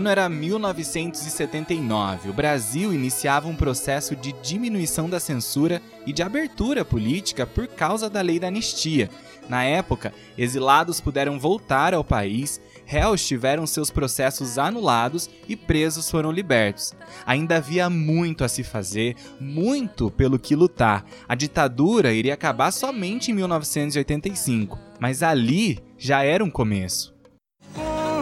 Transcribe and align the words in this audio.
Ano 0.00 0.08
era 0.08 0.26
1979. 0.30 2.30
O 2.30 2.32
Brasil 2.32 2.94
iniciava 2.94 3.48
um 3.48 3.54
processo 3.54 4.16
de 4.16 4.32
diminuição 4.40 5.10
da 5.10 5.20
censura 5.20 5.82
e 6.06 6.12
de 6.12 6.22
abertura 6.22 6.86
política 6.86 7.46
por 7.46 7.66
causa 7.66 8.08
da 8.08 8.22
lei 8.22 8.40
da 8.40 8.48
anistia. 8.48 9.10
Na 9.46 9.62
época, 9.62 10.14
exilados 10.38 11.02
puderam 11.02 11.38
voltar 11.38 11.92
ao 11.92 12.02
país, 12.02 12.58
réus 12.86 13.26
tiveram 13.26 13.66
seus 13.66 13.90
processos 13.90 14.56
anulados 14.56 15.28
e 15.46 15.54
presos 15.54 16.10
foram 16.10 16.32
libertos. 16.32 16.94
Ainda 17.26 17.58
havia 17.58 17.90
muito 17.90 18.42
a 18.42 18.48
se 18.48 18.64
fazer, 18.64 19.16
muito 19.38 20.10
pelo 20.10 20.38
que 20.38 20.56
lutar. 20.56 21.04
A 21.28 21.34
ditadura 21.34 22.10
iria 22.10 22.32
acabar 22.32 22.70
somente 22.70 23.32
em 23.32 23.34
1985, 23.34 24.78
mas 24.98 25.22
ali 25.22 25.78
já 25.98 26.22
era 26.22 26.42
um 26.42 26.50
começo 26.50 27.20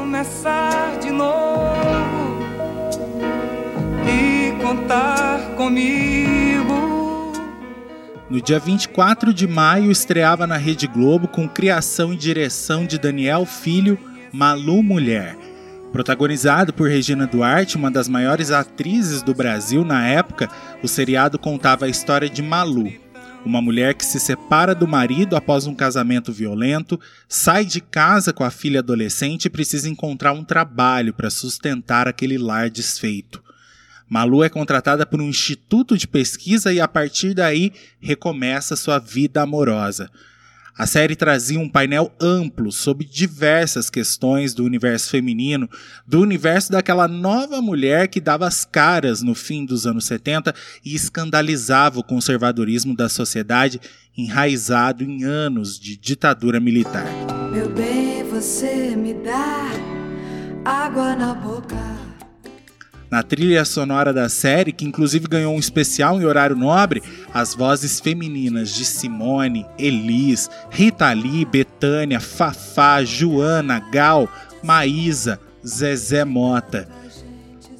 começar 0.08 0.98
de 1.00 1.10
novo 1.10 1.47
contar 4.68 5.56
comigo. 5.56 7.32
No 8.28 8.42
dia 8.42 8.58
24 8.58 9.32
de 9.32 9.46
maio, 9.46 9.90
estreava 9.90 10.46
na 10.46 10.58
Rede 10.58 10.86
Globo 10.86 11.26
com 11.26 11.48
criação 11.48 12.12
e 12.12 12.16
direção 12.16 12.84
de 12.84 12.98
Daniel 12.98 13.46
Filho, 13.46 13.98
Malu 14.30 14.82
Mulher. 14.82 15.38
Protagonizado 15.90 16.74
por 16.74 16.86
Regina 16.86 17.26
Duarte, 17.26 17.78
uma 17.78 17.90
das 17.90 18.10
maiores 18.10 18.50
atrizes 18.50 19.22
do 19.22 19.32
Brasil 19.32 19.82
na 19.86 20.06
época, 20.06 20.50
o 20.82 20.88
seriado 20.88 21.38
contava 21.38 21.86
a 21.86 21.88
história 21.88 22.28
de 22.28 22.42
Malu, 22.42 22.92
uma 23.46 23.62
mulher 23.62 23.94
que 23.94 24.04
se 24.04 24.20
separa 24.20 24.74
do 24.74 24.86
marido 24.86 25.34
após 25.34 25.66
um 25.66 25.74
casamento 25.74 26.30
violento, 26.30 27.00
sai 27.26 27.64
de 27.64 27.80
casa 27.80 28.34
com 28.34 28.44
a 28.44 28.50
filha 28.50 28.80
adolescente 28.80 29.46
e 29.46 29.50
precisa 29.50 29.88
encontrar 29.88 30.34
um 30.34 30.44
trabalho 30.44 31.14
para 31.14 31.30
sustentar 31.30 32.06
aquele 32.06 32.36
lar 32.36 32.68
desfeito. 32.68 33.47
Malu 34.08 34.42
é 34.42 34.48
contratada 34.48 35.04
por 35.04 35.20
um 35.20 35.28
instituto 35.28 35.96
de 35.96 36.08
pesquisa 36.08 36.72
e 36.72 36.80
a 36.80 36.88
partir 36.88 37.34
daí 37.34 37.72
recomeça 38.00 38.76
sua 38.76 38.98
vida 38.98 39.42
amorosa. 39.42 40.10
A 40.78 40.86
série 40.86 41.16
trazia 41.16 41.58
um 41.58 41.68
painel 41.68 42.12
amplo 42.20 42.70
sobre 42.70 43.04
diversas 43.04 43.90
questões 43.90 44.54
do 44.54 44.64
universo 44.64 45.10
feminino, 45.10 45.68
do 46.06 46.20
universo 46.20 46.70
daquela 46.70 47.08
nova 47.08 47.60
mulher 47.60 48.06
que 48.06 48.20
dava 48.20 48.46
as 48.46 48.64
caras 48.64 49.20
no 49.20 49.34
fim 49.34 49.66
dos 49.66 49.88
anos 49.88 50.04
70 50.04 50.54
e 50.84 50.94
escandalizava 50.94 51.98
o 51.98 52.04
conservadorismo 52.04 52.94
da 52.94 53.08
sociedade 53.08 53.80
enraizado 54.16 55.02
em 55.02 55.24
anos 55.24 55.80
de 55.80 55.96
ditadura 55.96 56.60
militar. 56.60 57.06
Meu 57.52 57.68
bem, 57.70 58.22
você 58.22 58.94
me 58.94 59.14
dá 59.14 59.68
água 60.64 61.16
na 61.16 61.34
boca 61.34 61.87
na 63.10 63.22
trilha 63.22 63.64
sonora 63.64 64.12
da 64.12 64.28
série, 64.28 64.72
que 64.72 64.84
inclusive 64.84 65.26
ganhou 65.26 65.54
um 65.54 65.58
especial 65.58 66.20
em 66.20 66.24
horário 66.24 66.56
nobre, 66.56 67.02
as 67.32 67.54
vozes 67.54 68.00
femininas 68.00 68.74
de 68.74 68.84
Simone, 68.84 69.66
Elis, 69.78 70.50
Rita 70.70 71.12
Lee, 71.12 71.44
Betânia, 71.44 72.20
Fafá, 72.20 73.02
Joana, 73.02 73.80
Gal, 73.90 74.28
Maísa, 74.62 75.40
Zezé 75.66 76.24
Mota. 76.24 76.88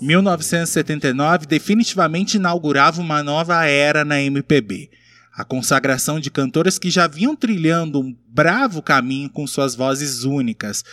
1979 0.00 1.46
definitivamente 1.46 2.36
inaugurava 2.36 3.00
uma 3.00 3.22
nova 3.22 3.64
era 3.66 4.04
na 4.04 4.20
MPB. 4.22 4.91
A 5.34 5.44
consagração 5.44 6.19
de 6.19 6.30
cantoras 6.30 6.78
que 6.78 6.91
já 6.91 7.06
vinham 7.06 7.36
trilhando 7.36 8.00
um 8.00 8.16
bravo 8.28 8.82
caminho 8.82 9.30
com 9.30 9.47
suas 9.47 9.74
vozes 9.74 10.24
únicas 10.24 10.84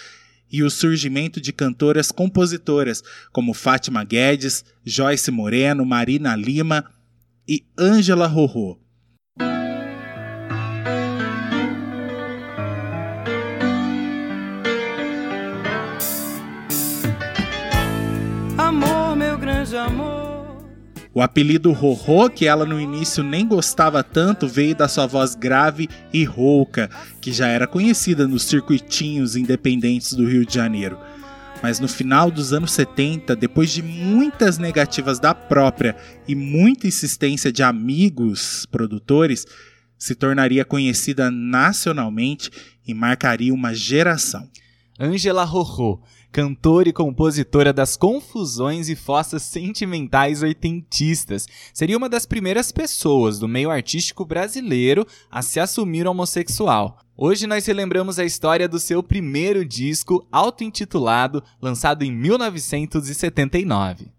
e 0.52 0.64
o 0.64 0.70
surgimento 0.70 1.42
de 1.42 1.52
cantoras 1.52 2.12
compositoras 2.12 3.04
como 3.32 3.54
Fátima 3.54 4.04
Guedes, 4.04 4.64
Joyce 4.84 5.32
Moreno, 5.32 5.86
Marina 5.86 6.36
Lima 6.36 6.86
e 7.48 7.66
Ângela 7.78 8.28
Rorô. 8.28 8.80
O 21.16 21.22
apelido 21.22 21.72
Rorô, 21.72 22.30
que 22.30 22.46
ela 22.46 22.66
no 22.66 22.78
início 22.78 23.24
nem 23.24 23.48
gostava 23.48 24.04
tanto, 24.04 24.50
veio 24.50 24.76
da 24.76 24.86
sua 24.86 25.08
voz 25.08 25.34
grave 25.34 25.88
e 26.12 26.26
rouca, 26.26 26.90
que 27.22 27.32
já 27.32 27.48
era 27.48 27.66
conhecida 27.66 28.28
nos 28.28 28.44
circuitinhos 28.44 29.38
independentes 29.38 30.12
do 30.12 30.28
Rio 30.28 30.46
de 30.46 30.54
Janeiro. 30.54 31.00
Mas 31.64 31.80
no 31.80 31.88
final 31.88 32.30
dos 32.30 32.52
anos 32.52 32.74
70, 32.74 33.34
depois 33.34 33.72
de 33.72 33.82
muitas 33.82 34.58
negativas 34.58 35.18
da 35.18 35.34
própria 35.34 35.96
e 36.28 36.36
muita 36.36 36.86
insistência 36.86 37.50
de 37.50 37.64
amigos 37.64 38.66
produtores, 38.70 39.48
se 39.98 40.16
tornaria 40.16 40.66
conhecida 40.66 41.32
nacionalmente 41.32 42.52
e 42.86 42.94
marcaria 42.94 43.54
uma 43.54 43.74
geração. 43.74 44.50
Angela 45.00 45.46
Rorô 45.46 46.02
cantora 46.36 46.90
e 46.90 46.92
compositora 46.92 47.72
das 47.72 47.96
confusões 47.96 48.90
e 48.90 48.96
fossas 48.96 49.42
sentimentais 49.42 50.44
oitentistas. 50.44 51.48
Seria 51.74 51.96
uma 51.96 52.10
das 52.10 52.26
primeiras 52.26 52.74
pessoas 52.74 53.40
do 53.40 53.48
meio 53.48 53.72
artístico 53.72 54.26
brasileiro 54.26 55.08
a 55.32 55.42
se 55.42 55.62
assumir 55.62 56.06
homossexual. 56.06 56.98
Hoje 57.16 57.48
nós 57.48 57.66
relembramos 57.66 58.20
a 58.20 58.26
história 58.26 58.68
do 58.68 58.82
seu 58.82 59.02
primeiro 59.02 59.64
disco, 59.64 60.28
auto-intitulado, 60.30 61.42
lançado 61.62 62.04
em 62.04 62.12
1979. 62.12 64.15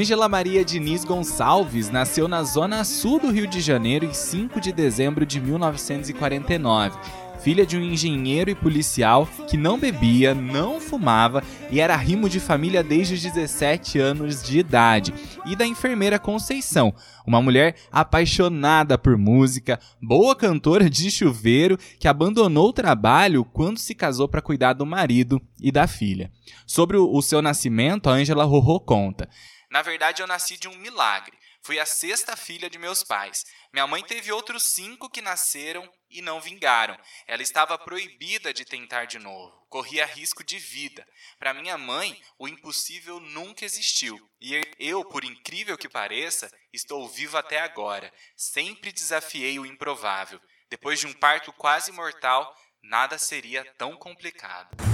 Ângela 0.00 0.30
Maria 0.30 0.64
Diniz 0.64 1.04
Gonçalves 1.04 1.90
nasceu 1.90 2.26
na 2.26 2.42
zona 2.42 2.84
sul 2.84 3.20
do 3.20 3.30
Rio 3.30 3.46
de 3.46 3.60
Janeiro 3.60 4.06
em 4.06 4.14
5 4.14 4.58
de 4.58 4.72
dezembro 4.72 5.26
de 5.26 5.38
1949. 5.38 6.98
Filha 7.42 7.66
de 7.66 7.76
um 7.76 7.82
engenheiro 7.82 8.48
e 8.48 8.54
policial 8.54 9.28
que 9.46 9.58
não 9.58 9.78
bebia, 9.78 10.34
não 10.34 10.80
fumava 10.80 11.44
e 11.70 11.80
era 11.80 11.96
rimo 11.96 12.30
de 12.30 12.40
família 12.40 12.82
desde 12.82 13.12
os 13.12 13.20
17 13.20 13.98
anos 13.98 14.42
de 14.42 14.58
idade, 14.58 15.12
e 15.44 15.54
da 15.54 15.66
enfermeira 15.66 16.18
Conceição, 16.18 16.94
uma 17.26 17.42
mulher 17.42 17.74
apaixonada 17.92 18.96
por 18.96 19.18
música, 19.18 19.78
boa 20.00 20.34
cantora 20.34 20.88
de 20.88 21.10
chuveiro 21.10 21.76
que 21.98 22.08
abandonou 22.08 22.70
o 22.70 22.72
trabalho 22.72 23.44
quando 23.44 23.76
se 23.76 23.94
casou 23.94 24.26
para 24.26 24.40
cuidar 24.40 24.72
do 24.72 24.86
marido 24.86 25.42
e 25.60 25.70
da 25.70 25.86
filha. 25.86 26.30
Sobre 26.66 26.96
o 26.96 27.20
seu 27.20 27.42
nascimento, 27.42 28.08
a 28.08 28.14
Ângela 28.14 28.44
Rorô 28.44 28.80
conta. 28.80 29.28
Na 29.70 29.82
verdade, 29.82 30.20
eu 30.20 30.26
nasci 30.26 30.56
de 30.56 30.66
um 30.66 30.74
milagre. 30.74 31.38
Fui 31.62 31.78
a 31.78 31.86
sexta 31.86 32.36
filha 32.36 32.68
de 32.68 32.76
meus 32.76 33.04
pais. 33.04 33.44
Minha 33.72 33.86
mãe 33.86 34.02
teve 34.02 34.32
outros 34.32 34.64
cinco 34.64 35.08
que 35.08 35.22
nasceram 35.22 35.88
e 36.10 36.20
não 36.20 36.40
vingaram. 36.40 36.98
Ela 37.26 37.42
estava 37.42 37.78
proibida 37.78 38.52
de 38.52 38.64
tentar 38.64 39.04
de 39.04 39.18
novo. 39.18 39.64
Corria 39.68 40.04
risco 40.04 40.42
de 40.42 40.58
vida. 40.58 41.06
Para 41.38 41.54
minha 41.54 41.78
mãe, 41.78 42.20
o 42.36 42.48
impossível 42.48 43.20
nunca 43.20 43.64
existiu. 43.64 44.18
E 44.40 44.60
eu, 44.78 45.04
por 45.04 45.22
incrível 45.22 45.78
que 45.78 45.88
pareça, 45.88 46.50
estou 46.72 47.08
vivo 47.08 47.36
até 47.36 47.60
agora. 47.60 48.12
Sempre 48.36 48.90
desafiei 48.90 49.58
o 49.60 49.66
improvável. 49.66 50.40
Depois 50.68 50.98
de 50.98 51.06
um 51.06 51.12
parto 51.12 51.52
quase 51.52 51.92
mortal, 51.92 52.52
nada 52.82 53.18
seria 53.18 53.64
tão 53.74 53.96
complicado. 53.96 54.89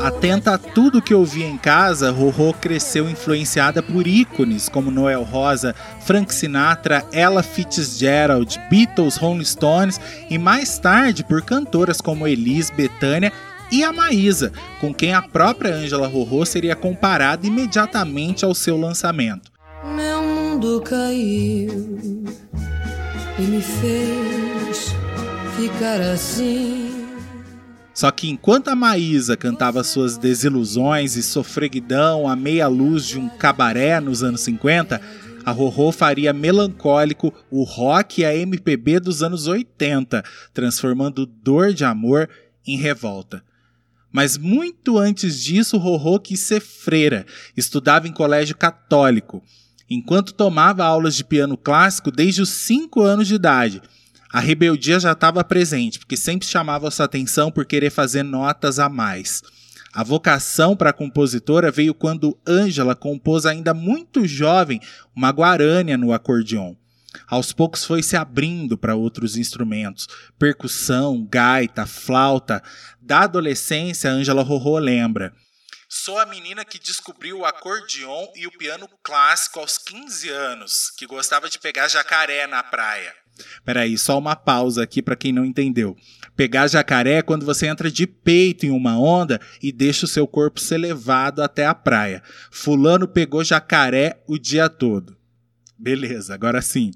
Atenta 0.00 0.54
a 0.54 0.58
tudo 0.58 1.02
que 1.02 1.14
ouvia 1.14 1.46
em 1.46 1.56
casa, 1.56 2.10
Rorô 2.10 2.52
cresceu 2.54 3.08
influenciada 3.08 3.82
por 3.82 4.06
ícones 4.06 4.68
como 4.68 4.90
Noel 4.90 5.22
Rosa, 5.22 5.74
Frank 6.00 6.34
Sinatra, 6.34 7.04
Ella 7.12 7.42
Fitzgerald, 7.42 8.58
Beatles, 8.70 9.16
Rolling 9.16 9.44
Stones 9.44 10.00
e 10.28 10.38
mais 10.38 10.78
tarde 10.78 11.22
por 11.22 11.42
cantoras 11.42 12.00
como 12.00 12.26
Elis, 12.26 12.70
Betânia 12.70 13.32
e 13.70 13.84
a 13.84 13.92
Maísa, 13.92 14.52
com 14.80 14.92
quem 14.92 15.12
a 15.14 15.22
própria 15.22 15.74
Angela 15.74 16.08
Rorô 16.08 16.44
seria 16.44 16.74
comparada 16.74 17.46
imediatamente 17.46 18.44
ao 18.44 18.54
seu 18.54 18.76
lançamento. 18.76 19.50
Meu 19.84 20.22
mundo 20.22 20.80
caiu 20.80 22.24
e 23.38 23.42
me 23.42 23.62
fez 23.62 24.94
ficar 25.56 26.00
assim 26.00 26.79
Só 27.92 28.10
que 28.10 28.30
enquanto 28.30 28.68
a 28.68 28.76
Maísa 28.76 29.36
cantava 29.36 29.82
suas 29.82 30.16
desilusões 30.16 31.16
e 31.16 31.22
sofreguidão 31.22 32.26
à 32.28 32.36
meia 32.36 32.68
luz 32.68 33.06
de 33.06 33.18
um 33.18 33.28
cabaré 33.28 34.00
nos 34.00 34.22
anos 34.22 34.40
50, 34.42 35.00
a 35.44 35.50
Rorô 35.50 35.90
faria 35.90 36.32
melancólico 36.32 37.32
o 37.50 37.62
rock 37.64 38.20
e 38.20 38.24
a 38.24 38.34
MPB 38.34 39.00
dos 39.00 39.22
anos 39.22 39.46
80, 39.46 40.22
transformando 40.52 41.26
dor 41.26 41.72
de 41.72 41.84
amor 41.84 42.28
em 42.66 42.76
revolta. 42.76 43.42
Mas 44.12 44.36
muito 44.36 44.98
antes 44.98 45.40
disso, 45.42 45.78
Rorô 45.78 46.18
quis 46.18 46.40
ser 46.40 46.60
freira, 46.60 47.24
estudava 47.56 48.08
em 48.08 48.12
colégio 48.12 48.56
católico, 48.56 49.42
enquanto 49.88 50.34
tomava 50.34 50.84
aulas 50.84 51.14
de 51.14 51.24
piano 51.24 51.56
clássico 51.56 52.10
desde 52.10 52.42
os 52.42 52.50
5 52.50 53.00
anos 53.02 53.28
de 53.28 53.34
idade. 53.34 53.82
A 54.32 54.38
rebeldia 54.38 55.00
já 55.00 55.12
estava 55.12 55.42
presente, 55.42 55.98
porque 55.98 56.16
sempre 56.16 56.46
chamava 56.46 56.90
sua 56.90 57.06
atenção 57.06 57.50
por 57.50 57.64
querer 57.64 57.90
fazer 57.90 58.22
notas 58.22 58.78
a 58.78 58.88
mais. 58.88 59.42
A 59.92 60.04
vocação 60.04 60.76
para 60.76 60.92
compositora 60.92 61.70
veio 61.70 61.92
quando 61.92 62.38
Ângela 62.46 62.94
compôs 62.94 63.44
ainda 63.44 63.74
muito 63.74 64.24
jovem 64.26 64.80
uma 65.16 65.30
guarânia 65.30 65.98
no 65.98 66.12
acordeon. 66.12 66.74
Aos 67.26 67.52
poucos 67.52 67.84
foi 67.84 68.04
se 68.04 68.16
abrindo 68.16 68.78
para 68.78 68.94
outros 68.94 69.36
instrumentos, 69.36 70.06
percussão, 70.38 71.26
gaita, 71.28 71.84
flauta. 71.84 72.62
Da 73.02 73.22
adolescência, 73.22 74.12
Ângela 74.12 74.42
Rorô 74.42 74.78
lembra. 74.78 75.32
Sou 75.92 76.20
a 76.20 76.24
menina 76.24 76.64
que 76.64 76.78
descobriu 76.78 77.40
o 77.40 77.44
acordeon 77.44 78.28
e 78.36 78.46
o 78.46 78.52
piano 78.52 78.88
clássico 79.02 79.58
aos 79.58 79.76
15 79.76 80.28
anos, 80.28 80.92
que 80.96 81.04
gostava 81.04 81.50
de 81.50 81.58
pegar 81.58 81.88
jacaré 81.88 82.46
na 82.46 82.62
praia. 82.62 83.12
Peraí, 83.64 83.98
só 83.98 84.16
uma 84.16 84.36
pausa 84.36 84.84
aqui 84.84 85.02
para 85.02 85.16
quem 85.16 85.32
não 85.32 85.44
entendeu. 85.44 85.96
Pegar 86.36 86.68
jacaré 86.68 87.14
é 87.14 87.22
quando 87.22 87.44
você 87.44 87.66
entra 87.66 87.90
de 87.90 88.06
peito 88.06 88.64
em 88.64 88.70
uma 88.70 88.96
onda 89.00 89.40
e 89.60 89.72
deixa 89.72 90.04
o 90.04 90.08
seu 90.08 90.28
corpo 90.28 90.60
ser 90.60 90.78
levado 90.78 91.42
até 91.42 91.66
a 91.66 91.74
praia. 91.74 92.22
Fulano 92.52 93.08
pegou 93.08 93.42
jacaré 93.42 94.22
o 94.28 94.38
dia 94.38 94.68
todo. 94.68 95.18
Beleza, 95.76 96.32
agora 96.32 96.62
sim. 96.62 96.92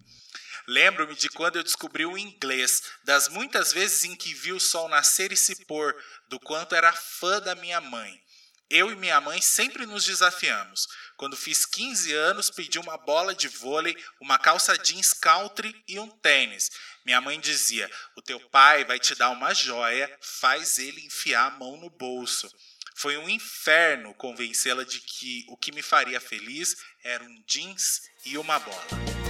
Lembro-me 0.69 1.17
de 1.17 1.29
quando 1.29 1.56
eu 1.56 1.64
descobri 1.64 2.06
o 2.06 2.17
inglês, 2.17 2.81
das 3.05 3.29
muitas 3.29 3.73
vezes 3.73 4.05
em 4.05 4.14
que 4.14 4.32
vi 4.32 4.52
o 4.52 4.61
sol 4.61 4.88
nascer 4.88 5.32
e 5.32 5.37
se 5.37 5.64
pôr, 5.67 5.93
do 6.31 6.38
quanto 6.38 6.76
era 6.76 6.93
fã 6.93 7.41
da 7.41 7.56
minha 7.56 7.81
mãe. 7.81 8.23
Eu 8.70 8.90
e 8.90 8.96
minha 8.96 9.20
mãe 9.20 9.40
sempre 9.43 9.84
nos 9.87 10.05
desafiamos. 10.05 10.88
Quando 11.16 11.37
fiz 11.37 11.66
15 11.66 12.12
anos, 12.12 12.50
pedi 12.50 12.78
uma 12.78 12.96
bola 12.96 13.34
de 13.34 13.46
vôlei, 13.46 13.96
uma 14.20 14.38
calça 14.38 14.76
jeans 14.76 15.12
country 15.12 15.75
e 15.87 15.99
um 15.99 16.08
tênis. 16.08 16.70
Minha 17.05 17.20
mãe 17.20 17.38
dizia: 17.38 17.90
O 18.16 18.22
teu 18.22 18.40
pai 18.49 18.84
vai 18.84 18.99
te 18.99 19.14
dar 19.14 19.31
uma 19.31 19.52
joia, 19.52 20.11
faz 20.20 20.78
ele 20.78 21.05
enfiar 21.05 21.46
a 21.46 21.58
mão 21.58 21.76
no 21.76 21.90
bolso. 21.90 22.50
Foi 22.96 23.16
um 23.16 23.28
inferno 23.28 24.14
convencê-la 24.14 24.84
de 24.84 25.00
que 25.00 25.44
o 25.49 25.56
que 25.56 25.72
me 25.72 25.82
faria 25.82 26.20
feliz 26.20 26.76
era 27.02 27.22
um 27.22 27.44
jeans 27.46 28.00
e 28.25 28.38
uma 28.38 28.58
bola. 28.58 29.23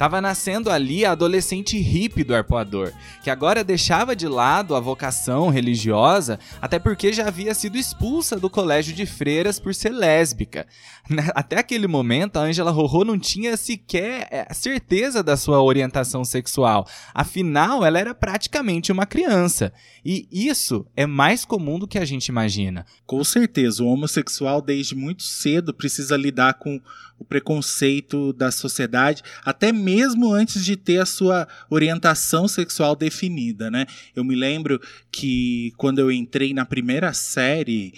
Tava 0.00 0.18
nascendo 0.18 0.70
ali 0.70 1.04
a 1.04 1.12
adolescente 1.12 1.76
hippie 1.76 2.24
do 2.24 2.34
arpoador, 2.34 2.90
que 3.22 3.28
agora 3.28 3.62
deixava 3.62 4.16
de 4.16 4.26
lado 4.26 4.74
a 4.74 4.80
vocação 4.80 5.50
religiosa, 5.50 6.38
até 6.58 6.78
porque 6.78 7.12
já 7.12 7.28
havia 7.28 7.52
sido 7.52 7.76
expulsa 7.76 8.40
do 8.40 8.48
colégio 8.48 8.94
de 8.94 9.04
freiras 9.04 9.60
por 9.60 9.74
ser 9.74 9.90
lésbica. 9.90 10.66
Né, 11.08 11.28
até 11.34 11.58
aquele 11.58 11.88
momento, 11.88 12.36
a 12.36 12.42
Angela 12.42 12.70
Rorô 12.70 13.04
não 13.04 13.18
tinha 13.18 13.56
sequer 13.56 14.28
é, 14.30 14.46
certeza 14.54 15.24
da 15.24 15.36
sua 15.36 15.60
orientação 15.60 16.24
sexual. 16.24 16.86
Afinal, 17.12 17.84
ela 17.84 17.98
era 17.98 18.14
praticamente 18.14 18.92
uma 18.92 19.04
criança. 19.04 19.72
E 20.04 20.28
isso 20.30 20.86
é 20.94 21.06
mais 21.06 21.44
comum 21.44 21.80
do 21.80 21.88
que 21.88 21.98
a 21.98 22.04
gente 22.04 22.28
imagina. 22.28 22.86
Com 23.06 23.24
certeza, 23.24 23.82
o 23.82 23.88
homossexual 23.88 24.62
desde 24.62 24.94
muito 24.94 25.24
cedo 25.24 25.74
precisa 25.74 26.16
lidar 26.16 26.54
com 26.54 26.80
o 27.20 27.24
preconceito 27.24 28.32
da 28.32 28.50
sociedade, 28.50 29.22
até 29.44 29.70
mesmo 29.70 30.32
antes 30.32 30.64
de 30.64 30.74
ter 30.74 30.98
a 31.02 31.06
sua 31.06 31.46
orientação 31.68 32.48
sexual 32.48 32.96
definida, 32.96 33.70
né? 33.70 33.86
Eu 34.16 34.24
me 34.24 34.34
lembro 34.34 34.80
que 35.12 35.72
quando 35.76 35.98
eu 35.98 36.10
entrei 36.10 36.54
na 36.54 36.64
primeira 36.64 37.12
série 37.12 37.92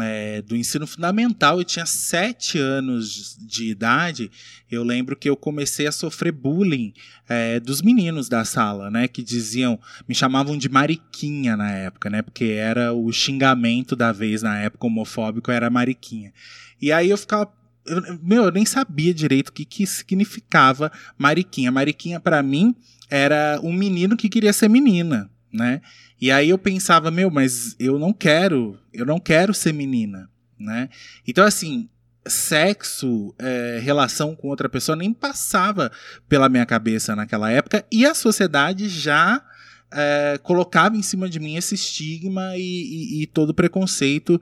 é, 0.00 0.42
do 0.42 0.54
ensino 0.54 0.86
fundamental, 0.86 1.58
eu 1.58 1.64
tinha 1.64 1.84
sete 1.84 2.56
anos 2.56 3.36
de 3.40 3.68
idade, 3.68 4.30
eu 4.70 4.84
lembro 4.84 5.16
que 5.16 5.28
eu 5.28 5.36
comecei 5.36 5.88
a 5.88 5.92
sofrer 5.92 6.30
bullying 6.30 6.92
é, 7.28 7.58
dos 7.58 7.82
meninos 7.82 8.28
da 8.28 8.44
sala, 8.44 8.92
né? 8.92 9.08
Que 9.08 9.24
diziam, 9.24 9.76
me 10.08 10.14
chamavam 10.14 10.56
de 10.56 10.68
mariquinha 10.68 11.56
na 11.56 11.72
época, 11.72 12.08
né? 12.08 12.22
Porque 12.22 12.44
era 12.44 12.92
o 12.92 13.10
xingamento 13.12 13.96
da 13.96 14.12
vez 14.12 14.40
na 14.40 14.56
época 14.60 14.86
homofóbico, 14.86 15.50
era 15.50 15.68
mariquinha. 15.68 16.32
E 16.80 16.92
aí 16.92 17.10
eu 17.10 17.18
ficava 17.18 17.52
eu, 17.88 18.18
meu, 18.22 18.44
eu 18.44 18.52
nem 18.52 18.64
sabia 18.64 19.12
direito 19.12 19.48
o 19.48 19.52
que, 19.52 19.64
que 19.64 19.86
significava 19.86 20.92
mariquinha. 21.16 21.72
Mariquinha, 21.72 22.20
para 22.20 22.42
mim, 22.42 22.74
era 23.10 23.58
um 23.62 23.72
menino 23.72 24.16
que 24.16 24.28
queria 24.28 24.52
ser 24.52 24.68
menina, 24.68 25.30
né? 25.52 25.80
E 26.20 26.30
aí 26.30 26.50
eu 26.50 26.58
pensava, 26.58 27.10
meu, 27.10 27.30
mas 27.30 27.76
eu 27.78 27.98
não 27.98 28.12
quero, 28.12 28.78
eu 28.92 29.06
não 29.06 29.18
quero 29.18 29.54
ser 29.54 29.72
menina, 29.72 30.28
né? 30.58 30.88
Então, 31.26 31.44
assim, 31.44 31.88
sexo, 32.26 33.34
é, 33.38 33.78
relação 33.82 34.34
com 34.34 34.48
outra 34.48 34.68
pessoa 34.68 34.96
nem 34.96 35.12
passava 35.12 35.90
pela 36.28 36.48
minha 36.48 36.66
cabeça 36.66 37.16
naquela 37.16 37.50
época 37.50 37.84
e 37.90 38.04
a 38.04 38.14
sociedade 38.14 38.88
já 38.88 39.42
é, 39.90 40.38
colocava 40.42 40.96
em 40.96 41.02
cima 41.02 41.28
de 41.28 41.40
mim 41.40 41.56
esse 41.56 41.74
estigma 41.74 42.56
e, 42.56 42.60
e, 42.60 43.22
e 43.22 43.26
todo 43.26 43.54
preconceito 43.54 44.40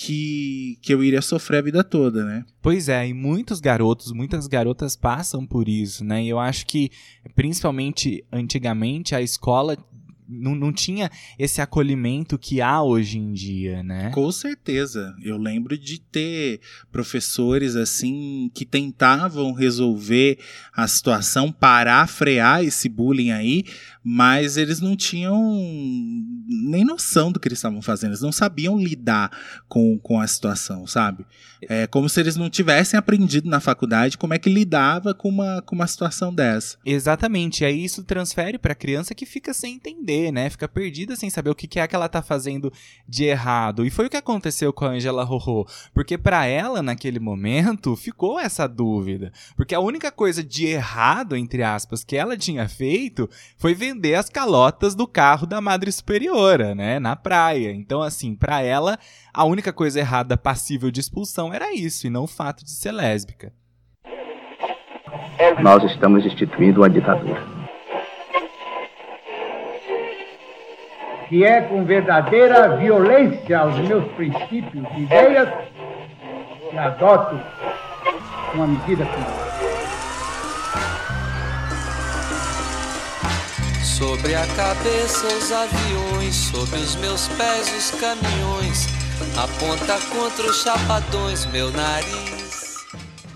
que, 0.00 0.78
que 0.80 0.94
eu 0.94 1.02
iria 1.02 1.20
sofrer 1.20 1.58
a 1.58 1.62
vida 1.62 1.82
toda, 1.82 2.24
né? 2.24 2.44
Pois 2.62 2.88
é, 2.88 3.08
e 3.08 3.12
muitos 3.12 3.58
garotos, 3.58 4.12
muitas 4.12 4.46
garotas 4.46 4.94
passam 4.94 5.44
por 5.44 5.68
isso, 5.68 6.04
né? 6.04 6.22
E 6.22 6.28
eu 6.28 6.38
acho 6.38 6.64
que, 6.66 6.88
principalmente 7.34 8.24
antigamente, 8.30 9.16
a 9.16 9.20
escola 9.20 9.76
não, 10.28 10.54
não 10.54 10.72
tinha 10.72 11.10
esse 11.38 11.60
acolhimento 11.60 12.38
que 12.38 12.60
há 12.60 12.80
hoje 12.80 13.18
em 13.18 13.32
dia, 13.32 13.82
né? 13.82 14.10
Com 14.10 14.30
certeza. 14.30 15.16
Eu 15.22 15.38
lembro 15.38 15.76
de 15.76 15.98
ter 15.98 16.60
professores 16.92 17.74
assim 17.74 18.50
que 18.54 18.66
tentavam 18.66 19.52
resolver 19.52 20.38
a 20.72 20.86
situação, 20.86 21.50
parar, 21.50 22.06
frear 22.06 22.62
esse 22.62 22.88
bullying 22.88 23.30
aí, 23.30 23.64
mas 24.10 24.56
eles 24.56 24.80
não 24.80 24.96
tinham 24.96 25.38
nem 26.48 26.82
noção 26.82 27.30
do 27.30 27.38
que 27.38 27.46
eles 27.46 27.58
estavam 27.58 27.82
fazendo, 27.82 28.12
eles 28.12 28.22
não 28.22 28.32
sabiam 28.32 28.78
lidar 28.78 29.30
com, 29.68 29.98
com 29.98 30.18
a 30.18 30.26
situação, 30.26 30.86
sabe? 30.86 31.26
É 31.68 31.86
como 31.86 32.08
se 32.08 32.18
eles 32.18 32.34
não 32.34 32.48
tivessem 32.48 32.96
aprendido 32.96 33.50
na 33.50 33.60
faculdade 33.60 34.16
como 34.16 34.32
é 34.32 34.38
que 34.38 34.48
lidava 34.48 35.12
com 35.12 35.28
uma, 35.28 35.60
com 35.60 35.74
uma 35.74 35.86
situação 35.86 36.34
dessa. 36.34 36.78
Exatamente, 36.86 37.60
e 37.62 37.66
aí 37.66 37.84
isso 37.84 38.02
transfere 38.02 38.56
para 38.56 38.72
a 38.72 38.76
criança 38.76 39.14
que 39.14 39.26
fica 39.26 39.52
sem 39.52 39.74
entender, 39.74 40.32
né? 40.32 40.48
Fica 40.48 40.66
perdida 40.66 41.14
sem 41.14 41.28
saber 41.28 41.50
o 41.50 41.54
que 41.54 41.78
é 41.78 41.86
que 41.86 41.94
ela 41.94 42.08
tá 42.08 42.22
fazendo 42.22 42.72
de 43.06 43.24
errado. 43.24 43.84
E 43.84 43.90
foi 43.90 44.06
o 44.06 44.10
que 44.10 44.16
aconteceu 44.16 44.72
com 44.72 44.86
a 44.86 44.92
Angela 44.92 45.22
Rorô, 45.22 45.66
porque 45.92 46.16
para 46.16 46.46
ela 46.46 46.80
naquele 46.80 47.20
momento 47.20 47.94
ficou 47.94 48.40
essa 48.40 48.66
dúvida, 48.66 49.30
porque 49.54 49.74
a 49.74 49.80
única 49.80 50.10
coisa 50.10 50.42
de 50.42 50.64
errado 50.64 51.36
entre 51.36 51.62
aspas 51.62 52.02
que 52.02 52.16
ela 52.16 52.38
tinha 52.38 52.66
feito 52.70 53.28
foi 53.58 53.74
vender 53.74 53.97
as 54.14 54.28
calotas 54.28 54.94
do 54.94 55.06
carro 55.06 55.46
da 55.46 55.60
Madre 55.60 55.90
Superiora, 55.92 56.74
né, 56.74 56.98
na 56.98 57.16
praia. 57.16 57.72
Então 57.72 58.02
assim, 58.02 58.34
para 58.34 58.62
ela 58.62 58.98
a 59.32 59.44
única 59.44 59.72
coisa 59.72 60.00
errada 60.00 60.36
passível 60.36 60.90
de 60.90 61.00
expulsão 61.00 61.52
era 61.52 61.72
isso, 61.74 62.06
e 62.06 62.10
não 62.10 62.24
o 62.24 62.28
fato 62.28 62.64
de 62.64 62.70
ser 62.70 62.92
lésbica. 62.92 63.52
Nós 65.62 65.84
estamos 65.84 66.24
instituindo 66.24 66.80
uma 66.80 66.90
ditadura. 66.90 67.40
Que 71.28 71.44
é 71.44 71.60
com 71.60 71.84
verdadeira 71.84 72.76
violência 72.76 73.58
aos 73.58 73.78
meus 73.78 74.04
princípios 74.12 74.86
e 74.96 75.02
ideias 75.02 75.48
que 76.70 76.78
adoto 76.78 77.38
uma 78.54 78.66
medida 78.66 79.04
como 79.06 79.57
Sobre 83.84 84.34
a 84.34 84.46
cabeça 84.56 85.26
os 85.26 85.52
aviões, 85.52 86.34
sobre 86.34 86.78
os 86.80 86.96
meus 86.96 87.28
pés 87.28 87.72
os 87.76 88.00
caminhões. 88.00 88.86
Aponta 89.36 89.98
contra 90.08 90.50
os 90.50 90.62
chapadões 90.62 91.46
meu 91.46 91.70
nariz. 91.70 92.76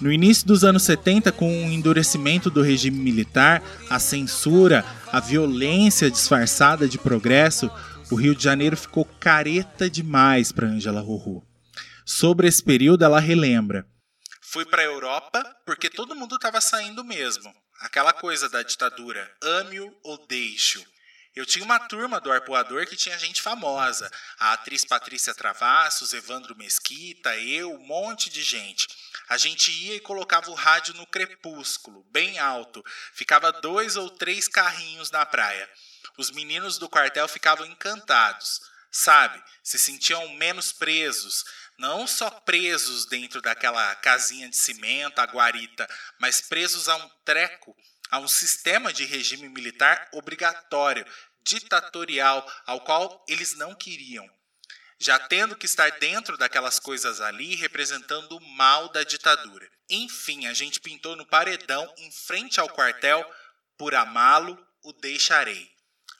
No 0.01 0.11
início 0.11 0.47
dos 0.47 0.65
anos 0.65 0.83
70, 0.83 1.31
com 1.31 1.47
o 1.49 1.71
endurecimento 1.71 2.51
do 2.51 2.61
regime 2.61 2.99
militar, 2.99 3.63
a 3.89 4.01
censura, 4.01 4.85
a 5.13 5.21
violência 5.21 6.11
disfarçada 6.11 6.89
de 6.89 6.99
progresso, 6.99 7.71
o 8.11 8.17
Rio 8.17 8.35
de 8.35 8.43
Janeiro 8.43 8.77
ficou 8.77 9.05
careta 9.21 9.89
demais 9.89 10.51
para 10.51 10.67
Angela 10.67 11.01
Rorô. 11.01 11.45
Sobre 12.05 12.49
esse 12.49 12.63
período, 12.63 13.05
ela 13.05 13.21
relembra: 13.21 13.87
Fui 14.41 14.65
para 14.65 14.83
a 14.83 14.87
Europa 14.87 15.43
porque 15.65 15.89
todo 15.89 16.17
mundo 16.17 16.35
estava 16.35 16.61
saindo 16.61 17.05
mesmo. 17.05 17.51
Aquela 17.83 18.13
coisa 18.13 18.49
da 18.49 18.63
ditadura, 18.63 19.29
ame-o 19.43 19.93
ou 20.05 20.17
deixe-o. 20.29 20.87
Eu 21.35 21.45
tinha 21.45 21.65
uma 21.65 21.81
turma 21.81 22.21
do 22.21 22.31
Arpoador 22.31 22.87
que 22.87 22.95
tinha 22.95 23.19
gente 23.19 23.43
famosa. 23.43 24.09
A 24.39 24.53
atriz 24.53 24.85
Patrícia 24.85 25.35
Travassos, 25.35 26.13
Evandro 26.13 26.57
Mesquita, 26.57 27.37
eu, 27.39 27.73
um 27.73 27.85
monte 27.85 28.31
de 28.31 28.41
gente. 28.41 28.87
A 29.29 29.37
gente 29.37 29.73
ia 29.73 29.97
e 29.97 30.01
colocava 30.01 30.49
o 30.49 30.55
rádio 30.55 30.95
no 30.95 31.05
crepúsculo, 31.09 32.07
bem 32.13 32.39
alto. 32.39 32.85
Ficava 33.15 33.51
dois 33.51 33.97
ou 33.97 34.09
três 34.09 34.47
carrinhos 34.47 35.11
na 35.11 35.27
praia. 35.27 35.69
Os 36.17 36.31
meninos 36.31 36.79
do 36.79 36.89
quartel 36.89 37.27
ficavam 37.27 37.67
encantados. 37.67 38.61
Sabe, 38.93 39.43
se 39.65 39.79
sentiam 39.79 40.29
menos 40.35 40.71
presos, 40.71 41.45
não 41.79 42.07
só 42.07 42.31
presos 42.31 43.07
dentro 43.07 43.41
daquela 43.41 43.95
casinha 43.97 44.49
de 44.49 44.57
cimento, 44.57 45.19
a 45.19 45.25
guarita, 45.25 45.89
mas 46.21 46.43
presos 46.43 46.89
a 46.89 46.97
um 46.97 47.09
treco 47.25 47.75
a 48.13 48.19
um 48.19 48.29
sistema 48.29 48.93
de 48.93 49.07
regime 49.07 49.49
militar 49.49 50.07
obrigatório, 50.13 51.07
ditatorial, 51.43 52.47
ao 52.67 52.83
qual 52.83 53.25
eles 53.27 53.55
não 53.55 53.75
queriam. 53.75 54.29
Já 54.99 55.19
tendo 55.19 55.57
que 55.57 55.65
estar 55.65 55.91
dentro 55.93 56.37
daquelas 56.37 56.79
coisas 56.79 57.23
ali, 57.23 57.55
representando 57.55 58.37
o 58.37 58.49
mal 58.55 58.91
da 58.91 59.03
ditadura. 59.03 59.67
Enfim, 59.89 60.47
a 60.47 60.53
gente 60.53 60.79
pintou 60.79 61.17
no 61.17 61.27
paredão, 61.27 61.91
em 61.97 62.13
frente 62.13 62.61
ao 62.61 62.69
quartel, 62.69 63.25
por 63.79 63.95
amá-lo, 63.95 64.63
o 64.83 64.93
deixarei. 64.93 65.73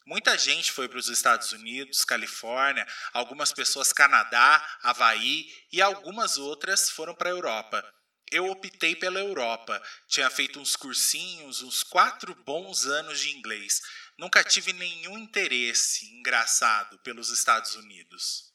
Muita 0.07 0.37
gente 0.37 0.73
foi 0.73 0.89
para 0.89 0.99
os 0.99 1.09
Estados 1.09 1.53
Unidos, 1.53 2.05
Califórnia, 2.05 2.87
algumas 3.13 3.53
pessoas 3.53 3.93
Canadá, 3.93 4.65
Havaí 4.83 5.47
e 5.73 5.81
algumas 5.81 6.37
outras 6.37 6.91
foram 6.91 7.15
para 7.15 7.29
a 7.29 7.33
Europa 7.33 7.85
eu 8.33 8.47
optei 8.51 8.97
pela 8.97 9.21
Europa. 9.21 9.81
Tinha 10.09 10.31
feito 10.31 10.59
uns 10.59 10.75
cursinhos, 10.75 11.63
uns 11.63 11.83
quatro 11.83 12.35
bons 12.47 12.87
anos 12.87 13.21
de 13.21 13.31
inglês. 13.37 13.81
Nunca 14.19 14.43
tive 14.43 14.73
nenhum 14.73 15.19
interesse 15.19 16.07
engraçado 16.19 16.99
pelos 17.05 17.31
Estados 17.31 17.77
Unidos. 17.77 18.51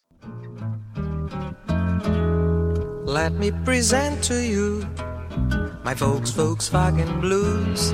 Let 3.06 3.32
me 3.34 3.52
present 3.64 4.22
to 4.28 4.34
you 4.34 4.80
my 5.86 5.96
folks, 5.96 6.32
Volkswagen 6.32 7.22
Blues, 7.22 7.94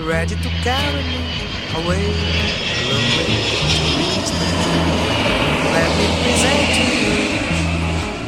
ready 0.00 0.36
to 0.36 0.50
carry 0.62 1.02
me 1.04 1.35
away, 1.76 2.06
Let 5.74 5.90
me 5.98 6.06
present 6.22 6.64
to 6.76 6.84
you 7.02 7.16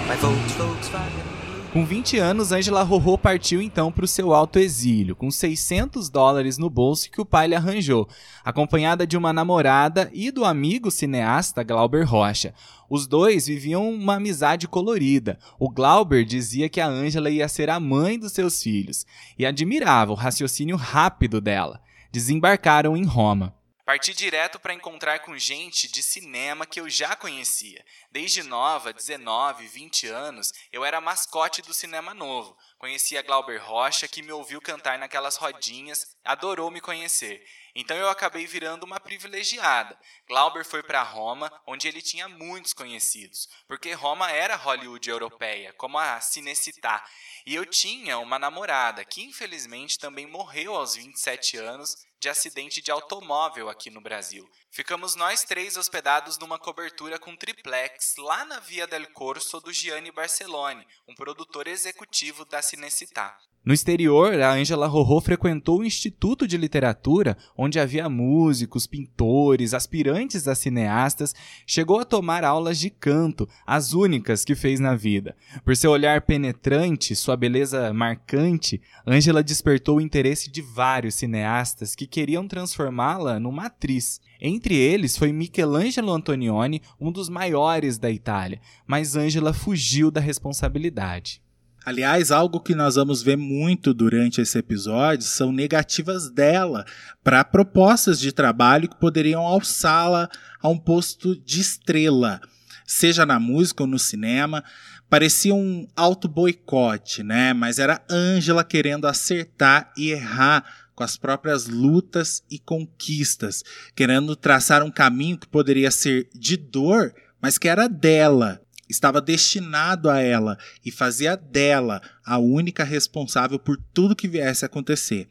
my 0.07 0.17
Volkswagen 0.17 1.29
com 1.71 1.85
20 1.85 2.19
anos, 2.19 2.51
Angela 2.51 2.83
Rorô 2.83 3.19
partiu 3.19 3.61
então 3.61 3.93
para 3.93 4.07
o 4.07 4.09
seu 4.09 4.33
alto 4.33 4.59
exílio, 4.59 5.15
com 5.15 5.31
600 5.31 6.09
dólares 6.09 6.57
no 6.57 6.71
bolso 6.71 7.11
que 7.11 7.21
o 7.21 7.27
pai 7.27 7.47
lhe 7.47 7.55
arranjou, 7.55 8.09
acompanhada 8.43 9.07
de 9.07 9.19
uma 9.19 9.35
namorada 9.35 10.11
e 10.15 10.31
do 10.31 10.47
amigo 10.47 10.91
cineasta 10.91 11.63
Glauber 11.63 12.05
Rocha. 12.05 12.55
Os 12.89 13.07
dois 13.07 13.47
viviam 13.47 13.87
uma 13.89 14.15
amizade 14.15 14.67
colorida. 14.67 15.39
O 15.59 15.69
Glauber 15.69 16.25
dizia 16.25 16.71
que 16.71 16.81
a 16.81 16.89
Angela 16.89 17.29
ia 17.29 17.47
ser 17.49 17.69
a 17.69 17.79
mãe 17.79 18.19
dos 18.19 18.33
seus 18.33 18.63
filhos 18.63 19.05
e 19.39 19.45
admirava 19.45 20.11
o 20.11 20.17
raciocínio 20.17 20.75
rápido 20.75 21.39
dela. 21.39 21.83
Desembarcaram 22.11 22.97
em 22.97 23.05
Roma. 23.05 23.55
Parti 23.85 24.15
direto 24.15 24.59
para 24.59 24.73
encontrar 24.73 25.19
com 25.21 25.37
gente 25.37 25.91
de 25.91 26.03
cinema 26.03 26.65
que 26.65 26.81
eu 26.81 26.89
já 26.89 27.15
conhecia. 27.15 27.85
Desde 28.11 28.43
nova, 28.43 28.95
19, 28.95 29.67
20 29.67 30.07
anos, 30.09 30.53
eu 30.73 30.85
era 30.85 31.03
mascote 31.03 31.61
do 31.61 31.75
cinema 31.75 32.15
novo. 32.15 32.57
Conhecia 32.79 33.23
Glauber 33.23 33.59
Rocha, 33.59 34.09
que 34.09 34.23
me 34.23 34.33
ouviu 34.33 34.61
cantar 34.61 34.99
naquelas 34.99 35.37
rodinhas, 35.37 36.17
adorou 36.25 36.71
me 36.71 36.81
conhecer. 36.81 37.43
Então 37.81 37.97
eu 37.97 38.09
acabei 38.09 38.45
virando 38.45 38.83
uma 38.83 38.99
privilegiada. 38.99 39.97
Glauber 40.27 40.65
foi 40.65 40.83
para 40.83 41.01
Roma, 41.01 41.49
onde 41.65 41.87
ele 41.87 42.03
tinha 42.03 42.29
muitos 42.29 42.73
conhecidos, 42.73 43.49
porque 43.69 43.93
Roma 43.93 44.33
era 44.33 44.57
Hollywood 44.57 45.09
europeia, 45.09 45.73
como 45.75 45.97
a 45.97 46.21
Cinecittà. 46.21 47.05
E 47.47 47.55
eu 47.55 47.65
tinha 47.65 48.19
uma 48.19 48.37
namorada 48.37 49.05
que 49.05 49.23
infelizmente 49.23 49.97
também 49.97 50.27
morreu 50.27 50.75
aos 50.75 50.97
27 50.97 51.57
anos 51.57 51.95
de 52.19 52.29
acidente 52.29 52.83
de 52.83 52.91
automóvel 52.91 53.69
aqui 53.69 53.91
no 53.91 54.01
Brasil. 54.01 54.51
Ficamos 54.73 55.15
nós 55.15 55.45
três 55.45 55.77
hospedados 55.77 56.37
numa 56.37 56.59
cobertura 56.59 57.17
com 57.17 57.37
triplex 57.37 58.17
lá 58.19 58.45
na 58.45 58.59
Via 58.59 58.89
del 58.89 59.09
Corso 59.13 59.61
do 59.61 59.73
Gianni 59.73 60.11
Barcellone, 60.11 60.85
um 61.07 61.15
produtor 61.15 61.69
executivo 61.69 62.45
da 62.45 62.61
Cinecittà. 62.61 63.39
No 63.65 63.75
exterior, 63.75 64.41
a 64.41 64.53
Angela 64.55 64.87
Rorô 64.87 65.21
frequentou 65.21 65.81
o 65.81 65.85
Instituto 65.85 66.47
de 66.47 66.57
Literatura, 66.57 67.37
onde 67.57 67.79
havia 67.79 68.09
músicos, 68.09 68.87
pintores, 68.87 69.75
aspirantes 69.75 70.49
a 70.49 70.55
cineastas, 70.55 71.35
chegou 71.67 71.99
a 71.99 72.05
tomar 72.05 72.45
aulas 72.45 72.79
de 72.79 72.89
canto, 72.89 73.47
as 73.67 73.93
únicas 73.93 74.43
que 74.45 74.55
fez 74.55 74.81
na 74.81 74.95
vida. 74.95 75.37
Por 75.65 75.77
seu 75.77 75.91
olhar 75.91 76.23
penetrante, 76.23 77.15
sua 77.15 77.37
beleza 77.37 77.93
marcante, 77.93 78.81
Angela 79.07 79.43
despertou 79.43 79.99
o 79.99 80.01
interesse 80.01 80.51
de 80.51 80.63
vários 80.63 81.17
cineastas 81.17 81.95
que 81.95 82.07
queriam 82.07 82.49
transformá-la 82.49 83.39
numa 83.39 83.67
atriz. 83.67 84.21
Entre 84.41 84.77
eles 84.77 85.17
foi 85.17 85.31
Michelangelo 85.31 86.13
Antonioni, 86.13 86.81
um 86.99 87.13
dos 87.13 87.29
maiores 87.29 87.99
da 87.99 88.11
Itália, 88.11 88.61
mas 88.87 89.17
Angela 89.17 89.53
fugiu 89.53 90.11
da 90.11 90.21
responsabilidade. 90.21 91.43
Aliás, 91.89 92.31
algo 92.31 92.61
que 92.61 92.75
nós 92.75 92.97
vamos 92.97 93.23
ver 93.23 93.39
muito 93.39 93.95
durante 93.95 94.43
esse 94.43 94.59
episódio 94.59 95.25
são 95.25 95.51
negativas 95.51 96.29
dela 96.29 96.85
para 97.25 97.43
propostas 97.43 98.21
de 98.21 98.31
trabalho 98.31 98.91
que 98.91 99.01
poderiam 99.01 99.41
alçá-la 99.41 100.29
a 100.61 100.69
um 100.69 100.77
posto 100.77 101.35
de 101.35 101.63
estrela, 101.63 102.43
seja 102.85 103.25
na 103.25 103.41
música 103.41 103.85
ou 103.85 103.87
no 103.87 103.99
cinema. 103.99 104.63
Parecia 105.09 105.55
um 105.55 105.89
auto-boicote, 105.97 107.23
né? 107.23 107.55
Mas 107.55 107.79
era 107.79 108.05
Ângela 108.11 108.63
querendo 108.65 109.07
acertar 109.07 109.91
e 109.97 110.11
errar 110.11 110.67
com 110.95 111.03
as 111.03 111.17
próprias 111.17 111.69
lutas 111.69 112.43
e 112.51 112.59
conquistas, 112.59 113.65
querendo 113.97 114.37
traçar 114.37 114.83
um 114.83 114.91
caminho 114.91 115.39
que 115.39 115.49
poderia 115.49 115.91
ser 115.91 116.29
de 116.35 116.59
dor, 116.59 117.15
mas 117.41 117.57
que 117.57 117.67
era 117.67 117.89
dela, 117.89 118.61
estava 118.89 119.21
destinado 119.21 120.09
a 120.09 120.19
ela 120.21 120.59
e 120.85 120.91
fazia 120.91 121.37
dela 121.37 122.01
a 122.25 122.39
única 122.39 122.85
responsável 122.85 123.59
por 123.59 123.77
tudo 123.93 124.17
que 124.17 124.29
viesse 124.29 124.65
a 124.65 124.67
acontecer. 124.67 125.29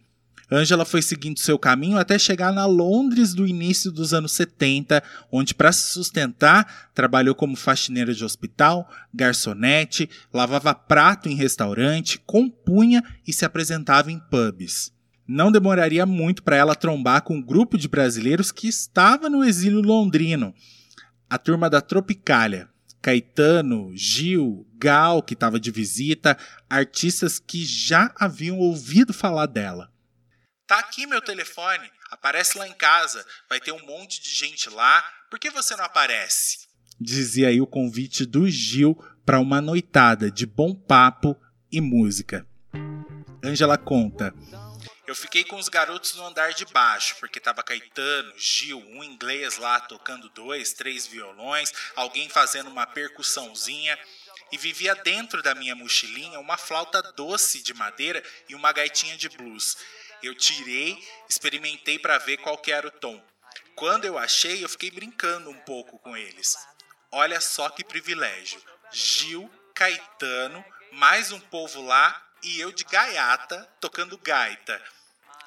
Angela 0.50 0.86
foi 0.86 1.02
seguindo 1.02 1.40
seu 1.40 1.60
caminho 1.60 1.98
até 1.98 2.18
chegar 2.18 2.54
na 2.54 2.66
Londres 2.66 3.34
do 3.34 3.46
início 3.46 3.92
dos 3.92 4.14
anos 4.14 4.32
70, 4.32 5.04
onde, 5.30 5.54
para 5.54 5.74
se 5.74 5.92
sustentar, 5.92 6.90
trabalhou 6.94 7.36
como 7.36 7.58
faxineira 7.58 8.14
de 8.14 8.24
hospital, 8.24 8.90
garçonete, 9.14 10.10
lavava 10.34 10.74
prato 10.74 11.28
em 11.28 11.36
restaurante, 11.36 12.22
compunha 12.26 13.04
e 13.28 13.34
se 13.34 13.44
apresentava 13.44 14.10
em 14.10 14.20
pubs. 14.20 14.94
Não 15.28 15.52
demoraria 15.52 16.06
muito 16.06 16.42
para 16.42 16.56
ela 16.56 16.76
trombar 16.76 17.24
com 17.24 17.36
um 17.36 17.42
grupo 17.42 17.78
de 17.78 17.90
brasileiros 17.90 18.50
que 18.50 18.70
estava 18.70 19.30
no 19.30 19.44
exílio 19.44 19.82
londrino, 19.82 20.54
a 21.30 21.38
turma 21.38 21.70
da 21.70 21.82
Tropicália, 21.82 22.70
Caetano, 23.08 23.96
Gil, 23.96 24.68
Gal, 24.74 25.24
que 25.24 25.34
estava 25.34 25.58
de 25.58 25.72
visita, 25.72 26.38
artistas 26.70 27.40
que 27.40 27.64
já 27.64 28.14
haviam 28.20 28.60
ouvido 28.60 29.14
falar 29.14 29.46
dela. 29.46 29.90
Tá 30.68 30.80
aqui 30.80 31.08
meu 31.08 31.22
telefone, 31.22 31.90
aparece 32.12 32.58
lá 32.58 32.68
em 32.68 32.74
casa, 32.74 33.26
vai 33.50 33.62
ter 33.62 33.72
um 33.72 33.86
monte 33.86 34.22
de 34.22 34.30
gente 34.36 34.70
lá, 34.70 35.02
por 35.30 35.40
que 35.40 35.50
você 35.50 35.74
não 35.78 35.86
aparece? 35.86 36.68
Dizia 37.00 37.48
aí 37.48 37.62
o 37.62 37.66
convite 37.66 38.26
do 38.26 38.50
Gil 38.50 39.02
para 39.26 39.40
uma 39.40 39.62
noitada 39.62 40.30
de 40.30 40.46
bom 40.46 40.76
papo 40.76 41.34
e 41.72 41.80
música. 41.80 42.46
Angela 43.42 43.78
conta. 43.78 44.34
Eu 45.08 45.16
fiquei 45.16 45.46
com 45.46 45.56
os 45.56 45.70
garotos 45.70 46.16
no 46.16 46.26
andar 46.26 46.52
de 46.52 46.66
baixo, 46.66 47.16
porque 47.18 47.40
tava 47.40 47.64
Caetano, 47.64 48.34
Gil, 48.38 48.78
um 48.78 49.02
inglês 49.02 49.58
lá 49.58 49.80
tocando 49.80 50.28
dois, 50.32 50.74
três 50.74 51.08
violões, 51.08 51.72
alguém 51.96 52.28
fazendo 52.28 52.70
uma 52.70 52.86
percussãozinha. 52.86 53.98
E 54.52 54.58
vivia 54.58 54.94
dentro 54.96 55.42
da 55.42 55.56
minha 55.56 55.76
mochilinha 55.76 56.40
uma 56.40 56.58
flauta 56.58 57.02
doce 57.14 57.62
de 57.62 57.74
madeira 57.74 58.22
e 58.50 58.56
uma 58.56 58.74
gaitinha 58.74 59.16
de 59.16 59.30
blues. 59.30 59.78
Eu 60.22 60.36
tirei, 60.36 61.02
experimentei 61.30 61.98
para 61.98 62.18
ver 62.18 62.38
qual 62.38 62.58
que 62.58 62.72
era 62.72 62.88
o 62.88 62.92
tom. 62.92 63.24
Quando 63.76 64.04
eu 64.04 64.18
achei, 64.18 64.62
eu 64.64 64.70
fiquei 64.70 64.92
brincando 64.92 65.50
um 65.50 65.60
pouco 65.62 66.00
com 66.00 66.18
eles. 66.18 66.56
Olha 67.12 67.40
só 67.40 67.70
que 67.70 67.84
privilégio. 67.84 68.62
Gil, 68.92 69.50
Caetano, 69.74 70.64
mais 70.92 71.32
um 71.32 71.40
povo 71.40 71.82
lá 71.82 72.26
e 72.44 72.60
eu 72.60 72.72
de 72.72 72.84
gaiata 72.84 73.70
tocando 73.80 74.18
gaita. 74.18 74.82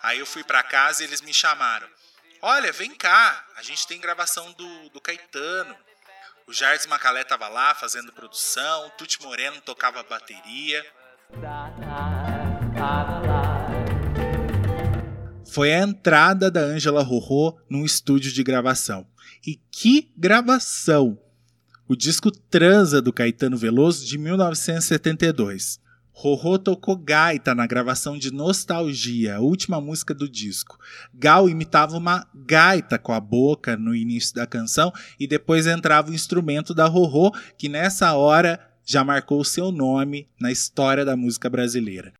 Aí 0.02 0.18
eu 0.18 0.26
fui 0.26 0.42
para 0.42 0.62
casa 0.62 1.02
e 1.02 1.06
eles 1.06 1.20
me 1.20 1.32
chamaram. 1.32 1.86
Olha, 2.40 2.72
vem 2.72 2.94
cá, 2.94 3.46
a 3.56 3.62
gente 3.62 3.86
tem 3.86 4.00
gravação 4.00 4.50
do, 4.52 4.88
do 4.90 5.00
Caetano. 5.00 5.76
O 6.46 6.52
Jardim 6.52 6.88
Macalé 6.88 7.22
tava 7.22 7.48
lá 7.48 7.74
fazendo 7.74 8.12
produção, 8.12 8.86
o 8.86 8.90
Tuti 8.90 9.22
Moreno 9.22 9.60
tocava 9.60 10.02
bateria. 10.02 10.84
Foi 15.52 15.72
a 15.74 15.80
entrada 15.80 16.50
da 16.50 16.60
Ângela 16.60 17.02
Rorô 17.02 17.60
num 17.68 17.84
estúdio 17.84 18.32
de 18.32 18.42
gravação. 18.42 19.06
E 19.46 19.56
que 19.70 20.12
gravação! 20.16 21.18
O 21.86 21.94
disco 21.94 22.30
Transa 22.30 23.02
do 23.02 23.12
Caetano 23.12 23.56
Veloso 23.56 24.06
de 24.06 24.16
1972. 24.16 25.78
Rorô 26.12 26.58
tocou 26.58 26.96
gaita 26.96 27.54
na 27.54 27.66
gravação 27.66 28.18
de 28.18 28.30
Nostalgia, 28.32 29.36
a 29.36 29.40
última 29.40 29.80
música 29.80 30.12
do 30.12 30.28
disco. 30.28 30.78
Gal 31.14 31.48
imitava 31.48 31.96
uma 31.96 32.26
gaita 32.34 32.98
com 32.98 33.12
a 33.12 33.20
boca 33.20 33.76
no 33.76 33.94
início 33.94 34.34
da 34.34 34.46
canção 34.46 34.92
e 35.18 35.26
depois 35.26 35.66
entrava 35.66 36.10
o 36.10 36.14
instrumento 36.14 36.74
da 36.74 36.86
Rorô, 36.86 37.32
que 37.56 37.68
nessa 37.68 38.14
hora 38.14 38.60
já 38.84 39.04
marcou 39.04 39.44
seu 39.44 39.70
nome 39.70 40.28
na 40.38 40.50
história 40.50 41.04
da 41.04 41.16
música 41.16 41.48
brasileira. 41.48 42.12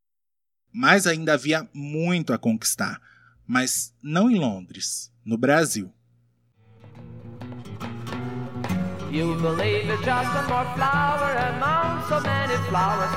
Mas 0.72 1.06
ainda 1.06 1.34
havia 1.34 1.68
muito 1.74 2.32
a 2.32 2.38
conquistar, 2.38 3.00
mas 3.46 3.92
não 4.02 4.30
em 4.30 4.38
Londres, 4.38 5.12
no 5.24 5.36
Brasil. 5.36 5.92
You 9.10 9.34
believe 9.34 9.90
it's 9.90 10.04
just 10.04 10.32
more 10.48 10.64
flower 10.76 11.34
among 11.50 12.06
so 12.08 12.20
many 12.20 12.54
flowers. 12.68 13.10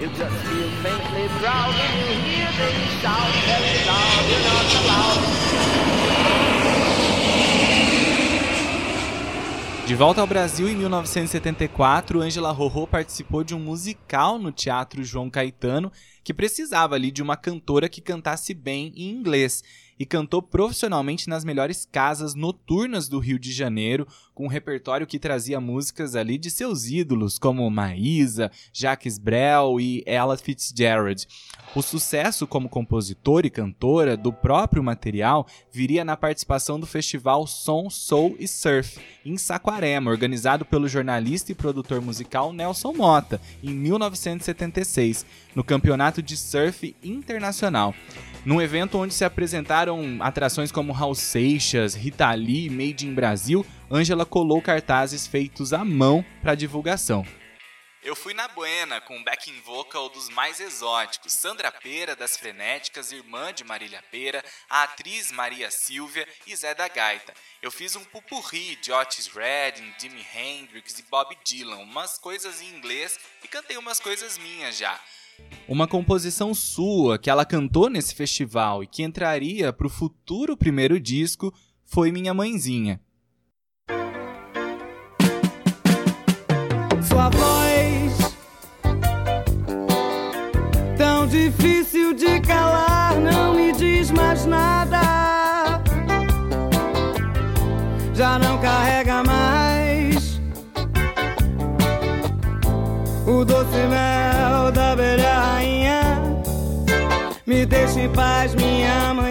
You 0.00 0.06
just 0.14 0.36
feel 0.46 0.70
faintly 0.80 1.26
proud 1.40 1.74
when 1.74 1.92
you 1.98 2.14
hear 2.22 2.46
them 2.54 2.76
shout, 3.02 3.34
very 3.50 3.82
loud, 3.84 4.30
you're 4.30 4.44
not 4.46 4.74
allowed. 4.78 5.28
De 9.88 9.94
volta 9.94 10.20
ao 10.20 10.26
Brasil 10.26 10.68
em 10.68 10.76
1974, 10.76 12.20
Angela 12.20 12.52
Rorô 12.52 12.86
participou 12.86 13.42
de 13.42 13.54
um 13.54 13.58
musical 13.58 14.38
no 14.38 14.52
Teatro 14.52 15.02
João 15.02 15.28
Caetano 15.28 15.90
que 16.22 16.32
precisava 16.34 16.94
ali 16.94 17.10
de 17.10 17.22
uma 17.22 17.36
cantora 17.36 17.88
que 17.88 18.02
cantasse 18.02 18.54
bem 18.54 18.92
em 18.94 19.10
inglês 19.10 19.64
e 19.98 20.06
cantou 20.06 20.40
profissionalmente 20.40 21.28
nas 21.28 21.44
melhores 21.44 21.86
casas 21.90 22.34
noturnas 22.34 23.08
do 23.08 23.18
Rio 23.18 23.38
de 23.38 23.52
Janeiro, 23.52 24.06
com 24.38 24.44
um 24.44 24.48
repertório 24.48 25.04
que 25.04 25.18
trazia 25.18 25.60
músicas 25.60 26.14
ali 26.14 26.38
de 26.38 26.48
seus 26.48 26.86
ídolos, 26.86 27.40
como 27.40 27.68
Maísa, 27.68 28.52
Jacques 28.72 29.18
Brel 29.18 29.80
e 29.80 30.04
Ella 30.06 30.36
Fitzgerald. 30.36 31.26
O 31.74 31.82
sucesso 31.82 32.46
como 32.46 32.68
compositor 32.68 33.44
e 33.44 33.50
cantora 33.50 34.16
do 34.16 34.32
próprio 34.32 34.80
material 34.80 35.44
viria 35.72 36.04
na 36.04 36.16
participação 36.16 36.78
do 36.78 36.86
festival 36.86 37.48
Som, 37.48 37.90
Soul 37.90 38.36
e 38.38 38.46
Surf, 38.46 39.00
em 39.26 39.36
Saquarema, 39.36 40.08
organizado 40.08 40.64
pelo 40.64 40.86
jornalista 40.86 41.50
e 41.50 41.54
produtor 41.56 42.00
musical 42.00 42.52
Nelson 42.52 42.92
Mota, 42.92 43.40
em 43.60 43.70
1976, 43.70 45.26
no 45.52 45.64
Campeonato 45.64 46.22
de 46.22 46.36
Surf 46.36 46.94
Internacional 47.02 47.92
num 48.44 48.62
evento 48.62 48.96
onde 48.96 49.12
se 49.12 49.24
apresentaram 49.24 50.16
atrações 50.20 50.72
como 50.72 50.92
Raul 50.92 51.14
Seixas, 51.14 51.94
Rita 51.94 52.32
Lee, 52.32 52.70
Made 52.70 53.06
in 53.06 53.12
Brasil, 53.12 53.66
Angela 53.90 54.26
colou 54.26 54.60
cartazes 54.60 55.26
feitos 55.26 55.72
à 55.72 55.82
mão 55.82 56.24
para 56.42 56.54
divulgação. 56.54 57.24
Eu 58.02 58.14
fui 58.14 58.32
na 58.32 58.46
Buena 58.48 59.00
com 59.00 59.16
um 59.16 59.24
backing 59.24 59.60
vocal 59.64 60.08
dos 60.10 60.28
mais 60.28 60.60
exóticos, 60.60 61.32
Sandra 61.32 61.72
Pera 61.72 62.14
das 62.14 62.36
Frenéticas, 62.36 63.12
irmã 63.12 63.52
de 63.52 63.64
Marília 63.64 64.02
Pera, 64.10 64.44
a 64.68 64.84
atriz 64.84 65.32
Maria 65.32 65.70
Silvia 65.70 66.26
e 66.46 66.54
Zé 66.54 66.74
da 66.74 66.86
Gaita. 66.86 67.32
Eu 67.60 67.70
fiz 67.70 67.96
um 67.96 68.04
pupurri 68.04 68.76
de 68.76 68.92
Otis 68.92 69.26
Redding, 69.28 69.92
Jimi 69.98 70.24
Hendrix 70.34 70.98
e 70.98 71.04
Bob 71.10 71.36
Dylan, 71.44 71.78
umas 71.78 72.18
coisas 72.18 72.62
em 72.62 72.68
inglês 72.76 73.18
e 73.42 73.48
cantei 73.48 73.76
umas 73.76 73.98
coisas 73.98 74.38
minhas 74.38 74.76
já. 74.76 75.00
Uma 75.66 75.88
composição 75.88 76.54
sua 76.54 77.18
que 77.18 77.30
ela 77.30 77.44
cantou 77.44 77.88
nesse 77.88 78.14
festival 78.14 78.82
e 78.82 78.86
que 78.86 79.02
entraria 79.02 79.72
para 79.72 79.86
o 79.86 79.90
futuro 79.90 80.56
primeiro 80.56 81.00
disco 81.00 81.52
foi 81.84 82.12
Minha 82.12 82.34
Mãezinha. 82.34 83.00
Sua 87.02 87.28
voz 87.30 88.36
tão 90.96 91.26
difícil 91.26 92.14
de 92.14 92.40
calar, 92.40 93.16
não 93.16 93.54
me 93.54 93.72
diz 93.72 94.10
mais 94.10 94.44
nada. 94.46 95.00
Já 98.14 98.38
não 98.38 98.58
carrega 98.58 99.22
mais 99.22 100.40
o 103.26 103.44
doce 103.44 103.76
mel 103.88 104.72
da 104.72 104.92
abelha 104.92 105.38
me 107.48 107.64
deixe 107.64 108.00
em 108.00 108.08
paz, 108.10 108.54
minha 108.54 109.14
mãezinha. 109.14 109.27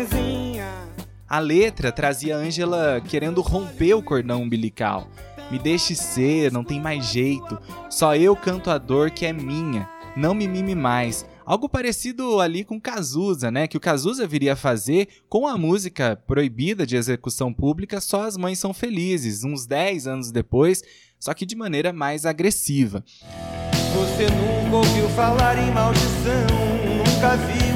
A 1.30 1.40
letra 1.40 1.92
trazia 1.92 2.38
Angela 2.38 3.02
querendo 3.06 3.42
romper 3.42 3.94
o 3.94 4.02
cordão 4.02 4.44
umbilical. 4.44 5.10
Me 5.52 5.60
deixe 5.60 5.94
ser, 5.94 6.54
não 6.54 6.63
tem 6.63 6.80
mais 6.80 7.06
jeito. 7.06 7.60
Só 7.90 8.16
eu 8.16 8.34
canto 8.34 8.70
a 8.70 8.78
dor 8.78 9.12
que 9.12 9.26
é 9.26 9.34
minha. 9.34 9.90
Não 10.16 10.34
me 10.34 10.48
mime 10.48 10.74
mais. 10.74 11.26
Algo 11.46 11.68
parecido 11.68 12.40
ali 12.40 12.63
com 12.63 12.80
Cazuza, 12.80 13.52
né? 13.52 13.68
Que 13.68 13.76
o 13.76 13.80
Cazuza 13.80 14.26
viria 14.26 14.54
a 14.54 14.56
fazer 14.56 15.08
com 15.28 15.46
a 15.46 15.58
música 15.58 16.16
proibida 16.16 16.86
de 16.86 16.96
execução 16.96 17.54
pública 17.54 18.00
Só 18.00 18.24
as 18.24 18.38
Mães 18.38 18.60
São 18.60 18.74
Felizes, 18.74 19.44
uns 19.44 19.66
10 19.66 20.08
anos 20.08 20.32
depois, 20.32 20.82
só 21.20 21.34
que 21.34 21.46
de 21.46 21.58
maneira 21.58 21.92
mais 21.92 22.26
agressiva. 22.26 23.04
Você 23.94 24.28
nunca 24.30 24.78
ouviu 24.78 25.10
falar 25.10 25.58
em 25.58 25.72
maldição, 25.72 26.48
nunca 27.06 27.36
viu 27.36 27.66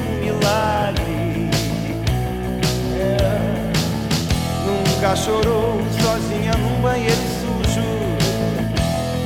Chorou 5.14 5.78
sozinha 6.00 6.52
num 6.56 6.80
banheiro 6.80 7.14
sujo, 7.14 7.86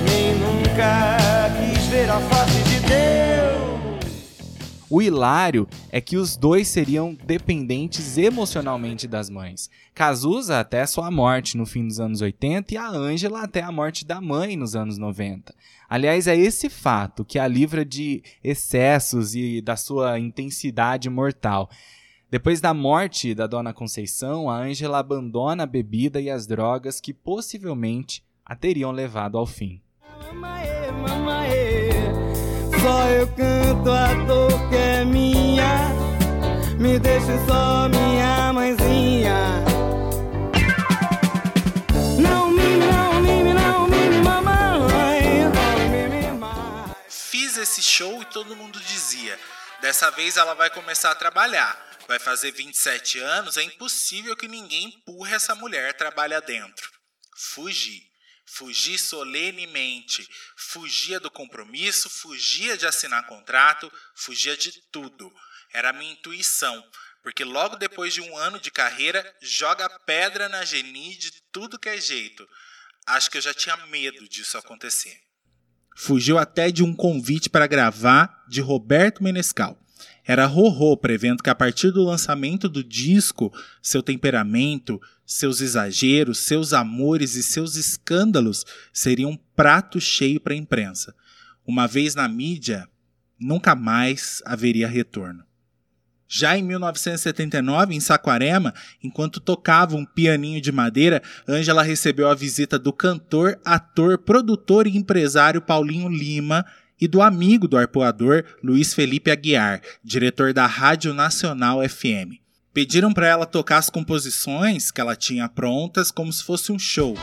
nem 0.05 0.35
nunca 0.35 1.49
quis 1.57 1.87
ver 1.87 2.11
a 2.11 2.19
face 2.19 2.63
de 2.65 2.81
Deus. 2.81 3.27
O 4.91 5.01
hilário 5.01 5.69
é 5.91 6.01
que 6.01 6.17
os 6.17 6.37
dois 6.37 6.67
seriam 6.67 7.17
dependentes 7.25 8.19
emocionalmente 8.19 9.07
das 9.07 9.31
mães. 9.31 9.71
Cazuza 9.95 10.59
até 10.59 10.85
sua 10.87 11.09
morte 11.11 11.57
no 11.57 11.65
fim 11.65 11.87
dos 11.87 12.01
anos 12.01 12.21
80 12.21 12.75
e 12.75 12.77
a 12.77 12.89
Ângela 12.89 13.43
até 13.43 13.63
a 13.63 13.71
morte 13.71 14.05
da 14.05 14.21
mãe 14.21 14.57
nos 14.57 14.75
anos 14.75 14.99
90. 14.99 15.55
Aliás, 15.89 16.27
é 16.27 16.37
esse 16.37 16.69
fato 16.69 17.25
que 17.25 17.39
a 17.39 17.47
livra 17.47 17.85
de 17.85 18.23
excessos 18.43 19.37
e 19.37 19.61
da 19.61 19.77
sua 19.77 20.19
intensidade 20.19 21.09
mortal. 21.09 21.71
Depois 22.31 22.61
da 22.61 22.75
morte 22.75 23.35
da 23.35 23.47
dona 23.47 23.73
Conceição, 23.73 24.51
a 24.51 24.57
Ângela 24.57 24.99
abandona 24.99 25.63
a 25.63 25.67
bebida 25.67 26.21
e 26.21 26.29
as 26.29 26.47
drogas 26.47 27.01
que 27.01 27.15
possivelmente 27.15 28.25
a 28.45 28.57
teriam 28.57 28.91
levado 28.91 29.39
ao 29.39 29.47
fim. 29.47 29.81
Mamaê, 30.25 30.91
mamaê, 30.91 31.91
só 32.81 33.09
eu 33.11 33.27
canto 33.29 33.91
a 33.91 34.15
dor 34.25 34.69
que 34.69 34.77
é 34.77 35.05
minha, 35.05 35.89
me 36.79 36.99
deixe 36.99 37.39
só 37.47 37.89
minha 37.89 38.53
mãezinha. 38.53 39.67
esse 47.67 47.83
show 47.83 48.23
e 48.23 48.25
todo 48.27 48.57
mundo 48.57 48.81
dizia: 48.81 49.39
dessa 49.81 50.11
vez 50.11 50.37
ela 50.37 50.55
vai 50.55 50.71
começar 50.71 51.11
a 51.11 51.15
trabalhar. 51.15 51.77
Vai 52.09 52.19
fazer 52.19 52.53
27 52.53 53.19
anos, 53.19 53.57
é 53.57 53.63
impossível 53.63 54.37
que 54.37 54.47
ninguém 54.47 54.89
empurre 54.89 55.35
essa 55.35 55.55
mulher 55.55 55.97
trabalhar 55.97 56.41
dentro. 56.41 56.91
Fugi. 57.37 58.03
Fugi 58.47 58.97
solenemente. 58.97 60.27
Fugia 60.57 61.19
do 61.19 61.31
compromisso, 61.31 62.09
fugia 62.09 62.77
de 62.77 62.87
assinar 62.87 63.27
contrato, 63.27 63.93
fugia 64.15 64.57
de 64.57 64.73
tudo. 64.93 65.33
Era 65.75 65.91
a 65.91 65.93
minha 65.93 66.13
intuição, 66.13 66.83
porque 67.23 67.43
logo 67.43 67.77
depois 67.77 68.15
de 68.15 68.21
um 68.21 68.37
ano 68.37 68.61
de 68.61 68.71
carreira, 68.71 69.37
joga 69.43 69.89
pedra 70.07 70.49
na 70.49 70.65
Geni 70.65 71.17
de 71.17 71.33
tudo 71.51 71.79
que 71.79 71.89
é 71.89 72.01
jeito. 72.01 72.49
Acho 73.05 73.31
que 73.31 73.39
eu 73.39 73.43
já 73.43 73.53
tinha 73.53 73.77
medo 73.89 74.29
disso 74.29 74.57
acontecer. 74.57 75.21
Fugiu 75.97 76.39
até 76.39 76.71
de 76.71 76.85
um 76.85 76.95
convite 76.95 77.51
para 77.51 77.67
gravar 77.67 78.45
de 78.49 78.61
Roberto 78.61 79.23
Menescal. 79.25 79.77
Era 80.27 80.45
Rorô, 80.45 80.97
prevendo 80.97 81.43
que 81.43 81.51
a 81.51 81.55
partir 81.55 81.93
do 81.93 82.03
lançamento 82.03 82.69
do 82.69 82.83
disco, 82.83 83.53
seu 83.81 84.03
temperamento, 84.03 85.01
seus 85.25 85.61
exageros, 85.61 86.39
seus 86.39 86.73
amores 86.73 87.37
e 87.37 87.43
seus 87.45 87.77
escândalos 87.77 88.65
seriam 88.93 89.31
um 89.31 89.39
prato 89.55 90.01
cheio 90.01 90.41
para 90.41 90.53
a 90.53 90.57
imprensa. 90.57 91.15
Uma 91.65 91.87
vez 91.87 92.17
na 92.17 92.27
mídia, 92.27 92.89
nunca 93.39 93.77
mais 93.77 94.43
haveria 94.45 94.89
retorno. 94.89 95.45
Já 96.29 96.59
em 96.59 96.63
1979, 96.63 97.95
em 97.95 98.01
Saquarema, 98.01 98.75
enquanto 99.01 99.39
tocava 99.39 99.95
um 99.95 100.05
pianinho 100.05 100.61
de 100.61 100.73
madeira, 100.73 101.23
Ângela 101.49 101.85
recebeu 101.85 102.29
a 102.29 102.35
visita 102.35 102.81
do 102.81 102.93
cantor, 102.93 103.61
ator, 103.65 104.19
produtor 104.19 104.89
e 104.89 104.97
empresário 104.97 105.63
Paulinho 105.63 106.09
Lima 106.09 106.67
e 107.01 107.07
do 107.07 107.21
amigo 107.21 107.69
do 107.69 107.77
arpoador 107.77 108.45
Luiz 108.63 108.95
Felipe 108.95 109.31
Aguiar, 109.31 109.81
diretor 110.03 110.53
da 110.53 110.67
Rádio 110.67 111.13
Nacional 111.13 111.87
FM. 111.87 112.41
Pediram 112.73 113.13
para 113.13 113.27
ela 113.27 113.47
tocar 113.47 113.79
as 113.79 113.89
composições 113.89 114.91
que 114.91 115.01
ela 115.01 115.17
tinha 115.17 115.49
prontas 115.49 116.11
como 116.11 116.33
se 116.33 116.45
fosse 116.45 116.73
um 116.73 116.79
show. 116.79 117.17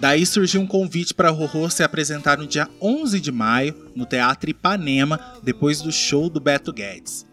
Daí 0.00 0.26
surgiu 0.26 0.60
um 0.60 0.66
convite 0.66 1.14
para 1.14 1.30
Rorô 1.30 1.70
se 1.70 1.82
apresentar 1.82 2.36
no 2.36 2.46
dia 2.46 2.68
11 2.80 3.20
de 3.20 3.30
maio 3.30 3.90
no 3.94 4.04
Teatro 4.04 4.50
Ipanema, 4.50 5.38
depois 5.42 5.80
do 5.80 5.92
show 5.92 6.28
do 6.28 6.40
Beto 6.40 6.72
Guedes. 6.72 7.24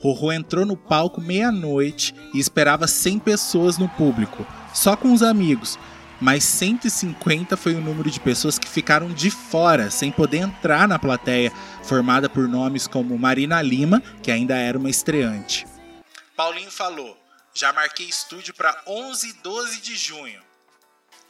Rorô 0.00 0.32
entrou 0.32 0.66
no 0.66 0.76
palco 0.76 1.20
meia-noite 1.20 2.14
e 2.34 2.38
esperava 2.38 2.86
100 2.86 3.20
pessoas 3.20 3.78
no 3.78 3.88
público, 3.88 4.46
só 4.74 4.96
com 4.96 5.12
os 5.12 5.22
amigos, 5.22 5.78
mas 6.20 6.44
150 6.44 7.56
foi 7.56 7.74
o 7.74 7.80
número 7.80 8.10
de 8.10 8.20
pessoas 8.20 8.58
que 8.58 8.68
ficaram 8.68 9.12
de 9.12 9.30
fora, 9.30 9.90
sem 9.90 10.10
poder 10.10 10.38
entrar 10.38 10.88
na 10.88 10.98
plateia, 10.98 11.52
formada 11.82 12.28
por 12.28 12.48
nomes 12.48 12.86
como 12.86 13.18
Marina 13.18 13.60
Lima, 13.60 14.02
que 14.22 14.30
ainda 14.30 14.56
era 14.56 14.78
uma 14.78 14.90
estreante. 14.90 15.66
Paulinho 16.34 16.70
falou: 16.70 17.16
já 17.54 17.72
marquei 17.72 18.06
estúdio 18.06 18.54
para 18.54 18.82
11 18.86 19.28
e 19.28 19.32
12 19.34 19.80
de 19.80 19.96
junho. 19.96 20.40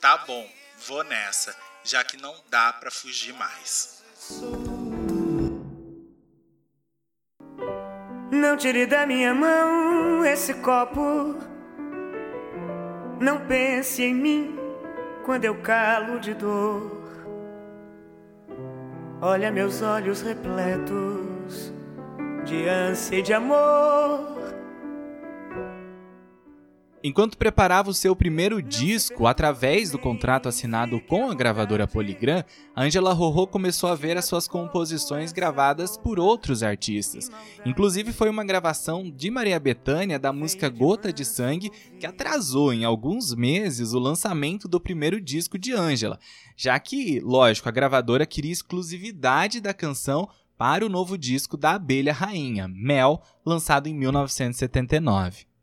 Tá 0.01 0.19
bom, 0.19 0.49
vou 0.87 1.03
nessa, 1.05 1.55
já 1.85 2.05
que 2.05 2.17
não 2.17 2.35
dá 2.51 2.73
para 2.73 2.91
fugir 2.91 3.35
mais. 3.35 4.03
Não 8.31 8.57
tire 8.57 8.87
da 8.87 9.07
minha 9.07 9.35
mão 9.35 10.25
esse 10.25 10.55
copo. 10.55 11.37
Não 13.21 13.47
pense 13.47 14.03
em 14.03 14.15
mim 14.15 14.66
quando 15.27 15.45
eu 15.45 15.57
calo 15.57 16.21
de 16.21 16.33
dor. 16.35 17.03
Olha 19.21 19.51
meus 19.51 19.83
olhos 19.83 20.23
repletos 20.23 21.73
de 22.45 22.69
ânsia 22.69 23.19
e 23.19 23.23
de 23.23 23.35
amor. 23.35 24.36
Enquanto 27.05 27.37
preparava 27.37 27.91
o 27.91 27.95
seu 27.95 28.17
primeiro 28.17 28.61
disco, 28.61 29.27
através 29.27 29.91
do 29.91 29.99
contrato 29.99 30.49
assinado 30.49 30.99
com 31.01 31.31
a 31.31 31.35
gravadora 31.35 31.87
Polygram, 31.87 32.43
Angela 32.75 33.13
Rorô 33.13 33.47
começou 33.47 33.91
a 33.91 33.95
ver 33.95 34.17
as 34.17 34.25
suas 34.25 34.49
composições 34.49 35.31
gravadas 35.31 35.97
por 35.97 36.19
outros 36.19 36.63
artistas. 36.63 37.31
Inclusive 37.65 38.13
foi 38.13 38.31
uma 38.31 38.45
gravação 38.45 39.11
de 39.11 39.31
Maria 39.31 39.61
Bethânia 39.61 40.19
da 40.19 40.33
música 40.33 40.69
Gota 40.69 41.13
de 41.13 41.25
Sangue 41.25 41.71
que 42.01 42.07
atrasou 42.07 42.73
em 42.73 42.85
alguns 42.85 43.35
meses 43.35 43.93
o 43.93 43.99
lançamento 43.99 44.67
do 44.67 44.81
primeiro 44.81 45.21
disco 45.21 45.59
de 45.59 45.73
Angela, 45.73 46.19
já 46.57 46.79
que, 46.79 47.21
lógico, 47.21 47.69
a 47.69 47.73
gravadora 47.73 48.27
queria 48.27 48.53
exclusividade 48.53 49.61
da 49.61 49.75
canção 49.75 50.29
para 50.57 50.85
o 50.85 50.89
novo 50.89 51.19
disco 51.19 51.57
da 51.57 51.73
Abelha 51.73 52.13
Rainha, 52.13 52.67
Mel, 52.67 53.23
lançado 53.45 53.87
em 53.87 53.95
1979. 53.95 55.56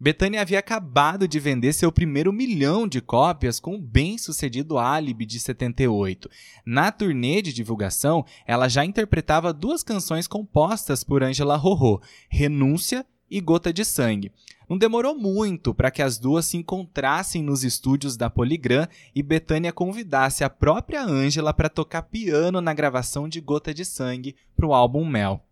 Bethânia 0.00 0.40
havia 0.40 0.60
acabado 0.60 1.26
de 1.26 1.40
vender 1.40 1.72
seu 1.72 1.90
primeiro 1.90 2.32
milhão 2.32 2.86
de 2.86 3.00
cópias 3.00 3.58
com 3.58 3.74
o 3.74 3.82
bem-sucedido 3.82 4.78
Alibi 4.78 5.26
de 5.26 5.40
78. 5.40 6.30
Na 6.64 6.92
turnê 6.92 7.42
de 7.42 7.52
divulgação, 7.52 8.24
ela 8.46 8.68
já 8.68 8.84
interpretava 8.84 9.52
duas 9.52 9.82
canções 9.82 10.28
compostas 10.28 11.02
por 11.02 11.24
Angela 11.24 11.56
Rorô, 11.56 12.00
Renúncia 12.28 13.04
e 13.28 13.40
Gota 13.40 13.72
de 13.72 13.84
Sangue. 13.84 14.30
Não 14.68 14.78
demorou 14.78 15.18
muito 15.18 15.74
para 15.74 15.90
que 15.90 16.00
as 16.00 16.16
duas 16.16 16.46
se 16.46 16.56
encontrassem 16.56 17.42
nos 17.42 17.64
estúdios 17.64 18.16
da 18.16 18.30
Polygram 18.30 18.86
e 19.12 19.20
Bethânia 19.20 19.72
convidasse 19.72 20.44
a 20.44 20.50
própria 20.50 21.02
Angela 21.02 21.52
para 21.52 21.68
tocar 21.68 22.02
piano 22.02 22.60
na 22.60 22.72
gravação 22.72 23.28
de 23.28 23.40
Gota 23.40 23.74
de 23.74 23.84
Sangue 23.84 24.36
para 24.54 24.66
o 24.66 24.74
álbum 24.74 25.04
Mel. 25.04 25.42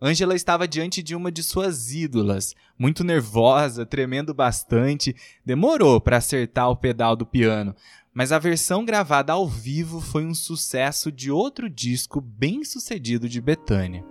Angela 0.00 0.34
estava 0.34 0.66
diante 0.68 1.02
de 1.02 1.14
uma 1.14 1.30
de 1.32 1.42
suas 1.42 1.92
ídolas, 1.92 2.54
muito 2.78 3.02
nervosa, 3.04 3.86
tremendo 3.86 4.34
bastante. 4.34 5.14
Demorou 5.44 6.00
para 6.00 6.16
acertar 6.18 6.70
o 6.70 6.76
pedal 6.76 7.16
do 7.16 7.26
piano, 7.26 7.74
mas 8.12 8.30
a 8.32 8.38
versão 8.38 8.84
gravada 8.84 9.32
ao 9.32 9.48
vivo 9.48 10.00
foi 10.00 10.24
um 10.24 10.34
sucesso 10.34 11.10
de 11.10 11.30
outro 11.30 11.68
disco 11.68 12.20
bem 12.20 12.64
sucedido 12.64 13.28
de 13.28 13.40
Betânia. 13.40 14.04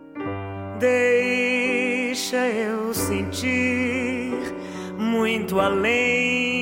Deixa 0.79 2.47
eu 2.47 2.93
sentir 2.93 4.33
muito 4.97 5.59
além 5.59 6.57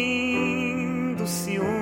do 1.15 1.25
ciúme. 1.25 1.80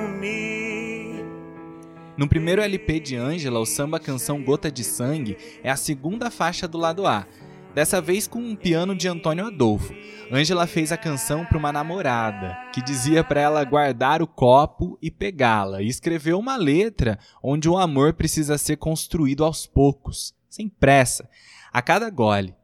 No 2.20 2.28
primeiro 2.28 2.60
LP 2.60 3.00
de 3.00 3.16
Angela, 3.16 3.58
o 3.60 3.64
samba 3.64 3.98
canção 3.98 4.44
Gota 4.44 4.70
de 4.70 4.84
Sangue 4.84 5.38
é 5.62 5.70
a 5.70 5.74
segunda 5.76 6.30
faixa 6.30 6.68
do 6.68 6.76
lado 6.76 7.06
A, 7.06 7.26
dessa 7.74 7.98
vez 7.98 8.28
com 8.28 8.38
um 8.40 8.54
piano 8.54 8.94
de 8.94 9.08
Antônio 9.08 9.46
Adolfo. 9.46 9.94
Angela 10.30 10.66
fez 10.66 10.92
a 10.92 10.98
canção 10.98 11.46
para 11.46 11.56
uma 11.56 11.72
namorada, 11.72 12.58
que 12.74 12.82
dizia 12.82 13.24
para 13.24 13.40
ela 13.40 13.64
guardar 13.64 14.20
o 14.20 14.26
copo 14.26 14.98
e 15.00 15.10
pegá-la, 15.10 15.80
e 15.80 15.88
escreveu 15.88 16.38
uma 16.38 16.58
letra 16.58 17.18
onde 17.42 17.70
o 17.70 17.78
amor 17.78 18.12
precisa 18.12 18.58
ser 18.58 18.76
construído 18.76 19.42
aos 19.42 19.66
poucos, 19.66 20.34
sem 20.46 20.68
pressa, 20.68 21.26
a 21.72 21.80
cada 21.80 22.10
gole. 22.10 22.54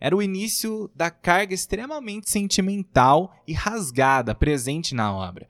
Era 0.00 0.16
o 0.16 0.22
início 0.22 0.90
da 0.94 1.10
carga 1.10 1.52
extremamente 1.52 2.30
sentimental 2.30 3.30
e 3.46 3.52
rasgada 3.52 4.34
presente 4.34 4.94
na 4.94 5.14
obra. 5.14 5.46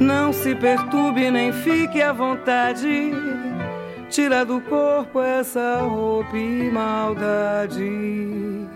Não 0.00 0.32
se 0.32 0.54
perturbe 0.54 1.30
nem 1.30 1.52
fique 1.52 2.00
à 2.00 2.12
vontade 2.12 3.12
Tira 4.10 4.42
do 4.42 4.58
corpo 4.62 5.20
essa 5.20 5.82
roupa 5.82 6.34
e 6.34 6.70
maldade. 6.70 8.66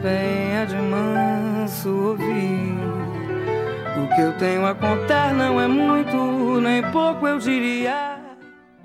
Venha 0.00 0.66
de 0.66 0.76
manso 0.76 1.88
ouvir. 2.10 2.78
O 3.96 4.14
que 4.14 4.20
eu 4.20 4.32
tenho 4.38 4.64
a 4.64 4.74
contar 4.76 5.34
não 5.34 5.60
é 5.60 5.66
muito, 5.66 6.60
nem 6.60 6.80
pouco 6.92 7.26
eu 7.26 7.38
diria. 7.38 8.17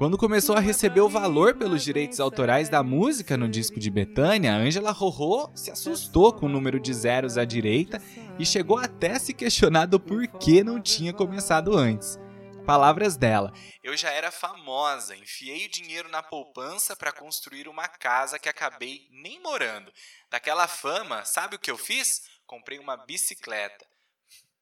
Quando 0.03 0.17
começou 0.17 0.57
a 0.57 0.59
receber 0.59 0.99
o 0.99 1.07
valor 1.07 1.55
pelos 1.55 1.81
direitos 1.81 2.19
autorais 2.19 2.67
da 2.67 2.83
música 2.83 3.37
no 3.37 3.47
disco 3.47 3.79
de 3.79 3.89
Betânia, 3.89 4.53
Angela 4.53 4.91
Rorô 4.91 5.49
se 5.55 5.71
assustou 5.71 6.33
com 6.33 6.45
o 6.45 6.49
número 6.49 6.77
de 6.77 6.93
zeros 6.93 7.37
à 7.37 7.45
direita 7.45 8.03
e 8.37 8.45
chegou 8.45 8.77
até 8.77 9.13
a 9.13 9.19
se 9.19 9.33
questionar 9.33 9.85
do 9.85 10.01
porquê 10.01 10.61
não 10.61 10.81
tinha 10.81 11.13
começado 11.13 11.73
antes. 11.73 12.19
Palavras 12.65 13.15
dela: 13.15 13.53
Eu 13.81 13.95
já 13.95 14.11
era 14.11 14.29
famosa, 14.29 15.15
enfiei 15.15 15.67
o 15.67 15.71
dinheiro 15.71 16.09
na 16.09 16.21
poupança 16.21 16.97
para 16.97 17.13
construir 17.13 17.69
uma 17.69 17.87
casa 17.87 18.37
que 18.37 18.49
acabei 18.49 19.07
nem 19.09 19.41
morando. 19.41 19.89
Daquela 20.29 20.67
fama, 20.67 21.23
sabe 21.23 21.55
o 21.55 21.59
que 21.59 21.71
eu 21.71 21.77
fiz? 21.77 22.23
Comprei 22.45 22.77
uma 22.77 22.97
bicicleta. 22.97 23.87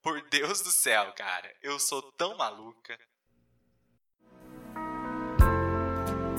Por 0.04 0.22
Deus 0.30 0.62
do 0.62 0.70
céu, 0.70 1.12
cara, 1.14 1.52
eu 1.64 1.80
sou 1.80 2.12
tão 2.12 2.38
maluca. 2.38 2.96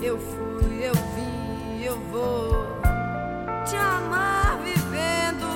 Eu 0.04 0.18
fui, 0.18 0.84
eu 0.84 0.92
vim, 1.14 1.84
eu 1.84 1.96
vou 2.10 2.66
te 3.64 3.76
amar 3.76 4.58
vivendo. 4.64 5.46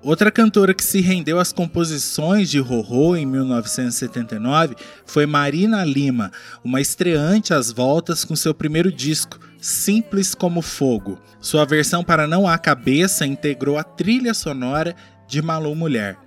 Outra 0.00 0.30
cantora 0.30 0.72
que 0.72 0.84
se 0.84 1.00
rendeu 1.00 1.40
às 1.40 1.52
composições 1.52 2.48
de 2.48 2.60
Rorô 2.60 3.16
em 3.16 3.26
1979 3.26 4.76
foi 5.04 5.26
Marina 5.26 5.84
Lima, 5.84 6.30
uma 6.62 6.80
estreante 6.80 7.52
às 7.52 7.72
voltas 7.72 8.24
com 8.24 8.36
seu 8.36 8.54
primeiro 8.54 8.92
disco, 8.92 9.40
Simples 9.60 10.32
como 10.32 10.62
Fogo. 10.62 11.18
Sua 11.40 11.64
versão 11.64 12.04
para 12.04 12.28
Não 12.28 12.46
Há 12.46 12.56
Cabeça 12.56 13.26
integrou 13.26 13.76
a 13.78 13.82
trilha 13.82 14.32
sonora 14.32 14.94
de 15.26 15.42
Malu 15.42 15.74
Mulher. 15.74 16.18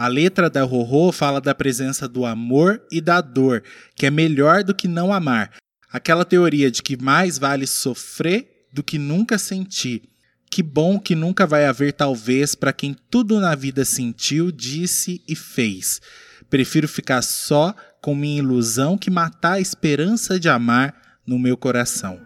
A 0.00 0.08
letra 0.08 0.48
da 0.48 0.62
Rorô 0.62 1.12
fala 1.12 1.42
da 1.42 1.54
presença 1.54 2.08
do 2.08 2.24
amor 2.24 2.80
e 2.90 3.02
da 3.02 3.20
dor, 3.20 3.62
que 3.94 4.06
é 4.06 4.10
melhor 4.10 4.64
do 4.64 4.74
que 4.74 4.88
não 4.88 5.12
amar. 5.12 5.50
Aquela 5.92 6.24
teoria 6.24 6.70
de 6.70 6.82
que 6.82 6.96
mais 6.96 7.36
vale 7.36 7.66
sofrer 7.66 8.66
do 8.72 8.82
que 8.82 8.96
nunca 8.96 9.36
senti. 9.36 10.08
Que 10.50 10.62
bom 10.62 10.98
que 10.98 11.14
nunca 11.14 11.46
vai 11.46 11.66
haver, 11.66 11.92
talvez, 11.92 12.54
para 12.54 12.72
quem 12.72 12.96
tudo 13.10 13.38
na 13.40 13.54
vida 13.54 13.84
sentiu, 13.84 14.50
disse 14.50 15.22
e 15.28 15.36
fez. 15.36 16.00
Prefiro 16.48 16.88
ficar 16.88 17.20
só 17.20 17.74
com 18.00 18.14
minha 18.14 18.38
ilusão 18.38 18.96
que 18.96 19.10
matar 19.10 19.56
a 19.56 19.60
esperança 19.60 20.40
de 20.40 20.48
amar 20.48 20.94
no 21.26 21.38
meu 21.38 21.58
coração. 21.58 22.18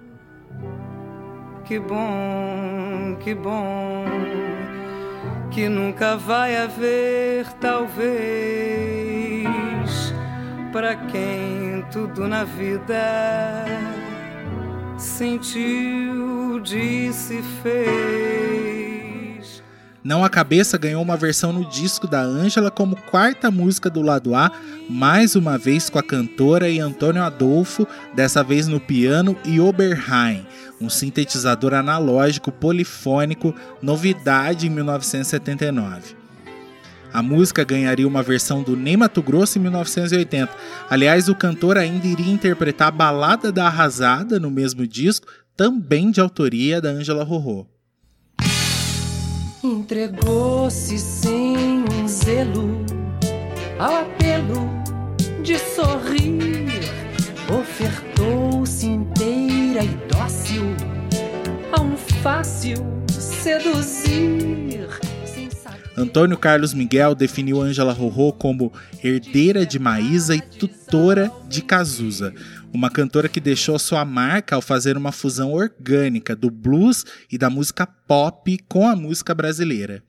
Que 1.65 1.81
bom, 1.81 3.19
que 3.25 3.35
bom, 3.35 4.05
que 5.55 5.69
nunca 5.69 6.17
vai 6.17 6.57
haver, 6.57 7.47
talvez, 7.61 7.95
para 10.73 10.97
quem 10.97 11.85
tudo 11.93 12.27
na 12.27 12.43
vida 12.43 13.65
sentiu, 14.99 16.59
disse, 16.59 17.41
fez. 17.63 18.94
Não 20.05 20.23
a 20.23 20.29
Cabeça 20.29 20.77
ganhou 20.77 21.03
uma 21.03 21.17
versão 21.17 21.51
no 21.51 21.65
disco 21.65 22.07
da 22.07 22.21
Ângela 22.21 22.71
como 22.71 22.95
quarta 22.95 23.51
música 23.51 23.89
do 23.89 24.03
lado 24.03 24.35
A, 24.35 24.53
mais 24.87 25.35
uma 25.35 25.57
vez 25.57 25.89
com 25.89 25.99
a 25.99 26.03
cantora 26.03 26.69
e 26.69 26.79
Antônio 26.79 27.23
Adolfo, 27.23 27.89
dessa 28.15 28.45
vez 28.45 28.69
no 28.69 28.79
piano 28.79 29.35
e 29.47 29.59
Oberheim, 29.59 30.47
um 30.79 30.91
sintetizador 30.91 31.73
analógico 31.73 32.53
polifônico, 32.53 33.55
novidade 33.81 34.67
em 34.67 34.71
1979. 34.71 36.15
A 37.11 37.23
música 37.23 37.65
ganharia 37.65 38.07
uma 38.07 38.23
versão 38.23 38.63
do 38.63 38.77
Ney 38.77 38.99
Mato 38.99 39.23
Grosso 39.23 39.57
em 39.57 39.63
1980. 39.63 40.53
Aliás, 40.91 41.31
o 41.31 41.35
cantor 41.35 41.79
ainda 41.79 42.07
iria 42.07 42.31
interpretar 42.31 42.89
a 42.89 42.91
Balada 42.91 43.51
da 43.51 43.69
Arrasada 43.69 44.39
no 44.39 44.51
mesmo 44.51 44.87
disco, 44.87 45.27
também 45.57 46.11
de 46.11 46.21
autoria 46.21 46.79
da 46.79 46.91
Ângela 46.91 47.25
Rorô. 47.25 47.74
Entregou-se 49.65 50.99
sem 50.99 51.85
um 51.91 52.07
zelo 52.07 52.85
ao 53.79 54.03
apelo 54.03 54.69
de 55.43 55.59
sorrir, 55.59 56.83
ofertou-se 57.49 58.87
inteira 58.87 59.83
e 59.83 59.89
dócil 60.07 60.65
a 61.73 61.81
um 61.81 61.97
fácil 61.97 62.77
seduzir. 63.09 64.87
Antônio 65.97 66.37
Carlos 66.37 66.75
Miguel 66.75 67.15
definiu 67.15 67.63
Ângela 67.63 67.95
Rorô 67.95 68.35
como 68.35 68.71
herdeira 69.03 69.65
de 69.65 69.79
Maísa 69.79 70.37
e 70.37 70.43
tutora 70.43 71.33
de 71.49 71.63
Cazuza, 71.63 72.35
uma 72.75 72.91
cantora 72.91 73.29
que 73.29 73.39
deixou 73.39 73.79
sua 73.79 74.05
marca 74.05 74.57
ao 74.57 74.61
fazer 74.61 74.97
uma 74.97 75.13
fusão 75.13 75.53
orgânica 75.53 76.35
do 76.35 76.51
blues 76.51 77.05
e 77.31 77.39
da 77.39 77.49
música 77.49 77.87
pop 77.87 78.59
com 78.69 78.89
a 78.89 78.97
música 78.97 79.33
brasileira. 79.33 80.03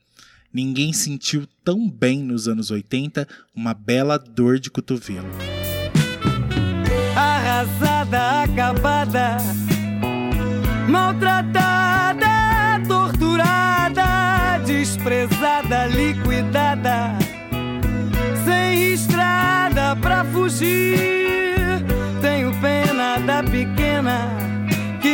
Ninguém 0.51 0.91
sentiu 0.91 1.47
tão 1.63 1.87
bem 1.87 2.23
nos 2.23 2.47
anos 2.47 2.71
80 2.71 3.27
uma 3.55 3.75
bela 3.75 4.17
dor 4.17 4.57
de 4.57 4.71
cotovelo. 4.71 5.29
Arrasada, 7.15 8.41
acabada, 8.43 9.37
maltratada, 10.89 12.25
torturada, 12.87 14.57
desprezada, 14.65 15.85
liquidada, 15.85 17.19
sem 18.43 18.93
estrada 18.93 19.95
pra 19.97 20.25
fugir. 20.25 21.24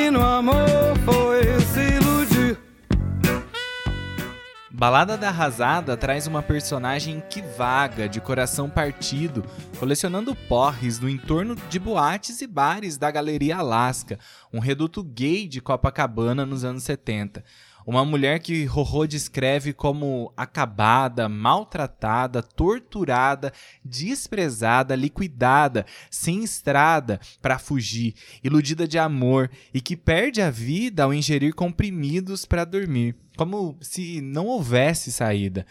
No 0.09 0.21
amor 0.21 0.97
foi 1.05 1.43
se 1.59 1.95
iludir. 1.95 2.57
Balada 4.71 5.15
da 5.15 5.27
Arrasada 5.27 5.95
traz 5.95 6.25
uma 6.25 6.41
personagem 6.41 7.21
que 7.29 7.41
vaga, 7.41 8.09
de 8.09 8.19
coração 8.19 8.67
partido, 8.67 9.45
colecionando 9.77 10.35
porres 10.35 10.99
no 10.99 11.07
entorno 11.07 11.55
de 11.69 11.77
boates 11.77 12.41
e 12.41 12.47
bares 12.47 12.97
da 12.97 13.11
Galeria 13.11 13.57
Alaska, 13.57 14.17
um 14.51 14.59
reduto 14.59 15.03
gay 15.03 15.47
de 15.47 15.61
Copacabana 15.61 16.45
nos 16.47 16.63
anos 16.63 16.83
70. 16.83 17.43
Uma 17.91 18.05
mulher 18.05 18.39
que 18.39 18.63
Rorô 18.63 19.05
descreve 19.05 19.73
como 19.73 20.31
acabada, 20.37 21.27
maltratada, 21.27 22.41
torturada, 22.41 23.51
desprezada, 23.83 24.95
liquidada, 24.95 25.85
sem 26.09 26.41
estrada 26.41 27.19
para 27.41 27.59
fugir, 27.59 28.15
iludida 28.41 28.87
de 28.87 28.97
amor 28.97 29.51
e 29.73 29.81
que 29.81 29.97
perde 29.97 30.41
a 30.41 30.49
vida 30.49 31.03
ao 31.03 31.13
ingerir 31.13 31.53
comprimidos 31.53 32.45
para 32.45 32.63
dormir, 32.63 33.13
como 33.35 33.77
se 33.81 34.21
não 34.21 34.45
houvesse 34.45 35.11
saída. 35.11 35.65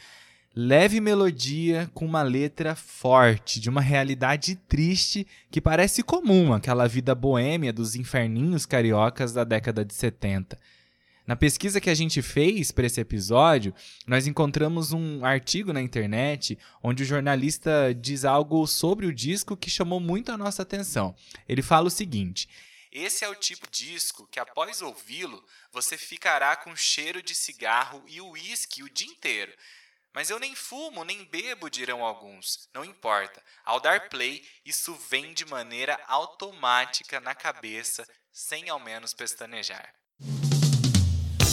Leve 0.55 1.01
melodia 1.01 1.91
com 1.95 2.05
uma 2.05 2.23
letra 2.23 2.75
forte, 2.75 3.59
de 3.59 3.71
uma 3.71 3.81
realidade 3.81 4.57
triste 4.69 5.27
que 5.51 5.59
parece 5.59 6.03
comum 6.03 6.53
aquela 6.53 6.87
vida 6.87 7.15
boêmia 7.15 7.73
dos 7.73 7.97
inferninhos 7.97 8.67
cariocas 8.67 9.33
da 9.33 9.43
década 9.43 9.87
de 9.87 9.95
70. 9.95 10.59
Na 11.31 11.37
pesquisa 11.37 11.81
que 11.81 11.89
a 11.89 11.95
gente 11.95 12.21
fez 12.23 12.73
para 12.73 12.87
esse 12.87 13.01
episódio, 13.01 13.73
nós 14.05 14.27
encontramos 14.27 14.93
um 14.93 15.25
artigo 15.25 15.73
na 15.73 15.81
internet 15.81 16.59
onde 16.83 17.05
o 17.05 17.07
jornalista 17.07 17.95
diz 17.95 18.25
algo 18.25 18.67
sobre 18.67 19.07
o 19.07 19.15
disco 19.15 19.57
que 19.57 19.71
chamou 19.71 20.01
muito 20.01 20.33
a 20.33 20.37
nossa 20.37 20.63
atenção. 20.63 21.15
Ele 21.49 21.63
fala 21.63 21.87
o 21.87 21.91
seguinte: 21.91 22.49
Esse 22.91 23.25
é 23.25 23.29
o 23.29 23.37
tipo 23.37 23.71
de 23.71 23.93
disco 23.93 24.27
que, 24.27 24.41
após 24.41 24.83
ouvi-lo, 24.83 25.41
você 25.71 25.97
ficará 25.97 26.57
com 26.57 26.75
cheiro 26.75 27.23
de 27.23 27.37
cigarro 27.37 28.03
e 28.09 28.21
uísque 28.21 28.83
o 28.83 28.91
dia 28.91 29.07
inteiro. 29.07 29.53
Mas 30.13 30.31
eu 30.31 30.41
nem 30.41 30.57
fumo, 30.57 31.05
nem 31.05 31.25
bebo, 31.27 31.71
dirão 31.71 32.05
alguns. 32.05 32.69
Não 32.75 32.85
importa. 32.85 33.41
Ao 33.65 33.79
dar 33.79 34.09
play, 34.09 34.45
isso 34.67 34.97
vem 35.09 35.33
de 35.33 35.45
maneira 35.45 35.97
automática 36.09 37.21
na 37.21 37.37
cabeça, 37.37 38.05
sem 38.33 38.69
ao 38.69 38.81
menos 38.81 39.15
pestanejar. 39.15 40.00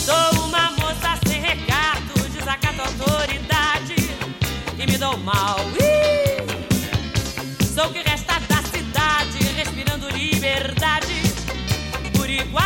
Sou 0.07 0.45
uma 0.45 0.71
moça 0.71 1.19
sem 1.27 1.41
recato, 1.41 2.17
desacato 2.29 2.81
a 2.81 2.85
autoridade 2.85 3.93
e 4.79 4.87
me 4.89 4.97
dou 4.97 5.17
mal. 5.17 5.57
Sou 7.75 7.89
que 7.91 7.99
resta 7.99 8.39
da 8.47 8.63
cidade, 8.63 9.37
respirando 9.53 10.07
liberdade 10.11 11.13
por 12.15 12.29
igual. 12.29 12.63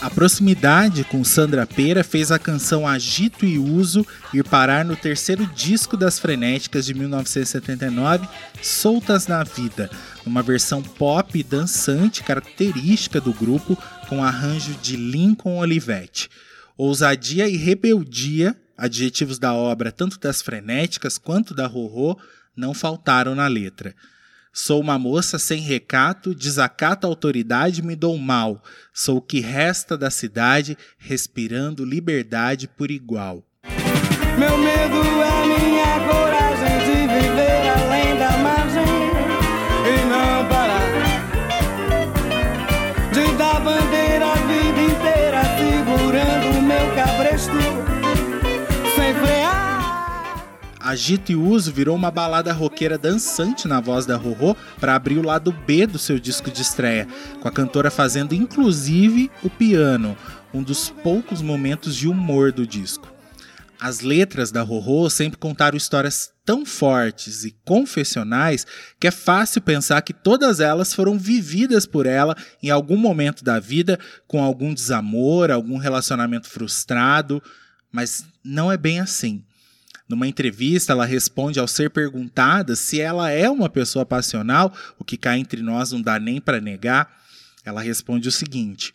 A 0.00 0.08
proximidade 0.08 1.02
com 1.02 1.24
Sandra 1.24 1.66
Pera 1.66 2.04
fez 2.04 2.30
a 2.30 2.38
canção 2.38 2.86
Agito 2.86 3.44
e 3.44 3.58
Uso 3.58 4.06
ir 4.32 4.44
parar 4.44 4.84
no 4.84 4.94
terceiro 4.94 5.48
disco 5.48 5.96
das 5.96 6.20
Frenéticas 6.20 6.86
de 6.86 6.94
1979, 6.94 8.28
Soltas 8.62 9.26
na 9.26 9.42
Vida, 9.42 9.90
numa 10.24 10.42
versão 10.42 10.80
pop 10.80 11.42
dançante 11.42 12.22
característica 12.22 13.20
do 13.20 13.32
grupo 13.32 13.76
com 14.08 14.24
arranjo 14.24 14.74
de 14.82 14.96
Lincoln 14.96 15.58
Olivetti. 15.58 16.30
Ousadia 16.76 17.48
e 17.48 17.56
rebeldia, 17.56 18.56
adjetivos 18.76 19.38
da 19.38 19.52
obra 19.52 19.92
tanto 19.92 20.18
das 20.18 20.40
Frenéticas 20.40 21.18
quanto 21.18 21.54
da 21.54 21.66
Rorô, 21.66 22.18
não 22.56 22.72
faltaram 22.72 23.34
na 23.34 23.46
letra. 23.46 23.94
Sou 24.52 24.80
uma 24.80 24.98
moça 24.98 25.38
sem 25.38 25.60
recato, 25.60 26.34
desacato 26.34 27.06
a 27.06 27.10
autoridade 27.10 27.82
me 27.82 27.94
dou 27.94 28.16
mal. 28.16 28.62
Sou 28.92 29.18
o 29.18 29.22
que 29.22 29.40
resta 29.40 29.96
da 29.96 30.10
cidade, 30.10 30.76
respirando 30.96 31.84
liberdade 31.84 32.66
por 32.66 32.90
igual. 32.90 33.44
Meu 34.38 34.56
medo 34.56 35.17
Agito 50.88 51.30
e 51.30 51.36
Uso 51.36 51.70
virou 51.70 51.94
uma 51.94 52.10
balada 52.10 52.50
roqueira 52.50 52.96
dançante 52.96 53.68
na 53.68 53.78
voz 53.78 54.06
da 54.06 54.16
Rorô 54.16 54.56
para 54.80 54.94
abrir 54.94 55.18
o 55.18 55.22
lado 55.22 55.52
B 55.52 55.86
do 55.86 55.98
seu 55.98 56.18
disco 56.18 56.50
de 56.50 56.62
estreia, 56.62 57.06
com 57.42 57.46
a 57.46 57.52
cantora 57.52 57.90
fazendo 57.90 58.34
inclusive 58.34 59.30
o 59.42 59.50
piano, 59.50 60.16
um 60.52 60.62
dos 60.62 60.88
poucos 60.88 61.42
momentos 61.42 61.94
de 61.94 62.08
humor 62.08 62.52
do 62.52 62.66
disco. 62.66 63.06
As 63.78 64.00
letras 64.00 64.50
da 64.50 64.62
Rorô 64.62 65.10
sempre 65.10 65.36
contaram 65.36 65.76
histórias 65.76 66.30
tão 66.42 66.64
fortes 66.64 67.44
e 67.44 67.54
confessionais 67.66 68.66
que 68.98 69.08
é 69.08 69.10
fácil 69.10 69.60
pensar 69.60 70.00
que 70.00 70.14
todas 70.14 70.58
elas 70.58 70.94
foram 70.94 71.18
vividas 71.18 71.84
por 71.84 72.06
ela 72.06 72.34
em 72.62 72.70
algum 72.70 72.96
momento 72.96 73.44
da 73.44 73.60
vida, 73.60 74.00
com 74.26 74.42
algum 74.42 74.72
desamor, 74.72 75.50
algum 75.50 75.76
relacionamento 75.76 76.48
frustrado, 76.48 77.42
mas 77.92 78.24
não 78.42 78.72
é 78.72 78.78
bem 78.78 79.00
assim. 79.00 79.44
Numa 80.08 80.26
entrevista, 80.26 80.92
ela 80.92 81.04
responde 81.04 81.60
ao 81.60 81.68
ser 81.68 81.90
perguntada 81.90 82.74
se 82.74 82.98
ela 82.98 83.30
é 83.30 83.48
uma 83.50 83.68
pessoa 83.68 84.06
passional, 84.06 84.74
o 84.98 85.04
que 85.04 85.18
cá 85.18 85.36
entre 85.36 85.60
nós 85.60 85.92
não 85.92 86.00
dá 86.00 86.18
nem 86.18 86.40
para 86.40 86.62
negar. 86.62 87.22
Ela 87.62 87.82
responde 87.82 88.26
o 88.26 88.32
seguinte: 88.32 88.94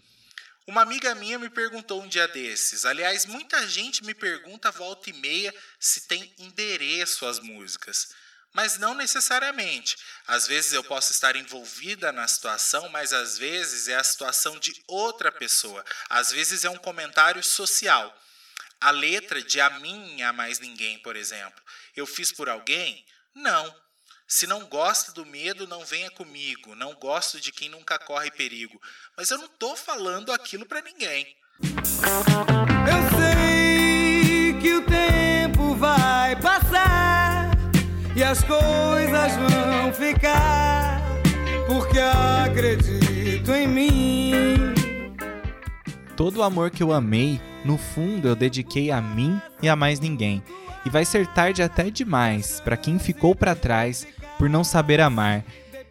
Uma 0.65 0.82
amiga 0.82 1.13
minha 1.13 1.38
me 1.38 1.52
perguntou 1.52 2.02
um 2.02 2.08
dia 2.08 2.28
desses. 2.28 2.84
Aliás, 2.84 3.28
muita 3.28 3.67
gente 3.67 4.04
me 4.04 4.15
pergunta 4.15 4.71
volta 4.71 5.12
e 5.12 5.13
meia 5.13 5.54
se 5.80 6.08
tem 6.08 6.34
endereço 6.39 7.28
às 7.28 7.39
músicas. 7.39 8.10
Mas 8.52 8.78
não 8.80 8.95
necessariamente. 8.95 9.97
Às 10.28 10.47
vezes 10.47 10.73
eu 10.73 10.84
posso 10.84 11.12
estar 11.12 11.36
envolvida 11.36 12.12
na 12.12 12.28
situação, 12.28 12.88
mas 12.89 13.13
às 13.13 13.38
vezes 13.38 13.88
é 13.88 13.95
a 13.95 14.04
situação 14.04 14.60
de 14.60 14.73
outra 14.88 15.32
pessoa. 15.32 15.84
Às 16.10 16.32
vezes 16.32 16.63
é 16.63 16.69
um 16.69 16.78
comentário 16.78 17.43
social. 17.43 18.15
A 18.84 18.91
letra 18.91 19.41
de 19.41 19.62
A 19.62 19.69
Mim 19.80 20.17
e 20.17 20.24
a 20.24 20.34
Mais 20.34 20.60
Ninguém, 20.60 21.00
por 21.00 21.15
exemplo. 21.15 21.63
Eu 21.96 22.06
fiz 22.06 22.34
por 22.34 22.50
alguém? 22.50 23.06
Não. 23.34 23.74
Se 24.28 24.46
não 24.46 24.65
gosta 24.65 25.13
do 25.13 25.26
medo, 25.26 25.65
não 25.65 25.86
venha 25.86 26.12
comigo. 26.12 26.76
Não 26.76 26.93
gosto 26.96 27.39
de 27.39 27.54
quem 27.54 27.69
nunca 27.69 27.98
corre 27.98 28.30
perigo. 28.30 28.78
Mas 29.15 29.32
eu 29.32 29.38
não 29.38 29.48
tô 29.48 29.74
falando 29.78 30.34
aquilo 30.34 30.65
para 30.65 30.82
ninguém. 30.82 31.34
Eu 31.62 33.17
sei 33.17 34.60
que 34.62 34.74
o 34.74 34.86
tempo 34.86 35.76
vai 35.76 36.36
passar 36.41 37.52
e 38.17 38.22
as 38.22 38.43
coisas 38.43 39.32
vão 39.38 39.93
ficar 39.93 41.02
porque 41.67 42.00
acredito 42.00 43.50
em 43.50 43.65
mim. 43.65 44.83
Todo 46.15 46.38
o 46.38 46.43
amor 46.43 46.69
que 46.69 46.84
eu 46.84 46.93
amei, 46.93 47.41
no 47.65 47.76
fundo 47.76 48.28
eu 48.28 48.36
dediquei 48.36 48.91
a 48.91 49.02
mim 49.02 49.41
e 49.63 49.67
a 49.67 49.76
mais 49.76 49.99
ninguém. 49.99 50.43
E 50.86 50.89
vai 50.89 51.06
ser 51.06 51.26
tarde 51.26 51.63
até 51.63 51.89
demais 51.89 52.62
para 52.62 52.78
quem 52.78 52.99
ficou 52.99 53.34
para 53.34 53.56
trás 53.56 54.06
por 54.38 54.47
não 54.47 54.63
saber 54.63 55.02
amar. 55.02 55.43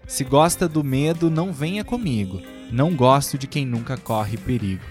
Se 0.06 0.22
gosta 0.22 0.68
do 0.68 0.85
medo, 0.85 1.28
não 1.28 1.52
venha 1.52 1.82
comigo. 1.82 2.40
Não 2.70 2.94
gosto 2.94 3.37
de 3.37 3.48
quem 3.48 3.66
nunca 3.66 3.96
corre 3.96 4.37
perigo. 4.37 4.85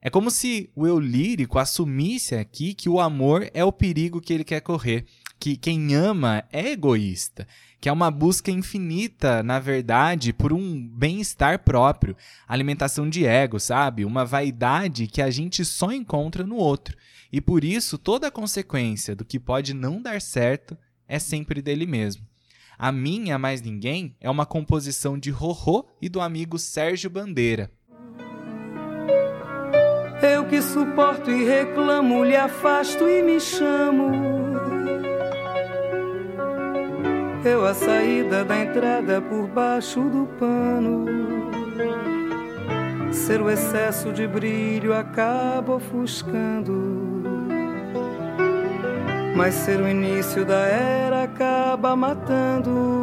É 0.00 0.08
como 0.08 0.30
se 0.30 0.70
o 0.76 0.86
eu 0.86 1.00
lírico 1.00 1.58
assumisse 1.58 2.36
aqui 2.36 2.74
que 2.74 2.88
o 2.88 3.00
amor 3.00 3.48
é 3.54 3.64
o 3.64 3.72
perigo 3.72 4.20
que 4.20 4.32
ele 4.32 4.44
quer 4.44 4.60
correr, 4.60 5.04
que 5.44 5.58
quem 5.58 5.94
ama 5.94 6.42
é 6.50 6.70
egoísta, 6.70 7.46
que 7.78 7.86
é 7.86 7.92
uma 7.92 8.10
busca 8.10 8.50
infinita, 8.50 9.42
na 9.42 9.58
verdade, 9.58 10.32
por 10.32 10.54
um 10.54 10.88
bem-estar 10.88 11.58
próprio, 11.58 12.16
alimentação 12.48 13.10
de 13.10 13.26
ego, 13.26 13.60
sabe? 13.60 14.06
Uma 14.06 14.24
vaidade 14.24 15.06
que 15.06 15.20
a 15.20 15.30
gente 15.30 15.62
só 15.62 15.92
encontra 15.92 16.46
no 16.46 16.56
outro. 16.56 16.96
E 17.30 17.42
por 17.42 17.62
isso, 17.62 17.98
toda 17.98 18.28
a 18.28 18.30
consequência 18.30 19.14
do 19.14 19.22
que 19.22 19.38
pode 19.38 19.74
não 19.74 20.00
dar 20.00 20.18
certo 20.22 20.78
é 21.06 21.18
sempre 21.18 21.60
dele 21.60 21.84
mesmo. 21.84 22.26
A 22.78 22.90
Minha 22.90 23.38
Mais 23.38 23.60
Ninguém 23.60 24.16
é 24.22 24.30
uma 24.30 24.46
composição 24.46 25.18
de 25.18 25.28
Rorô 25.28 25.86
e 26.00 26.08
do 26.08 26.22
amigo 26.22 26.58
Sérgio 26.58 27.10
Bandeira. 27.10 27.70
Eu 30.22 30.46
que 30.46 30.62
suporto 30.62 31.30
e 31.30 31.44
reclamo, 31.44 32.24
lhe 32.24 32.34
afasto 32.34 33.06
e 33.06 33.22
me 33.22 33.38
chamo. 33.38 34.33
Eu 37.44 37.66
a 37.66 37.74
saída 37.74 38.42
da 38.42 38.58
entrada 38.58 39.20
por 39.20 39.46
baixo 39.46 40.00
do 40.00 40.26
pano. 40.38 41.04
Ser 43.12 43.42
o 43.42 43.50
excesso 43.50 44.14
de 44.14 44.26
brilho 44.26 44.94
acaba 44.94 45.74
ofuscando. 45.74 46.72
Mas 49.36 49.54
ser 49.54 49.78
o 49.78 49.86
início 49.86 50.46
da 50.46 50.66
era 50.66 51.24
acaba 51.24 51.94
matando. 51.94 53.02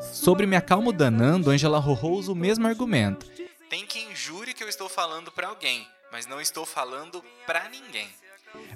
Sobre 0.00 0.46
Me 0.46 0.56
Acalmo 0.56 0.94
Danando, 0.94 1.50
Angela 1.50 1.78
Rorô 1.78 2.16
usa 2.16 2.32
o 2.32 2.34
mesmo 2.34 2.66
argumento. 2.66 3.26
Tem 3.68 3.84
quem 3.84 4.16
jure 4.16 4.54
que 4.54 4.64
eu 4.64 4.68
estou 4.68 4.88
falando 4.88 5.30
para 5.30 5.48
alguém, 5.48 5.86
mas 6.10 6.26
não 6.26 6.40
estou 6.40 6.64
falando 6.64 7.22
para 7.46 7.68
ninguém. 7.68 8.08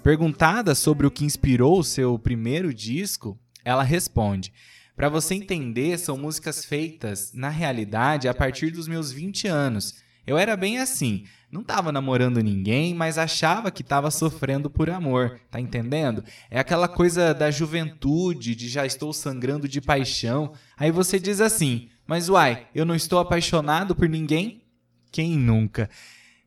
Perguntada 0.03 0.75
sobre 0.75 1.07
o 1.07 1.11
que 1.11 1.25
inspirou 1.25 1.79
o 1.79 1.85
seu 1.85 2.19
primeiro 2.19 2.75
disco, 2.75 3.39
ela 3.65 3.83
responde: 3.83 4.53
Para 4.97 5.09
você 5.09 5.35
entender, 5.35 5.99
são 5.99 6.19
músicas 6.19 6.65
feitas, 6.65 7.33
na 7.33 7.49
realidade, 7.49 8.29
a 8.29 8.35
partir 8.35 8.71
dos 8.71 8.89
meus 8.89 9.13
20 9.13 9.47
anos. 9.47 10.03
Eu 10.27 10.39
era 10.39 10.57
bem 10.57 10.79
assim, 10.79 11.25
não 11.53 11.61
estava 11.61 11.93
namorando 11.93 12.43
ninguém, 12.43 12.95
mas 12.95 13.19
achava 13.19 13.71
que 13.71 13.83
estava 13.83 14.11
sofrendo 14.11 14.71
por 14.71 14.89
amor, 14.89 15.39
tá 15.51 15.61
entendendo? 15.61 16.25
É 16.51 16.59
aquela 16.59 16.89
coisa 16.89 17.35
da 17.35 17.51
juventude, 17.51 18.55
de 18.55 18.69
já 18.71 18.87
estou 18.87 19.13
sangrando 19.13 19.69
de 19.69 19.81
paixão. 19.81 20.53
Aí 20.79 20.91
você 20.91 21.19
diz 21.19 21.41
assim: 21.43 21.91
Mas 22.07 22.29
uai, 22.29 22.67
eu 22.75 22.85
não 22.87 22.95
estou 22.95 23.19
apaixonado 23.19 23.95
por 23.95 24.09
ninguém? 24.09 24.63
Quem 25.11 25.37
nunca? 25.37 25.91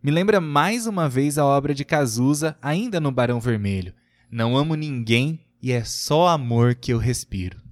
Me 0.06 0.12
lembra 0.12 0.40
mais 0.40 0.86
uma 0.86 1.10
vez 1.10 1.36
a 1.40 1.44
obra 1.44 1.74
de 1.74 1.84
Cazuza, 1.84 2.56
ainda 2.62 3.00
no 3.00 3.12
Barão 3.12 3.40
Vermelho. 3.40 3.92
Não 4.30 4.56
amo 4.56 4.76
ninguém 4.76 5.40
e 5.60 5.72
é 5.72 5.84
só 5.84 6.28
amor 6.28 6.76
que 6.76 6.94
eu 6.94 7.00
respiro. 7.00 7.65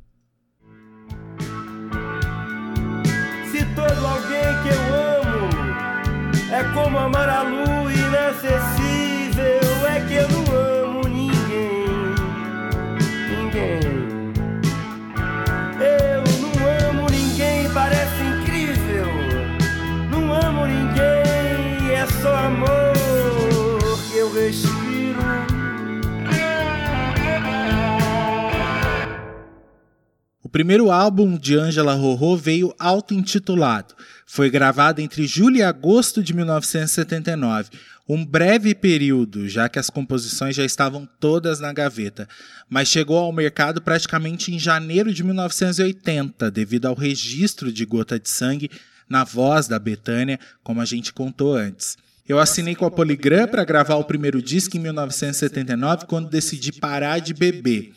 Primeiro 30.53 30.91
álbum 30.91 31.35
de 31.35 31.55
Angela 31.55 31.95
Rorô 31.95 32.37
veio 32.37 32.75
auto-intitulado. 32.77 33.95
Foi 34.23 34.51
gravado 34.51 35.01
entre 35.01 35.25
julho 35.25 35.57
e 35.57 35.63
agosto 35.63 36.21
de 36.21 36.31
1979, 36.31 37.71
um 38.07 38.23
breve 38.23 38.75
período, 38.75 39.49
já 39.49 39.67
que 39.67 39.79
as 39.79 39.89
composições 39.89 40.55
já 40.55 40.63
estavam 40.63 41.09
todas 41.19 41.59
na 41.59 41.73
gaveta, 41.73 42.29
mas 42.69 42.87
chegou 42.87 43.17
ao 43.17 43.33
mercado 43.33 43.81
praticamente 43.81 44.53
em 44.53 44.59
janeiro 44.59 45.11
de 45.11 45.23
1980, 45.23 46.51
devido 46.51 46.85
ao 46.85 46.93
registro 46.93 47.71
de 47.71 47.83
Gota 47.83 48.19
de 48.19 48.29
Sangue 48.29 48.69
na 49.09 49.23
voz 49.23 49.67
da 49.67 49.79
Betânia, 49.79 50.39
como 50.63 50.81
a 50.81 50.85
gente 50.85 51.11
contou 51.11 51.55
antes. 51.55 51.97
Eu 52.29 52.37
assinei 52.39 52.75
com 52.75 52.85
a 52.85 52.91
Polygram 52.91 53.47
para 53.47 53.65
gravar 53.65 53.95
o 53.95 54.03
primeiro 54.03 54.39
disco 54.39 54.77
em 54.77 54.79
1979, 54.81 56.05
quando 56.05 56.29
decidi 56.29 56.71
parar 56.71 57.17
de 57.17 57.33
beber. 57.33 57.91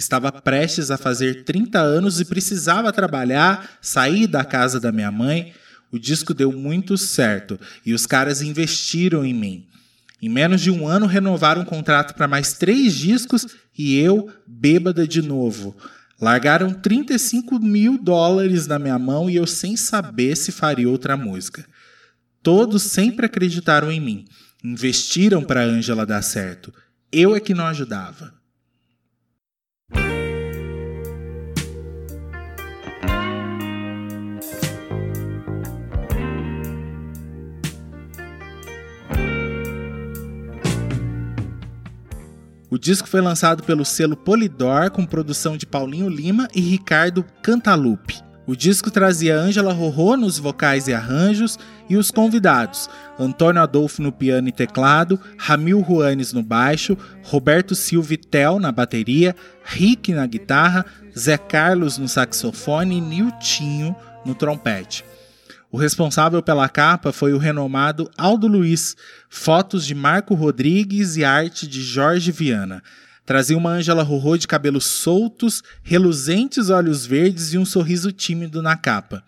Estava 0.00 0.32
prestes 0.32 0.90
a 0.90 0.96
fazer 0.96 1.44
30 1.44 1.78
anos 1.78 2.20
e 2.20 2.24
precisava 2.24 2.90
trabalhar, 2.90 3.78
sair 3.82 4.26
da 4.26 4.42
casa 4.42 4.80
da 4.80 4.90
minha 4.90 5.12
mãe. 5.12 5.52
O 5.92 5.98
disco 5.98 6.32
deu 6.32 6.50
muito 6.50 6.96
certo 6.96 7.60
e 7.84 7.92
os 7.92 8.06
caras 8.06 8.40
investiram 8.40 9.26
em 9.26 9.34
mim. 9.34 9.66
Em 10.22 10.28
menos 10.30 10.62
de 10.62 10.70
um 10.70 10.88
ano, 10.88 11.04
renovaram 11.04 11.60
o 11.60 11.66
contrato 11.66 12.14
para 12.14 12.26
mais 12.26 12.54
três 12.54 12.94
discos 12.94 13.46
e 13.76 13.98
eu, 13.98 14.30
bêbada 14.46 15.06
de 15.06 15.20
novo. 15.20 15.76
Largaram 16.18 16.72
35 16.72 17.58
mil 17.58 17.98
dólares 17.98 18.66
na 18.66 18.78
minha 18.78 18.98
mão 18.98 19.28
e 19.28 19.36
eu 19.36 19.46
sem 19.46 19.76
saber 19.76 20.34
se 20.34 20.50
faria 20.50 20.88
outra 20.88 21.14
música. 21.14 21.66
Todos 22.42 22.84
sempre 22.84 23.26
acreditaram 23.26 23.92
em 23.92 24.00
mim, 24.00 24.24
investiram 24.64 25.44
para 25.44 25.60
a 25.60 25.64
Ângela 25.64 26.06
dar 26.06 26.22
certo. 26.22 26.72
Eu 27.12 27.36
é 27.36 27.40
que 27.40 27.52
não 27.52 27.66
ajudava. 27.66 28.39
O 42.70 42.78
disco 42.78 43.08
foi 43.08 43.20
lançado 43.20 43.64
pelo 43.64 43.84
selo 43.84 44.16
Polydor 44.16 44.92
com 44.92 45.04
produção 45.04 45.56
de 45.56 45.66
Paulinho 45.66 46.08
Lima 46.08 46.46
e 46.54 46.60
Ricardo 46.60 47.24
Cantalupe. 47.42 48.22
O 48.46 48.54
disco 48.54 48.92
trazia 48.92 49.36
Ângela 49.36 49.72
Rorô 49.72 50.16
nos 50.16 50.38
vocais 50.38 50.86
e 50.86 50.94
arranjos 50.94 51.58
e 51.88 51.96
os 51.96 52.12
convidados: 52.12 52.88
Antônio 53.18 53.60
Adolfo 53.60 54.00
no 54.00 54.12
piano 54.12 54.48
e 54.48 54.52
teclado, 54.52 55.18
Ramil 55.36 55.84
Juanes 55.84 56.32
no 56.32 56.44
baixo, 56.44 56.96
Roberto 57.24 57.74
Silva 57.74 58.16
Tel 58.16 58.60
na 58.60 58.70
bateria, 58.70 59.34
Rick 59.64 60.12
na 60.12 60.24
guitarra, 60.24 60.86
Zé 61.18 61.36
Carlos 61.36 61.98
no 61.98 62.08
saxofone 62.08 62.98
e 62.98 63.00
Niltinho 63.00 63.96
no 64.24 64.34
trompete. 64.34 65.04
O 65.72 65.78
responsável 65.78 66.42
pela 66.42 66.68
capa 66.68 67.12
foi 67.12 67.32
o 67.32 67.38
renomado 67.38 68.10
Aldo 68.18 68.48
Luiz, 68.48 68.96
fotos 69.28 69.86
de 69.86 69.94
Marco 69.94 70.34
Rodrigues 70.34 71.16
e 71.16 71.24
arte 71.24 71.66
de 71.66 71.80
Jorge 71.80 72.32
Viana. 72.32 72.82
Trazia 73.24 73.56
uma 73.56 73.70
Ângela 73.70 74.02
Rorô 74.02 74.36
de 74.36 74.48
cabelos 74.48 74.86
soltos, 74.86 75.62
reluzentes 75.84 76.70
olhos 76.70 77.06
verdes 77.06 77.52
e 77.52 77.58
um 77.58 77.64
sorriso 77.64 78.10
tímido 78.10 78.60
na 78.60 78.76
capa. 78.76 79.22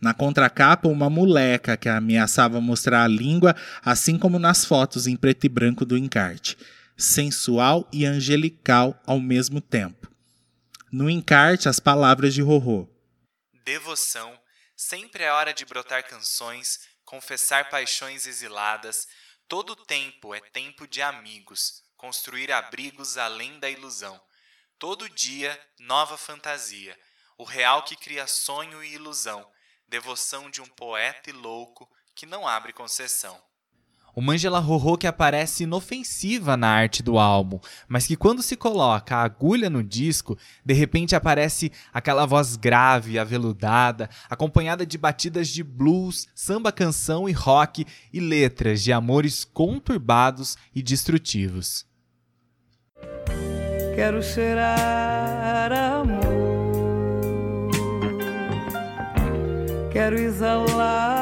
Na 0.00 0.12
contracapa, 0.12 0.88
uma 0.88 1.08
moleca 1.08 1.76
que 1.76 1.88
ameaçava 1.88 2.60
mostrar 2.60 3.04
a 3.04 3.08
língua, 3.08 3.54
assim 3.84 4.18
como 4.18 4.40
nas 4.40 4.64
fotos 4.64 5.06
em 5.06 5.14
preto 5.14 5.44
e 5.44 5.48
branco 5.48 5.84
do 5.84 5.96
encarte. 5.96 6.58
Sensual 6.96 7.88
e 7.92 8.04
angelical 8.04 9.00
ao 9.06 9.20
mesmo 9.20 9.60
tempo. 9.60 10.10
No 10.90 11.08
encarte, 11.08 11.68
as 11.68 11.78
palavras 11.78 12.34
de 12.34 12.42
Rorô. 12.42 12.88
Devoção. 13.64 14.43
Sempre 14.76 15.24
é 15.24 15.32
hora 15.32 15.54
de 15.54 15.64
brotar 15.64 16.06
canções, 16.06 16.80
confessar 17.04 17.68
paixões 17.68 18.26
exiladas. 18.26 19.06
Todo 19.48 19.76
tempo 19.76 20.34
é 20.34 20.40
tempo 20.40 20.86
de 20.86 21.00
amigos 21.02 21.84
construir 22.04 22.52
abrigos 22.52 23.16
além 23.16 23.58
da 23.58 23.70
ilusão. 23.70 24.20
Todo 24.78 25.08
dia, 25.08 25.58
nova 25.78 26.18
fantasia. 26.18 26.98
O 27.38 27.44
real 27.44 27.82
que 27.82 27.96
cria 27.96 28.26
sonho 28.26 28.84
e 28.84 28.92
ilusão. 28.92 29.50
Devoção 29.88 30.50
de 30.50 30.60
um 30.60 30.66
poeta 30.66 31.30
e 31.30 31.32
louco 31.32 31.90
que 32.14 32.26
não 32.26 32.46
abre 32.46 32.74
concessão. 32.74 33.42
Uma 34.16 34.34
Angela 34.34 34.58
Rorô 34.58 34.96
que 34.96 35.06
aparece 35.06 35.64
inofensiva 35.64 36.56
na 36.56 36.68
arte 36.68 37.02
do 37.02 37.18
álbum, 37.18 37.58
mas 37.88 38.06
que 38.06 38.16
quando 38.16 38.42
se 38.42 38.56
coloca 38.56 39.16
a 39.16 39.22
agulha 39.22 39.68
no 39.68 39.82
disco, 39.82 40.38
de 40.64 40.72
repente 40.72 41.16
aparece 41.16 41.72
aquela 41.92 42.24
voz 42.24 42.56
grave, 42.56 43.18
aveludada, 43.18 44.08
acompanhada 44.30 44.86
de 44.86 44.96
batidas 44.96 45.48
de 45.48 45.64
blues, 45.64 46.28
samba 46.34 46.70
canção 46.70 47.28
e 47.28 47.32
rock 47.32 47.84
e 48.12 48.20
letras 48.20 48.82
de 48.82 48.92
amores 48.92 49.44
conturbados 49.44 50.56
e 50.74 50.82
destrutivos. 50.82 51.86
Quero 53.94 54.22
cheirar 54.22 55.72
amor. 55.72 56.44
Quero 59.92 60.18
exalar 60.18 61.13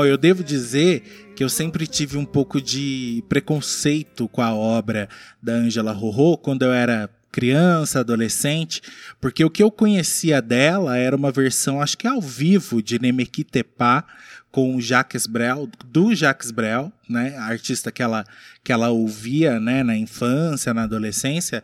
Bom, 0.00 0.06
eu 0.06 0.16
devo 0.16 0.42
dizer 0.42 1.02
que 1.36 1.44
eu 1.44 1.48
sempre 1.50 1.86
tive 1.86 2.16
um 2.16 2.24
pouco 2.24 2.58
de 2.58 3.22
preconceito 3.28 4.26
com 4.28 4.40
a 4.40 4.54
obra 4.54 5.10
da 5.42 5.52
Angela 5.52 5.92
Rorô 5.92 6.38
quando 6.38 6.62
eu 6.62 6.72
era 6.72 7.10
criança, 7.30 8.00
adolescente, 8.00 8.80
porque 9.20 9.44
o 9.44 9.50
que 9.50 9.62
eu 9.62 9.70
conhecia 9.70 10.40
dela 10.40 10.96
era 10.96 11.14
uma 11.14 11.30
versão, 11.30 11.82
acho 11.82 11.98
que 11.98 12.08
ao 12.08 12.18
vivo, 12.18 12.82
de 12.82 12.98
Nemequitepá, 12.98 14.06
com 14.50 14.74
o 14.74 14.80
Jacques 14.80 15.26
Brel, 15.26 15.68
do 15.84 16.14
Jacques 16.14 16.50
Brel, 16.50 16.90
né, 17.06 17.36
a 17.36 17.44
artista 17.44 17.92
que 17.92 18.02
ela, 18.02 18.24
que 18.64 18.72
ela 18.72 18.88
ouvia, 18.88 19.60
né, 19.60 19.82
na 19.82 19.98
infância, 19.98 20.72
na 20.72 20.84
adolescência, 20.84 21.62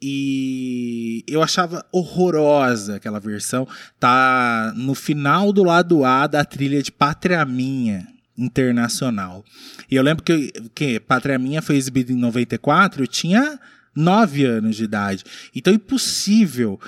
e 0.00 1.24
eu 1.26 1.42
achava 1.42 1.84
horrorosa 1.92 2.96
aquela 2.96 3.18
versão. 3.18 3.66
Tá 3.98 4.72
no 4.76 4.94
final 4.94 5.52
do 5.52 5.64
lado 5.64 6.04
A 6.04 6.26
da 6.26 6.44
trilha 6.44 6.82
de 6.82 6.92
Pátria 6.92 7.44
Minha 7.44 8.06
internacional. 8.36 9.44
E 9.90 9.96
eu 9.96 10.02
lembro 10.02 10.22
que, 10.22 10.52
que 10.74 11.00
Pátria 11.00 11.38
Minha 11.38 11.60
foi 11.60 11.76
exibida 11.76 12.12
em 12.12 12.16
94, 12.16 13.02
eu 13.02 13.08
tinha 13.08 13.58
9 13.94 14.44
anos 14.44 14.76
de 14.76 14.84
idade. 14.84 15.24
Então, 15.54 15.72
impossível 15.72 16.80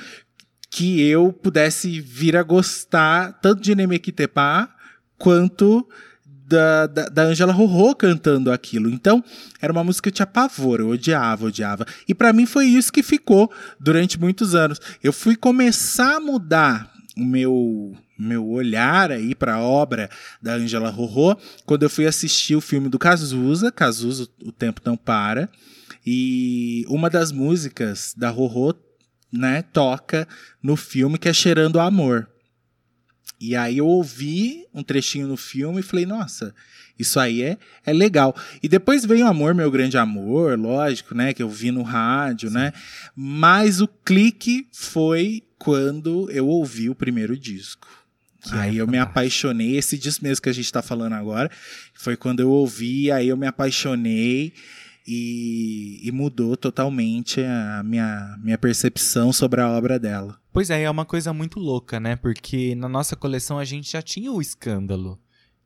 que 0.70 1.00
eu 1.02 1.32
pudesse 1.32 2.00
vir 2.00 2.36
a 2.36 2.44
gostar 2.44 3.32
tanto 3.40 3.60
de 3.60 3.74
Nemequitepá 3.74 4.72
quanto 5.18 5.86
da, 6.50 6.86
da, 6.86 7.04
da 7.06 7.22
Angela 7.22 7.52
Rorô 7.52 7.94
cantando 7.94 8.50
aquilo. 8.50 8.90
Então, 8.90 9.22
era 9.62 9.72
uma 9.72 9.84
música 9.84 10.04
que 10.04 10.08
eu 10.08 10.16
tinha 10.16 10.26
pavor, 10.26 10.80
eu 10.80 10.88
odiava, 10.88 11.46
odiava. 11.46 11.86
E 12.08 12.14
para 12.14 12.32
mim 12.32 12.44
foi 12.44 12.66
isso 12.66 12.92
que 12.92 13.02
ficou 13.02 13.50
durante 13.78 14.18
muitos 14.18 14.54
anos. 14.54 14.80
Eu 15.02 15.12
fui 15.12 15.36
começar 15.36 16.16
a 16.16 16.20
mudar 16.20 16.92
o 17.16 17.24
meu 17.24 17.94
meu 18.18 18.46
olhar 18.46 19.10
aí 19.10 19.34
para 19.34 19.54
a 19.54 19.60
obra 19.60 20.10
da 20.42 20.52
Angela 20.52 20.90
Rorô 20.90 21.34
quando 21.64 21.84
eu 21.84 21.88
fui 21.88 22.06
assistir 22.06 22.54
o 22.54 22.60
filme 22.60 22.86
do 22.90 22.98
Cazuza, 22.98 23.72
Cazuza 23.72 24.28
o 24.44 24.52
tempo 24.52 24.82
não 24.84 24.94
para, 24.94 25.48
e 26.04 26.84
uma 26.86 27.08
das 27.08 27.32
músicas 27.32 28.12
da 28.14 28.28
Rorô, 28.28 28.74
né, 29.32 29.62
toca 29.62 30.28
no 30.62 30.76
filme 30.76 31.16
que 31.16 31.30
é 31.30 31.32
Cheirando 31.32 31.80
Amor. 31.80 32.29
E 33.40 33.56
aí 33.56 33.78
eu 33.78 33.86
ouvi 33.86 34.66
um 34.74 34.82
trechinho 34.82 35.26
no 35.26 35.36
filme 35.36 35.80
e 35.80 35.82
falei, 35.82 36.04
nossa, 36.04 36.54
isso 36.98 37.18
aí 37.18 37.42
é, 37.42 37.56
é 37.86 37.92
legal. 37.92 38.36
E 38.62 38.68
depois 38.68 39.06
veio 39.06 39.26
Amor, 39.26 39.54
Meu 39.54 39.70
Grande 39.70 39.96
Amor, 39.96 40.58
lógico, 40.58 41.14
né? 41.14 41.32
Que 41.32 41.42
eu 41.42 41.48
vi 41.48 41.70
no 41.70 41.82
rádio, 41.82 42.48
Sim. 42.48 42.54
né? 42.56 42.72
Mas 43.16 43.80
o 43.80 43.88
clique 43.88 44.66
foi 44.70 45.42
quando 45.58 46.30
eu 46.30 46.46
ouvi 46.46 46.90
o 46.90 46.94
primeiro 46.94 47.36
disco. 47.36 47.88
Que 48.42 48.54
aí 48.54 48.78
é 48.78 48.80
eu 48.82 48.86
me 48.86 48.98
apaixonei, 48.98 49.76
esse 49.76 49.98
disco 49.98 50.24
mesmo 50.24 50.42
que 50.42 50.48
a 50.48 50.52
gente 50.52 50.64
está 50.64 50.82
falando 50.82 51.14
agora, 51.14 51.50
foi 51.94 52.16
quando 52.16 52.40
eu 52.40 52.50
ouvi, 52.50 53.10
aí 53.10 53.28
eu 53.28 53.36
me 53.36 53.46
apaixonei 53.46 54.52
e, 55.06 56.00
e, 56.02 56.12
mudou 56.12 56.56
totalmente 56.56 57.40
a 57.42 57.82
minha, 57.82 58.36
minha 58.42 58.58
percepção 58.58 59.32
sobre 59.32 59.60
a 59.60 59.68
obra 59.68 59.98
dela. 59.98 60.40
Pois 60.52 60.70
é, 60.70 60.82
é 60.82 60.90
uma 60.90 61.04
coisa 61.04 61.32
muito 61.32 61.58
louca, 61.58 61.98
né? 61.98 62.16
Porque 62.16 62.74
na 62.74 62.88
nossa 62.88 63.16
coleção 63.16 63.58
a 63.58 63.64
gente 63.64 63.92
já 63.92 64.02
tinha 64.02 64.30
o 64.30 64.40
escândalo. 64.40 65.18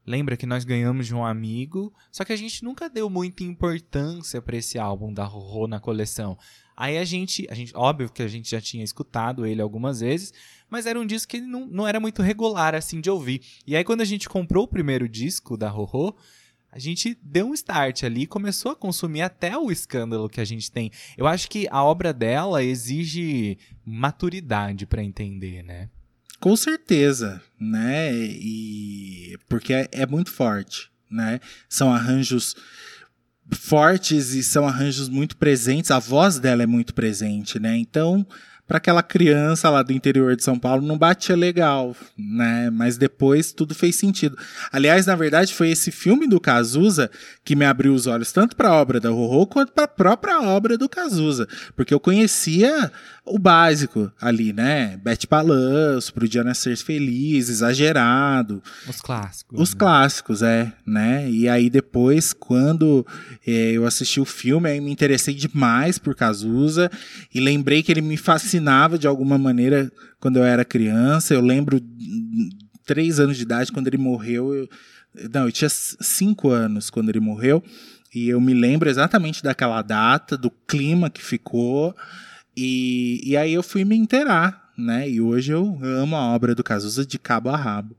Lembra 0.07 0.37
que 0.37 0.45
nós 0.45 0.65
ganhamos 0.65 1.07
de 1.07 1.15
um 1.15 1.25
amigo, 1.25 1.93
só 2.13 2.25
que 2.25 2.33
a 2.33 2.37
gente 2.37 2.63
nunca 2.63 2.91
deu 2.91 3.09
muita 3.09 3.43
importância 3.43 4.41
para 4.43 4.57
esse 4.57 4.79
álbum 4.79 5.13
da 5.13 5.25
Rorô 5.25 5.67
na 5.67 5.81
coleção. 5.81 6.37
Aí 6.77 6.99
a 6.99 7.05
gente, 7.05 7.47
a 7.49 7.55
gente, 7.55 7.73
óbvio 7.75 8.11
que 8.11 8.23
a 8.23 8.29
gente 8.29 8.51
já 8.51 8.61
tinha 8.61 8.85
escutado 8.85 9.47
ele 9.47 9.63
algumas 9.63 10.01
vezes, 10.01 10.35
mas 10.69 10.87
era 10.87 11.01
um 11.01 11.07
disco 11.07 11.31
que 11.31 11.41
não, 11.41 11.67
não 11.67 11.89
era 11.89 12.01
muito 12.01 12.21
regular 12.21 12.75
assim 12.75 13.01
de 13.01 13.09
ouvir. 13.09 13.41
E 13.67 13.75
aí 13.75 13.85
quando 13.85 14.03
a 14.03 14.05
gente 14.05 14.29
comprou 14.29 14.65
o 14.65 14.69
primeiro 14.69 15.09
disco 15.09 15.57
da 15.57 15.71
Rorô, 15.71 16.15
a 16.75 16.79
gente 16.81 17.17
deu 17.23 17.47
um 17.47 17.55
start 17.55 18.03
ali 18.03 18.23
e 18.23 18.27
começou 18.27 18.73
a 18.73 18.77
consumir 18.77 19.23
até 19.23 19.57
o 19.57 19.71
escândalo 19.71 20.29
que 20.29 20.41
a 20.41 20.45
gente 20.45 20.73
tem. 20.73 20.91
Eu 21.17 21.25
acho 21.25 21.49
que 21.49 21.69
a 21.71 21.85
obra 21.85 22.13
dela 22.13 22.65
exige 22.65 23.57
maturidade 23.87 24.85
para 24.85 25.01
entender, 25.01 25.63
né? 25.63 25.89
Com 26.41 26.57
certeza, 26.57 27.41
né? 27.61 28.13
E 28.13 29.39
porque 29.49 29.73
é, 29.73 29.89
é 29.93 30.05
muito 30.05 30.33
forte, 30.33 30.91
né? 31.09 31.39
São 31.69 31.95
arranjos 31.95 32.57
fortes 33.53 34.35
e 34.35 34.43
são 34.43 34.67
arranjos 34.67 35.09
muito 35.09 35.37
presentes. 35.37 35.93
A 35.93 36.01
voz 36.01 36.41
dela 36.41 36.65
é 36.65 36.67
muito 36.67 36.93
presente, 36.93 37.61
né? 37.61 37.77
Então, 37.77 38.27
para 38.67 38.79
aquela 38.79 39.03
criança 39.03 39.69
lá 39.69 39.83
do 39.83 39.93
interior 39.93 40.35
de 40.35 40.43
São 40.43 40.59
Paulo 40.59 40.87
não 40.87 40.97
batia 40.97 41.37
legal, 41.37 41.95
né? 42.17 42.71
Mas 42.71 42.97
depois 42.97 43.53
tudo 43.53 43.75
fez 43.75 43.97
sentido. 43.97 44.39
Aliás, 44.73 45.05
na 45.07 45.15
verdade, 45.15 45.53
foi 45.53 45.71
esse 45.71 45.91
filme 45.91 46.27
do 46.27 46.41
Cazuza 46.41 47.11
que 47.45 47.55
me 47.55 47.65
abriu 47.65 47.93
os 47.95 48.07
olhos 48.07 48.33
tanto 48.33 48.57
para 48.57 48.71
a 48.71 48.75
obra 48.75 48.99
da 48.99 49.11
Rorô 49.11 49.47
quanto 49.47 49.73
para 49.73 49.85
a 49.85 49.89
própria 49.89 50.41
obra 50.41 50.79
do 50.79 50.89
Cazuza, 50.89 51.47
porque 51.77 51.93
eu 51.93 52.01
conhecia 52.01 52.91
o 53.27 53.39
básico 53.39 54.13
ali, 54.21 54.53
né? 54.53 54.99
Bete 55.03 55.27
Balanço, 55.27 56.13
Pro 56.13 56.29
Dia 56.29 56.45
Nascer 56.45 56.77
Feliz, 56.77 57.49
Exagerado. 57.49 58.63
Os 58.87 59.01
clássicos. 59.01 59.61
Os 59.61 59.73
né? 59.73 59.79
clássicos, 59.79 60.43
é, 60.43 60.73
né? 60.87 61.31
E 61.31 61.49
aí 61.49 61.71
depois, 61.71 62.33
quando 62.33 63.07
é, 63.47 63.73
eu 63.73 63.87
assisti 63.87 64.21
o 64.21 64.27
filme, 64.27 64.69
aí 64.69 64.81
me 64.81 64.91
interessei 64.91 65.35
demais 65.35 65.99
por 65.99 66.15
Cazuza 66.15 66.91
e 67.35 67.41
lembrei 67.41 67.83
que 67.83 67.91
ele 67.91 68.03
me 68.03 68.17
fascinava 68.55 68.99
de 68.99 69.07
alguma 69.07 69.37
maneira 69.37 69.91
quando 70.21 70.39
eu 70.39 70.45
era 70.45 70.65
criança. 70.65 71.35
Eu 71.35 71.41
lembro 71.41 71.81
três 72.85 73.19
anos 73.19 73.37
de 73.37 73.43
idade 73.43 73.73
quando 73.73 73.89
ele 73.89 73.99
morreu. 73.99 74.55
Eu, 74.55 74.69
não, 75.33 75.47
eu 75.47 75.53
tinha 75.53 75.69
cinco 75.69 76.51
anos 76.51 76.91
quando 76.91 77.09
ele 77.09 77.21
morreu. 77.21 77.63
E 78.15 78.29
eu 78.29 78.41
me 78.41 78.55
lembro 78.55 78.89
exatamente 78.89 79.43
daquela 79.43 79.83
data, 79.83 80.37
do 80.37 80.51
clima 80.51 81.11
que 81.11 81.23
ficou. 81.23 81.95
E, 82.57 83.21
e 83.25 83.37
aí 83.37 83.53
eu 83.53 83.63
fui 83.63 83.85
me 83.85 83.97
inteirar, 83.97 84.71
né? 84.79 85.09
E 85.09 85.21
hoje 85.21 85.53
eu 85.53 85.79
amo 85.83 86.15
a 86.15 86.33
obra 86.33 86.55
do 86.55 86.63
Cazuza 86.63 87.05
de 87.05 87.19
cabo 87.19 87.51
a 87.51 87.57
rabo. 87.57 87.97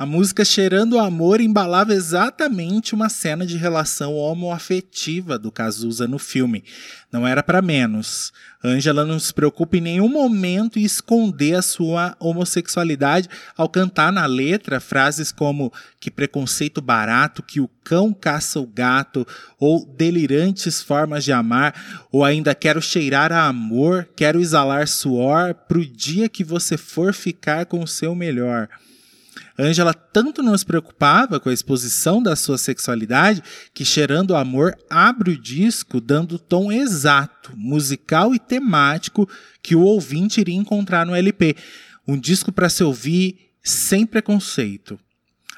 A 0.00 0.06
música 0.06 0.46
Cheirando 0.46 0.94
o 0.94 0.98
Amor 0.98 1.42
embalava 1.42 1.92
exatamente 1.92 2.94
uma 2.94 3.10
cena 3.10 3.44
de 3.44 3.58
relação 3.58 4.14
homoafetiva 4.14 5.38
do 5.38 5.52
Cazuza 5.52 6.08
no 6.08 6.18
filme. 6.18 6.64
Não 7.12 7.28
era 7.28 7.42
para 7.42 7.60
menos. 7.60 8.32
Angela 8.64 9.04
não 9.04 9.18
se 9.18 9.34
preocupa 9.34 9.76
em 9.76 9.82
nenhum 9.82 10.08
momento 10.08 10.78
em 10.78 10.84
esconder 10.84 11.54
a 11.54 11.60
sua 11.60 12.16
homossexualidade 12.18 13.28
ao 13.54 13.68
cantar 13.68 14.10
na 14.10 14.24
letra 14.24 14.80
frases 14.80 15.30
como 15.30 15.70
que 16.00 16.10
preconceito 16.10 16.80
barato, 16.80 17.42
que 17.42 17.60
o 17.60 17.68
cão 17.84 18.10
caça 18.10 18.58
o 18.58 18.66
gato, 18.66 19.26
ou 19.58 19.84
delirantes 19.84 20.80
formas 20.80 21.24
de 21.24 21.32
amar, 21.32 22.08
ou 22.10 22.24
ainda 22.24 22.54
quero 22.54 22.80
cheirar 22.80 23.32
a 23.32 23.48
amor, 23.48 24.08
quero 24.16 24.40
exalar 24.40 24.88
suor 24.88 25.52
pro 25.52 25.84
dia 25.84 26.26
que 26.26 26.42
você 26.42 26.78
for 26.78 27.12
ficar 27.12 27.66
com 27.66 27.82
o 27.82 27.86
seu 27.86 28.14
melhor. 28.14 28.66
Angela 29.60 29.92
tanto 29.92 30.42
não 30.42 30.56
se 30.56 30.64
preocupava 30.64 31.38
com 31.38 31.48
a 31.48 31.52
exposição 31.52 32.22
da 32.22 32.34
sua 32.34 32.56
sexualidade 32.56 33.42
que 33.74 33.84
Cheirando 33.84 34.30
o 34.30 34.36
Amor 34.36 34.76
abre 34.88 35.32
o 35.32 35.38
disco 35.38 36.00
dando 36.00 36.36
o 36.36 36.38
tom 36.38 36.72
exato, 36.72 37.52
musical 37.56 38.34
e 38.34 38.38
temático 38.38 39.28
que 39.62 39.76
o 39.76 39.82
ouvinte 39.82 40.40
iria 40.40 40.54
encontrar 40.54 41.04
no 41.04 41.14
LP. 41.14 41.56
Um 42.08 42.18
disco 42.18 42.50
para 42.50 42.68
se 42.68 42.82
ouvir 42.82 43.50
sem 43.62 44.06
preconceito. 44.06 44.98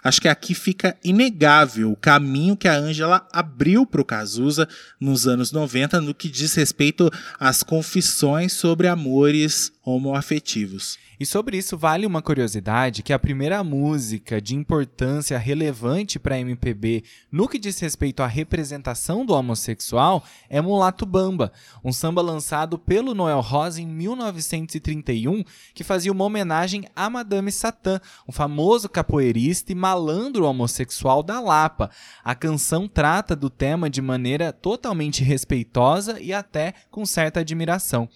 Acho 0.04 0.20
que 0.20 0.28
aqui 0.28 0.52
fica 0.52 0.96
inegável 1.04 1.92
o 1.92 1.96
caminho 1.96 2.56
que 2.56 2.66
a 2.66 2.76
Angela 2.76 3.26
abriu 3.32 3.86
para 3.86 4.00
o 4.00 4.04
Cazuza 4.04 4.68
nos 4.98 5.28
anos 5.28 5.52
90 5.52 6.00
no 6.00 6.12
que 6.12 6.28
diz 6.28 6.52
respeito 6.54 7.08
às 7.38 7.62
confissões 7.62 8.52
sobre 8.52 8.88
amores 8.88 9.72
homoafetivos. 9.84 10.98
E 11.22 11.24
sobre 11.24 11.56
isso 11.56 11.78
vale 11.78 12.04
uma 12.04 12.20
curiosidade 12.20 13.00
que 13.00 13.12
a 13.12 13.18
primeira 13.18 13.62
música 13.62 14.42
de 14.42 14.56
importância 14.56 15.38
relevante 15.38 16.18
para 16.18 16.34
a 16.34 16.40
MPB 16.40 17.04
no 17.30 17.46
que 17.46 17.60
diz 17.60 17.78
respeito 17.78 18.24
à 18.24 18.26
representação 18.26 19.24
do 19.24 19.32
homossexual 19.32 20.24
é 20.50 20.60
Mulato 20.60 21.06
Bamba, 21.06 21.52
um 21.84 21.92
samba 21.92 22.20
lançado 22.20 22.76
pelo 22.76 23.14
Noel 23.14 23.40
Rosa 23.40 23.80
em 23.80 23.86
1931 23.86 25.44
que 25.72 25.84
fazia 25.84 26.10
uma 26.10 26.24
homenagem 26.24 26.86
a 26.96 27.08
Madame 27.08 27.52
Satã, 27.52 28.00
um 28.28 28.32
famoso 28.32 28.88
capoeirista 28.88 29.70
e 29.70 29.76
malandro 29.76 30.44
homossexual 30.44 31.22
da 31.22 31.38
Lapa. 31.38 31.88
A 32.24 32.34
canção 32.34 32.88
trata 32.88 33.36
do 33.36 33.48
tema 33.48 33.88
de 33.88 34.02
maneira 34.02 34.52
totalmente 34.52 35.22
respeitosa 35.22 36.20
e 36.20 36.32
até 36.32 36.74
com 36.90 37.06
certa 37.06 37.38
admiração. 37.38 38.08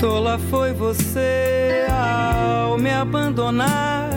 Tola 0.00 0.38
foi 0.38 0.72
você 0.72 1.84
ao 1.90 2.78
me 2.78 2.90
abandonar, 2.90 4.08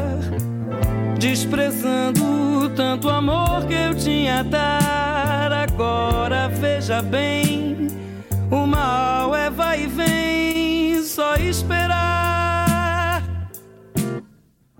desprezando 1.20 2.70
tanto 2.74 3.10
amor 3.10 3.66
que 3.68 3.74
eu 3.74 3.94
tinha 3.94 4.40
a 4.40 4.44
dar. 4.44 5.52
Agora 5.52 6.48
veja 6.48 7.02
bem, 7.02 7.90
o 8.50 8.66
mal 8.66 9.36
é 9.36 9.50
vai 9.50 9.84
e 9.84 9.88
vem, 9.88 11.04
só 11.04 11.36
esperar. 11.36 12.43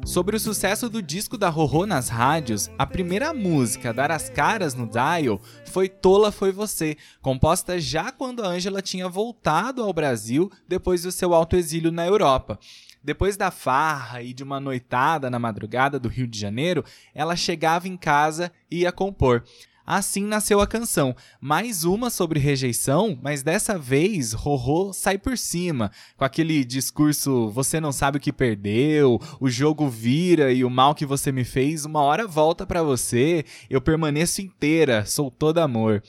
Sobre 0.06 0.36
o 0.36 0.40
sucesso 0.40 0.90
do 0.90 1.02
disco 1.02 1.38
da 1.38 1.48
Rorô 1.48 1.86
nas 1.86 2.10
rádios, 2.10 2.70
a 2.78 2.86
primeira 2.86 3.34
música 3.34 3.90
a 3.90 3.94
dar 3.94 4.12
as 4.12 4.30
caras 4.30 4.76
no 4.76 4.86
Dial 4.86 5.40
foi 5.66 5.88
Tola 5.88 6.30
Foi 6.30 6.52
Você, 6.52 6.98
composta 7.22 7.80
já 7.80 8.12
quando 8.12 8.44
a 8.44 8.48
Ângela 8.48 8.82
tinha 8.82 9.08
voltado 9.08 9.82
ao 9.82 9.94
Brasil 9.94 10.52
depois 10.68 11.04
do 11.04 11.12
seu 11.12 11.34
autoexílio 11.34 11.90
na 11.90 12.06
Europa. 12.06 12.60
Depois 13.02 13.38
da 13.38 13.50
farra 13.50 14.22
e 14.22 14.34
de 14.34 14.44
uma 14.44 14.60
noitada 14.60 15.30
na 15.30 15.40
madrugada 15.40 15.98
do 15.98 16.10
Rio 16.10 16.28
de 16.28 16.38
Janeiro, 16.38 16.84
ela 17.14 17.36
chegava 17.36 17.88
em 17.88 17.96
casa 17.96 18.52
e 18.70 18.82
ia 18.82 18.92
compor. 18.92 19.44
Assim 19.86 20.24
nasceu 20.24 20.62
a 20.62 20.68
canção. 20.68 21.14
Mais 21.42 21.84
uma 21.84 22.10
sobre 22.10 22.40
rejeição, 22.40 23.20
mas 23.22 23.44
dessa 23.44 23.78
vez 23.78 24.32
Rorô 24.32 24.94
sai 24.94 25.18
por 25.18 25.38
cima, 25.38 25.92
com 26.16 26.24
aquele 26.24 26.64
discurso: 26.64 27.50
você 27.50 27.82
não 27.82 27.92
sabe 27.92 28.18
o 28.18 28.22
que 28.22 28.32
perdeu, 28.32 29.20
o 29.42 29.50
jogo 29.50 29.90
vira 29.90 30.54
e 30.54 30.64
o 30.64 30.70
mal 30.70 30.96
que 30.96 31.06
você 31.06 31.34
me 31.34 31.44
fez, 31.44 31.84
uma 31.84 32.02
hora 32.02 32.26
volta 32.26 32.66
para 32.66 32.82
você, 32.82 33.44
eu 33.70 33.82
permaneço 33.82 34.42
inteira, 34.42 35.06
sou 35.06 35.30
todo 35.30 35.58
amor. 35.58 36.02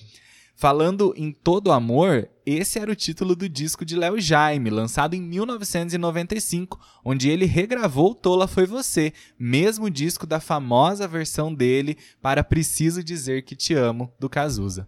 Falando 0.57 1.13
em 1.17 1.33
todo 1.33 1.73
amor, 1.73 2.29
esse 2.47 2.79
era 2.79 2.91
o 2.91 2.95
título 2.95 3.35
do 3.35 3.49
disco 3.49 3.85
de 3.85 3.97
Léo 3.97 4.21
Jaime, 4.21 4.71
lançado 4.71 5.15
em 5.15 5.21
1995, 5.21 6.79
onde 7.05 7.29
ele 7.29 7.45
regravou 7.45 8.15
Tola 8.15 8.47
Foi 8.47 8.65
Você, 8.65 9.13
mesmo 9.37 9.91
disco 9.91 10.27
da 10.27 10.39
famosa 10.39 11.09
versão 11.09 11.53
dele 11.53 11.99
para 12.23 12.45
Preciso 12.45 13.03
Dizer 13.03 13.43
Que 13.43 13.57
Te 13.57 13.75
Amo, 13.75 14.13
do 14.19 14.29
Cazuza. 14.29 14.87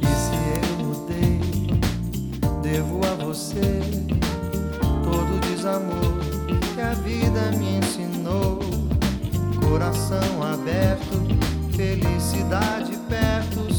E 0.00 0.06
se 0.06 0.36
eu 0.70 0.86
mudei, 0.86 1.40
devo 2.62 3.00
a 3.04 3.14
você 3.24 3.80
todo 5.02 5.36
o 5.36 5.40
desamor 5.40 6.16
que 6.74 6.80
a 6.80 6.94
vida 6.94 7.50
me 7.58 7.78
ensinou. 7.78 8.60
Coração 9.68 10.42
aberto, 10.42 11.26
felicidade 11.74 12.96
perto, 13.08 13.74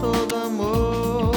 todo 0.00 0.36
amor. 0.36 1.32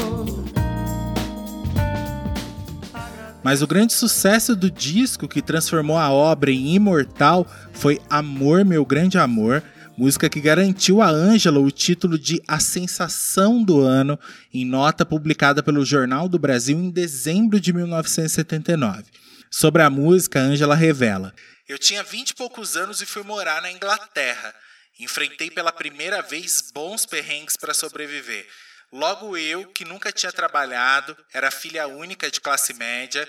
Mas 3.43 3.61
o 3.61 3.67
grande 3.67 3.93
sucesso 3.93 4.55
do 4.55 4.69
disco 4.69 5.27
que 5.27 5.41
transformou 5.41 5.97
a 5.97 6.11
obra 6.11 6.51
em 6.51 6.75
imortal 6.75 7.47
foi 7.73 7.99
Amor, 8.09 8.63
Meu 8.63 8.85
Grande 8.85 9.17
Amor, 9.17 9.63
música 9.97 10.29
que 10.29 10.39
garantiu 10.39 11.01
a 11.01 11.09
Ângela 11.09 11.59
o 11.59 11.71
título 11.71 12.17
de 12.17 12.41
A 12.47 12.59
Sensação 12.59 13.63
do 13.63 13.81
Ano 13.81 14.19
em 14.53 14.65
nota 14.65 15.05
publicada 15.05 15.63
pelo 15.63 15.85
Jornal 15.85 16.29
do 16.29 16.39
Brasil 16.39 16.77
em 16.77 16.89
dezembro 16.89 17.59
de 17.59 17.73
1979. 17.73 19.03
Sobre 19.49 19.81
a 19.81 19.89
música, 19.89 20.39
Ângela 20.39 20.75
revela: 20.75 21.33
Eu 21.67 21.77
tinha 21.77 22.03
vinte 22.03 22.29
e 22.29 22.35
poucos 22.35 22.77
anos 22.77 23.01
e 23.01 23.05
fui 23.05 23.23
morar 23.23 23.61
na 23.61 23.71
Inglaterra. 23.71 24.53
Enfrentei 25.01 25.49
pela 25.49 25.71
primeira 25.71 26.21
vez 26.21 26.61
bons 26.71 27.07
perrengues 27.07 27.57
para 27.57 27.73
sobreviver. 27.73 28.47
Logo 28.91 29.35
eu, 29.35 29.65
que 29.71 29.83
nunca 29.83 30.11
tinha 30.11 30.31
trabalhado, 30.31 31.17
era 31.33 31.49
filha 31.49 31.87
única 31.87 32.29
de 32.29 32.39
classe 32.39 32.71
média, 32.75 33.27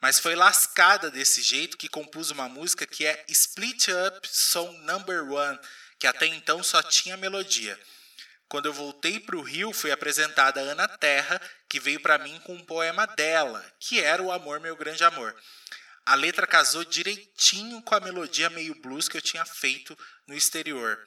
mas 0.00 0.18
foi 0.18 0.34
lascada 0.34 1.12
desse 1.12 1.40
jeito 1.40 1.76
que 1.76 1.88
compus 1.88 2.32
uma 2.32 2.48
música 2.48 2.84
que 2.84 3.06
é 3.06 3.24
Split 3.28 3.86
Up 3.88 4.28
Song 4.28 4.76
Number 4.78 5.30
One, 5.30 5.58
que 6.00 6.08
até 6.08 6.26
então 6.26 6.64
só 6.64 6.82
tinha 6.82 7.16
melodia. 7.16 7.78
Quando 8.48 8.66
eu 8.66 8.72
voltei 8.72 9.20
para 9.20 9.36
o 9.36 9.42
Rio, 9.42 9.72
fui 9.72 9.92
apresentada 9.92 10.60
a 10.60 10.64
Ana 10.64 10.88
Terra, 10.88 11.40
que 11.68 11.78
veio 11.78 12.00
para 12.00 12.18
mim 12.18 12.40
com 12.40 12.54
um 12.54 12.64
poema 12.64 13.06
dela, 13.06 13.64
que 13.78 14.00
era 14.00 14.20
O 14.20 14.32
Amor, 14.32 14.58
Meu 14.58 14.74
Grande 14.74 15.04
Amor. 15.04 15.32
A 16.06 16.14
letra 16.16 16.46
casou 16.46 16.84
direitinho 16.84 17.80
com 17.82 17.94
a 17.94 18.00
melodia 18.00 18.50
meio 18.50 18.74
blues 18.74 19.08
que 19.08 19.16
eu 19.16 19.22
tinha 19.22 19.44
feito 19.46 19.96
no 20.26 20.34
exterior. 20.34 20.98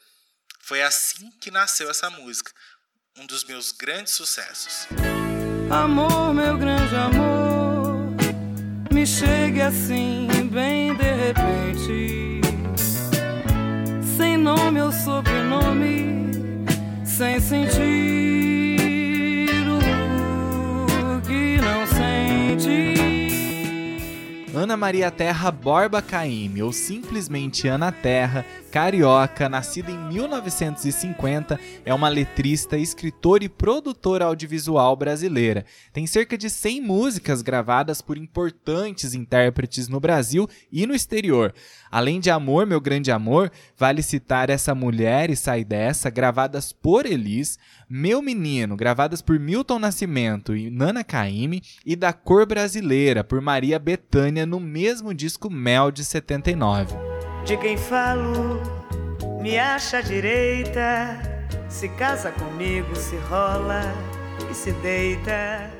Foi 0.62 0.82
assim 0.82 1.32
que 1.40 1.50
nasceu 1.52 1.90
essa 1.90 2.10
música, 2.10 2.52
um 3.18 3.26
dos 3.26 3.44
meus 3.44 3.72
grandes 3.72 4.14
sucessos. 4.14 4.88
Amor, 5.70 6.34
meu 6.34 6.58
grande 6.58 6.96
amor, 6.96 8.16
me 8.92 9.06
chegue 9.06 9.62
assim, 9.62 10.28
bem 10.52 10.96
de 10.96 11.12
repente. 11.14 12.42
Sem 14.18 14.38
nome 14.38 14.82
ou 14.82 14.92
sobrenome, 14.92 16.32
sem 17.06 17.40
sentir 17.40 18.37
Ana 24.58 24.76
Maria 24.76 25.12
Terra 25.12 25.52
Borba 25.52 26.02
Caymmi, 26.02 26.64
ou 26.64 26.74
simplesmente 26.74 27.68
Ana 27.68 27.92
Terra, 27.92 28.44
carioca, 28.72 29.48
nascida 29.48 29.92
em 29.92 29.98
1950, 30.10 31.60
é 31.86 31.94
uma 31.94 32.10
letrista, 32.10 32.76
escritora 32.76 33.44
e 33.44 33.50
produtora 33.50 34.26
audiovisual 34.26 34.96
brasileira. 34.96 35.64
Tem 35.94 36.08
cerca 36.08 36.36
de 36.36 36.50
100 36.50 36.82
músicas 36.82 37.44
gravadas 37.44 38.02
por 38.02 38.18
importantes 38.18 39.14
intérpretes 39.14 39.88
no 39.88 40.00
Brasil 40.00 40.50
e 40.72 40.88
no 40.88 40.96
exterior. 40.96 41.54
Além 41.92 42.20
de 42.20 42.30
Amor, 42.30 42.66
Meu 42.66 42.82
Grande 42.82 43.12
Amor, 43.12 43.52
vale 43.78 44.02
citar 44.02 44.50
Essa 44.50 44.76
Mulher 44.76 45.30
e 45.30 45.36
Sai 45.36 45.64
Dessa, 45.64 46.10
gravadas 46.10 46.72
por 46.72 47.06
Elis, 47.06 47.58
Meu 47.90 48.22
Menino, 48.22 48.76
gravadas 48.76 49.22
por 49.22 49.40
Milton 49.40 49.80
Nascimento 49.80 50.56
e 50.56 50.70
Nana 50.70 51.04
Caymmi, 51.04 51.62
e 51.86 51.96
Da 51.96 52.14
Cor 52.14 52.46
Brasileira, 52.46 53.24
por 53.24 53.42
Maria 53.42 53.80
Bethânia, 53.80 54.46
no 54.46 54.60
mesmo 54.60 55.14
disco 55.14 55.50
Mel 55.50 55.92
de 55.92 56.04
79. 56.04 56.96
De 57.46 57.56
quem 57.58 57.78
falo, 57.78 58.62
me 59.42 59.58
acha 59.58 60.02
direita, 60.02 61.48
se 61.70 61.88
casa 61.90 62.32
comigo, 62.32 62.96
se 62.96 63.16
rola 63.30 63.82
e 64.52 64.54
se 64.54 64.72
deita. 64.74 65.77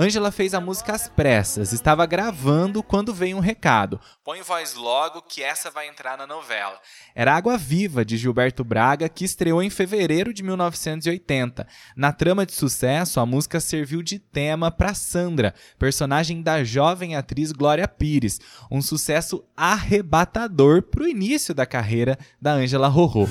Ângela 0.00 0.30
fez 0.30 0.54
a 0.54 0.60
música 0.60 0.92
às 0.94 1.08
pressas, 1.08 1.72
estava 1.72 2.06
gravando 2.06 2.84
quando 2.84 3.12
veio 3.12 3.36
um 3.36 3.40
recado. 3.40 4.00
Põe 4.22 4.40
voz 4.42 4.74
logo 4.74 5.20
que 5.22 5.42
essa 5.42 5.72
vai 5.72 5.88
entrar 5.88 6.16
na 6.16 6.24
novela. 6.24 6.80
Era 7.16 7.34
Água 7.34 7.58
Viva, 7.58 8.04
de 8.04 8.16
Gilberto 8.16 8.62
Braga, 8.62 9.08
que 9.08 9.24
estreou 9.24 9.60
em 9.60 9.68
fevereiro 9.68 10.32
de 10.32 10.44
1980. 10.44 11.66
Na 11.96 12.12
trama 12.12 12.46
de 12.46 12.52
sucesso, 12.52 13.18
a 13.18 13.26
música 13.26 13.58
serviu 13.58 14.00
de 14.00 14.20
tema 14.20 14.70
para 14.70 14.94
Sandra, 14.94 15.52
personagem 15.80 16.42
da 16.42 16.62
jovem 16.62 17.16
atriz 17.16 17.50
Glória 17.50 17.88
Pires. 17.88 18.40
Um 18.70 18.80
sucesso 18.80 19.44
arrebatador 19.56 20.82
para 20.82 21.02
o 21.02 21.08
início 21.08 21.52
da 21.52 21.66
carreira 21.66 22.16
da 22.40 22.52
Ângela 22.52 22.86
Rorô. 22.86 23.26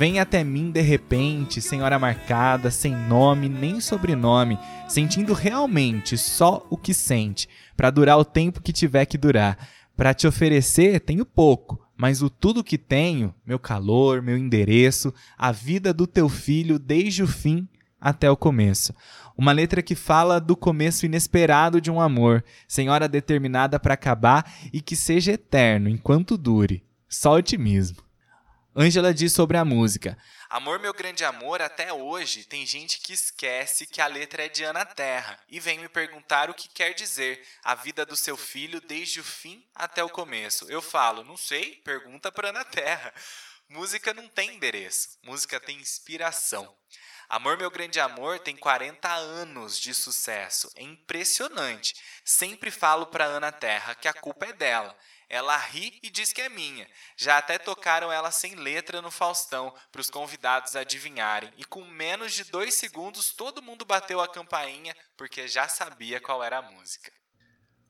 Vem 0.00 0.18
até 0.18 0.42
mim 0.42 0.70
de 0.70 0.80
repente, 0.80 1.60
sem 1.60 1.82
hora 1.82 1.98
marcada, 1.98 2.70
sem 2.70 2.96
nome 2.96 3.50
nem 3.50 3.82
sobrenome, 3.82 4.58
sentindo 4.88 5.34
realmente 5.34 6.16
só 6.16 6.66
o 6.70 6.76
que 6.78 6.94
sente, 6.94 7.46
para 7.76 7.90
durar 7.90 8.16
o 8.16 8.24
tempo 8.24 8.62
que 8.62 8.72
tiver 8.72 9.04
que 9.04 9.18
durar. 9.18 9.58
Para 9.94 10.14
te 10.14 10.26
oferecer, 10.26 11.00
tenho 11.00 11.26
pouco, 11.26 11.86
mas 11.98 12.22
o 12.22 12.30
tudo 12.30 12.64
que 12.64 12.78
tenho, 12.78 13.34
meu 13.44 13.58
calor, 13.58 14.22
meu 14.22 14.38
endereço, 14.38 15.12
a 15.36 15.52
vida 15.52 15.92
do 15.92 16.06
teu 16.06 16.30
filho 16.30 16.78
desde 16.78 17.22
o 17.22 17.26
fim 17.26 17.68
até 18.00 18.30
o 18.30 18.38
começo. 18.38 18.94
Uma 19.36 19.52
letra 19.52 19.82
que 19.82 19.94
fala 19.94 20.40
do 20.40 20.56
começo 20.56 21.04
inesperado 21.04 21.78
de 21.78 21.90
um 21.90 22.00
amor, 22.00 22.42
sem 22.66 22.88
hora 22.88 23.06
determinada 23.06 23.78
para 23.78 23.92
acabar 23.92 24.50
e 24.72 24.80
que 24.80 24.96
seja 24.96 25.32
eterno 25.32 25.90
enquanto 25.90 26.38
dure. 26.38 26.82
Só 27.06 27.36
otimismo. 27.36 28.09
Ângela 28.74 29.12
diz 29.12 29.32
sobre 29.32 29.56
a 29.56 29.64
música: 29.64 30.16
Amor, 30.48 30.78
meu 30.78 30.94
grande 30.94 31.24
amor, 31.24 31.60
até 31.60 31.92
hoje 31.92 32.44
tem 32.44 32.64
gente 32.64 33.00
que 33.00 33.12
esquece 33.12 33.84
que 33.84 34.00
a 34.00 34.06
letra 34.06 34.46
é 34.46 34.48
de 34.48 34.62
Ana 34.62 34.84
Terra 34.84 35.40
e 35.48 35.58
vem 35.58 35.80
me 35.80 35.88
perguntar 35.88 36.48
o 36.48 36.54
que 36.54 36.68
quer 36.68 36.94
dizer 36.94 37.44
a 37.64 37.74
vida 37.74 38.06
do 38.06 38.14
seu 38.14 38.36
filho 38.36 38.80
desde 38.80 39.18
o 39.18 39.24
fim 39.24 39.64
até 39.74 40.04
o 40.04 40.08
começo. 40.08 40.70
Eu 40.70 40.80
falo, 40.80 41.24
não 41.24 41.36
sei, 41.36 41.80
pergunta 41.84 42.30
para 42.30 42.50
Ana 42.50 42.64
Terra. 42.64 43.12
Música 43.68 44.14
não 44.14 44.28
tem 44.28 44.54
endereço, 44.54 45.18
música 45.22 45.58
tem 45.58 45.76
inspiração. 45.76 46.72
Amor, 47.28 47.56
meu 47.56 47.70
grande 47.70 48.00
amor 48.00 48.40
tem 48.40 48.56
40 48.56 49.08
anos 49.08 49.78
de 49.78 49.94
sucesso. 49.94 50.68
É 50.74 50.82
impressionante. 50.82 51.94
Sempre 52.24 52.72
falo 52.72 53.06
para 53.06 53.24
Ana 53.24 53.52
Terra 53.52 53.94
que 53.94 54.08
a 54.08 54.12
culpa 54.12 54.46
é 54.46 54.52
dela. 54.52 54.96
Ela 55.30 55.56
ri 55.56 55.96
e 56.02 56.10
diz 56.10 56.32
que 56.32 56.42
é 56.42 56.48
minha. 56.48 56.84
Já 57.16 57.38
até 57.38 57.56
tocaram 57.56 58.10
ela 58.10 58.32
sem 58.32 58.56
letra 58.56 59.00
no 59.00 59.12
Faustão 59.12 59.72
para 59.92 60.00
os 60.00 60.10
convidados 60.10 60.74
adivinharem. 60.74 61.50
E 61.56 61.64
com 61.64 61.84
menos 61.84 62.32
de 62.32 62.42
dois 62.42 62.74
segundos 62.74 63.32
todo 63.32 63.62
mundo 63.62 63.84
bateu 63.84 64.20
a 64.20 64.26
campainha 64.26 64.92
porque 65.16 65.46
já 65.46 65.68
sabia 65.68 66.20
qual 66.20 66.42
era 66.42 66.58
a 66.58 66.62
música. 66.62 67.12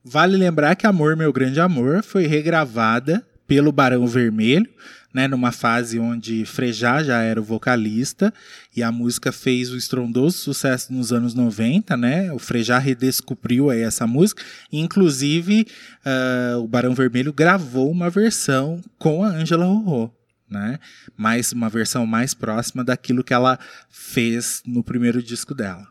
Vale 0.03 0.37
lembrar 0.37 0.75
que 0.75 0.85
Amor, 0.85 1.17
Meu 1.17 1.33
Grande 1.33 1.59
Amor 1.59 2.03
foi 2.03 2.27
regravada 2.27 3.27
pelo 3.47 3.71
Barão 3.71 4.07
Vermelho, 4.07 4.71
né, 5.13 5.27
numa 5.27 5.51
fase 5.51 5.99
onde 5.99 6.45
Frejá 6.45 7.03
já 7.03 7.21
era 7.21 7.39
o 7.39 7.43
vocalista 7.43 8.33
e 8.75 8.81
a 8.81 8.91
música 8.91 9.31
fez 9.31 9.69
o 9.71 9.77
estrondoso 9.77 10.37
sucesso 10.37 10.93
nos 10.93 11.11
anos 11.11 11.33
90, 11.33 11.97
né? 11.97 12.31
O 12.31 12.39
Frejá 12.39 12.77
redescobriu 12.77 13.69
aí 13.69 13.81
essa 13.81 14.07
música, 14.07 14.43
inclusive 14.71 15.67
uh, 16.05 16.59
o 16.59 16.67
Barão 16.67 16.93
Vermelho 16.93 17.33
gravou 17.33 17.91
uma 17.91 18.09
versão 18.09 18.81
com 18.97 19.23
a 19.23 19.29
Angela 19.29 19.65
Rorô. 19.65 20.11
Né? 20.49 20.79
Mais 21.15 21.53
uma 21.53 21.69
versão 21.69 22.05
mais 22.05 22.33
próxima 22.33 22.83
daquilo 22.83 23.23
que 23.23 23.33
ela 23.33 23.57
fez 23.89 24.61
no 24.65 24.83
primeiro 24.83 25.23
disco 25.23 25.55
dela. 25.55 25.87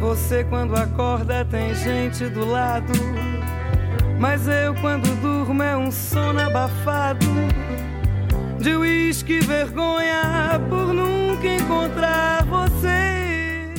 Você 0.00 0.44
quando 0.44 0.76
acorda 0.76 1.44
tem 1.46 1.74
gente 1.74 2.28
do 2.28 2.44
lado 2.44 2.92
mas 4.18 4.46
eu, 4.46 4.74
quando 4.76 5.08
durmo, 5.20 5.33
é 5.52 5.76
um 5.76 5.92
sono 5.92 6.40
abafado 6.40 7.26
de 8.58 8.74
uísque 8.74 9.40
vergonha 9.40 10.58
por 10.70 10.94
nunca 10.94 11.46
encontrar 11.46 12.44
você. 12.46 13.74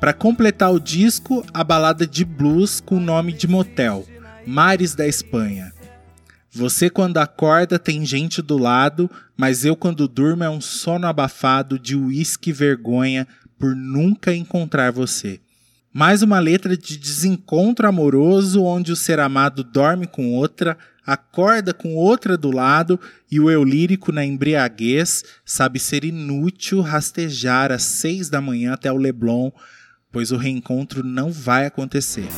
Para 0.00 0.14
completar 0.14 0.72
o 0.72 0.80
disco, 0.80 1.44
a 1.52 1.62
balada 1.62 2.06
de 2.06 2.24
blues 2.24 2.80
com 2.80 2.96
o 2.96 3.00
nome 3.00 3.34
de 3.34 3.46
motel, 3.46 4.06
Mares 4.46 4.94
da 4.94 5.06
Espanha. 5.06 5.70
Você 6.50 6.88
quando 6.88 7.18
acorda 7.18 7.78
tem 7.78 8.04
gente 8.06 8.40
do 8.40 8.56
lado, 8.56 9.10
mas 9.36 9.66
eu 9.66 9.76
quando 9.76 10.08
durmo 10.08 10.44
é 10.44 10.50
um 10.50 10.62
sono 10.62 11.06
abafado 11.06 11.78
de 11.78 11.94
uísque 11.94 12.52
vergonha 12.52 13.28
por 13.58 13.76
nunca 13.76 14.34
encontrar 14.34 14.90
você. 14.90 15.40
Mais 15.98 16.20
uma 16.20 16.38
letra 16.38 16.76
de 16.76 16.98
desencontro 16.98 17.88
amoroso 17.88 18.62
onde 18.62 18.92
o 18.92 18.96
ser 18.96 19.18
amado 19.18 19.64
dorme 19.64 20.06
com 20.06 20.34
outra, 20.34 20.76
acorda 21.06 21.72
com 21.72 21.94
outra 21.94 22.36
do 22.36 22.50
lado 22.50 23.00
e 23.32 23.40
o 23.40 23.50
eu 23.50 23.64
lírico 23.64 24.12
na 24.12 24.22
embriaguez 24.22 25.24
sabe 25.42 25.78
ser 25.78 26.04
inútil 26.04 26.82
rastejar 26.82 27.72
às 27.72 27.84
seis 27.84 28.28
da 28.28 28.42
manhã 28.42 28.74
até 28.74 28.92
o 28.92 28.98
Leblon, 28.98 29.50
pois 30.12 30.30
o 30.32 30.36
reencontro 30.36 31.02
não 31.02 31.32
vai 31.32 31.64
acontecer. 31.64 32.28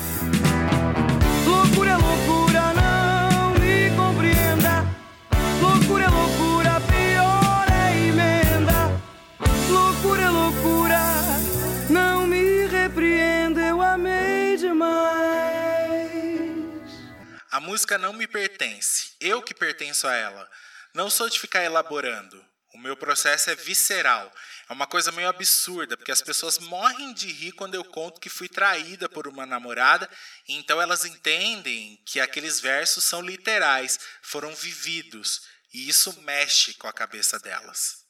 Música 17.79 17.97
não 17.97 18.13
me 18.13 18.27
pertence, 18.27 19.13
eu 19.21 19.41
que 19.41 19.55
pertenço 19.55 20.09
a 20.09 20.13
ela. 20.13 20.51
Não 20.93 21.09
sou 21.09 21.29
de 21.29 21.39
ficar 21.39 21.63
elaborando. 21.63 22.45
O 22.75 22.79
meu 22.79 22.97
processo 22.97 23.51
é 23.51 23.55
visceral. 23.55 24.35
É 24.69 24.73
uma 24.73 24.85
coisa 24.85 25.13
meio 25.13 25.29
absurda, 25.29 25.97
porque 25.97 26.11
as 26.11 26.21
pessoas 26.21 26.59
morrem 26.59 27.15
de 27.15 27.31
rir 27.31 27.53
quando 27.53 27.77
eu 27.77 27.85
conto 27.85 28.21
que 28.21 28.29
fui 28.29 28.49
traída 28.49 29.09
por 29.09 29.29
uma 29.29 29.47
namorada, 29.47 30.11
e 30.49 30.57
então 30.57 30.83
elas 30.83 31.05
entendem 31.05 32.03
que 32.05 32.19
aqueles 32.19 32.59
versos 32.59 33.05
são 33.05 33.23
literais, 33.23 34.01
foram 34.23 34.53
vividos, 34.53 35.43
e 35.73 35.89
isso 35.89 36.21
mexe 36.23 36.75
com 36.75 36.89
a 36.89 36.93
cabeça 36.93 37.39
delas. 37.39 38.05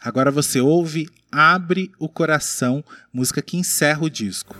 Agora 0.00 0.30
você 0.30 0.58
ouve 0.58 1.06
Abre 1.30 1.92
o 1.98 2.08
Coração, 2.08 2.82
música 3.12 3.42
que 3.42 3.58
encerra 3.58 4.02
o 4.02 4.08
disco. 4.08 4.56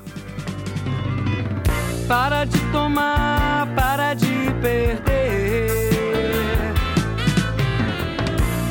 Para 2.11 2.45
de 2.45 2.59
tomar, 2.73 3.73
para 3.77 4.15
de 4.15 4.27
perder. 4.61 5.71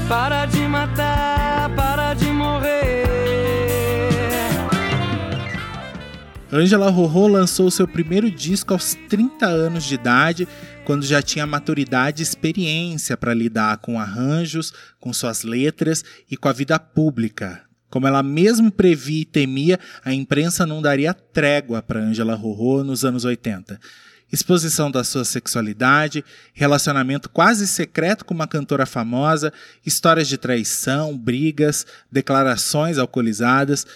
Para 0.09 0.45
de 0.45 0.59
matar, 0.67 1.73
para 1.73 2.13
de 2.15 2.25
morrer. 2.33 3.05
Angela 6.51 6.89
Rorô 6.89 7.27
lançou 7.29 7.71
seu 7.71 7.87
primeiro 7.87 8.29
disco 8.29 8.73
aos 8.73 8.95
30 9.07 9.45
anos 9.45 9.85
de 9.85 9.95
idade, 9.95 10.45
quando 10.83 11.05
já 11.05 11.21
tinha 11.21 11.47
maturidade 11.47 12.21
e 12.21 12.23
experiência 12.23 13.15
para 13.15 13.33
lidar 13.33 13.77
com 13.77 13.97
arranjos, 13.97 14.73
com 14.99 15.13
suas 15.13 15.43
letras 15.43 16.03
e 16.29 16.35
com 16.35 16.49
a 16.49 16.53
vida 16.53 16.77
pública, 16.77 17.68
como 17.89 18.07
ela 18.07 18.21
mesmo 18.21 18.71
previa 18.71 19.21
e 19.21 19.25
temia, 19.25 19.79
a 20.03 20.13
imprensa 20.13 20.65
não 20.65 20.81
daria 20.81 21.13
trégua 21.13 21.81
para 21.81 21.99
Angela 21.99 22.35
Rorô 22.35 22.83
nos 22.83 23.03
anos 23.03 23.25
80. 23.25 23.79
Exposição 24.31 24.91
da 24.91 25.03
sua 25.03 25.25
sexualidade, 25.25 26.23
relacionamento 26.53 27.29
quase 27.29 27.67
secreto 27.67 28.23
com 28.23 28.33
uma 28.33 28.47
cantora 28.47 28.85
famosa, 28.85 29.51
histórias 29.83 30.27
de 30.27 30.37
traição, 30.37 31.17
brigas, 31.17 31.85
declarações 32.11 32.99
alcoolizadas, 32.99 33.87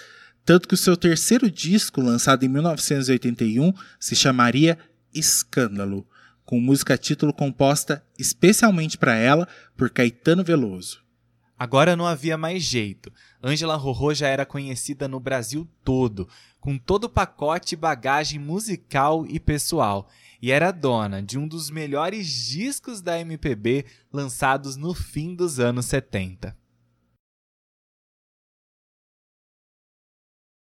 tanto 0.43 0.67
que 0.67 0.73
o 0.73 0.77
seu 0.77 0.97
terceiro 0.97 1.51
disco, 1.51 2.01
lançado 2.01 2.43
em 2.43 2.49
1981, 2.49 3.73
se 3.99 4.15
chamaria 4.15 4.77
Escândalo, 5.13 6.05
com 6.43 6.59
música 6.59 6.97
título 6.97 7.31
composta 7.31 8.03
especialmente 8.17 8.97
para 8.97 9.15
ela 9.15 9.47
por 9.77 9.91
Caetano 9.91 10.43
Veloso. 10.43 11.02
Agora 11.57 11.95
não 11.95 12.05
havia 12.05 12.37
mais 12.37 12.63
jeito. 12.63 13.11
Angela 13.41 13.75
Rorô 13.75 14.13
já 14.13 14.27
era 14.27 14.45
conhecida 14.45 15.07
no 15.07 15.19
Brasil 15.19 15.67
todo, 15.83 16.27
com 16.59 16.77
todo 16.77 17.05
o 17.05 17.09
pacote 17.09 17.75
e 17.75 17.77
bagagem 17.77 18.39
musical 18.39 19.25
e 19.27 19.39
pessoal, 19.39 20.09
e 20.41 20.51
era 20.51 20.71
dona 20.71 21.21
de 21.21 21.37
um 21.37 21.47
dos 21.47 21.69
melhores 21.69 22.27
discos 22.27 23.01
da 23.01 23.19
MPB 23.19 23.85
lançados 24.11 24.75
no 24.75 24.93
fim 24.93 25.35
dos 25.35 25.59
anos 25.59 25.85
70. 25.85 26.62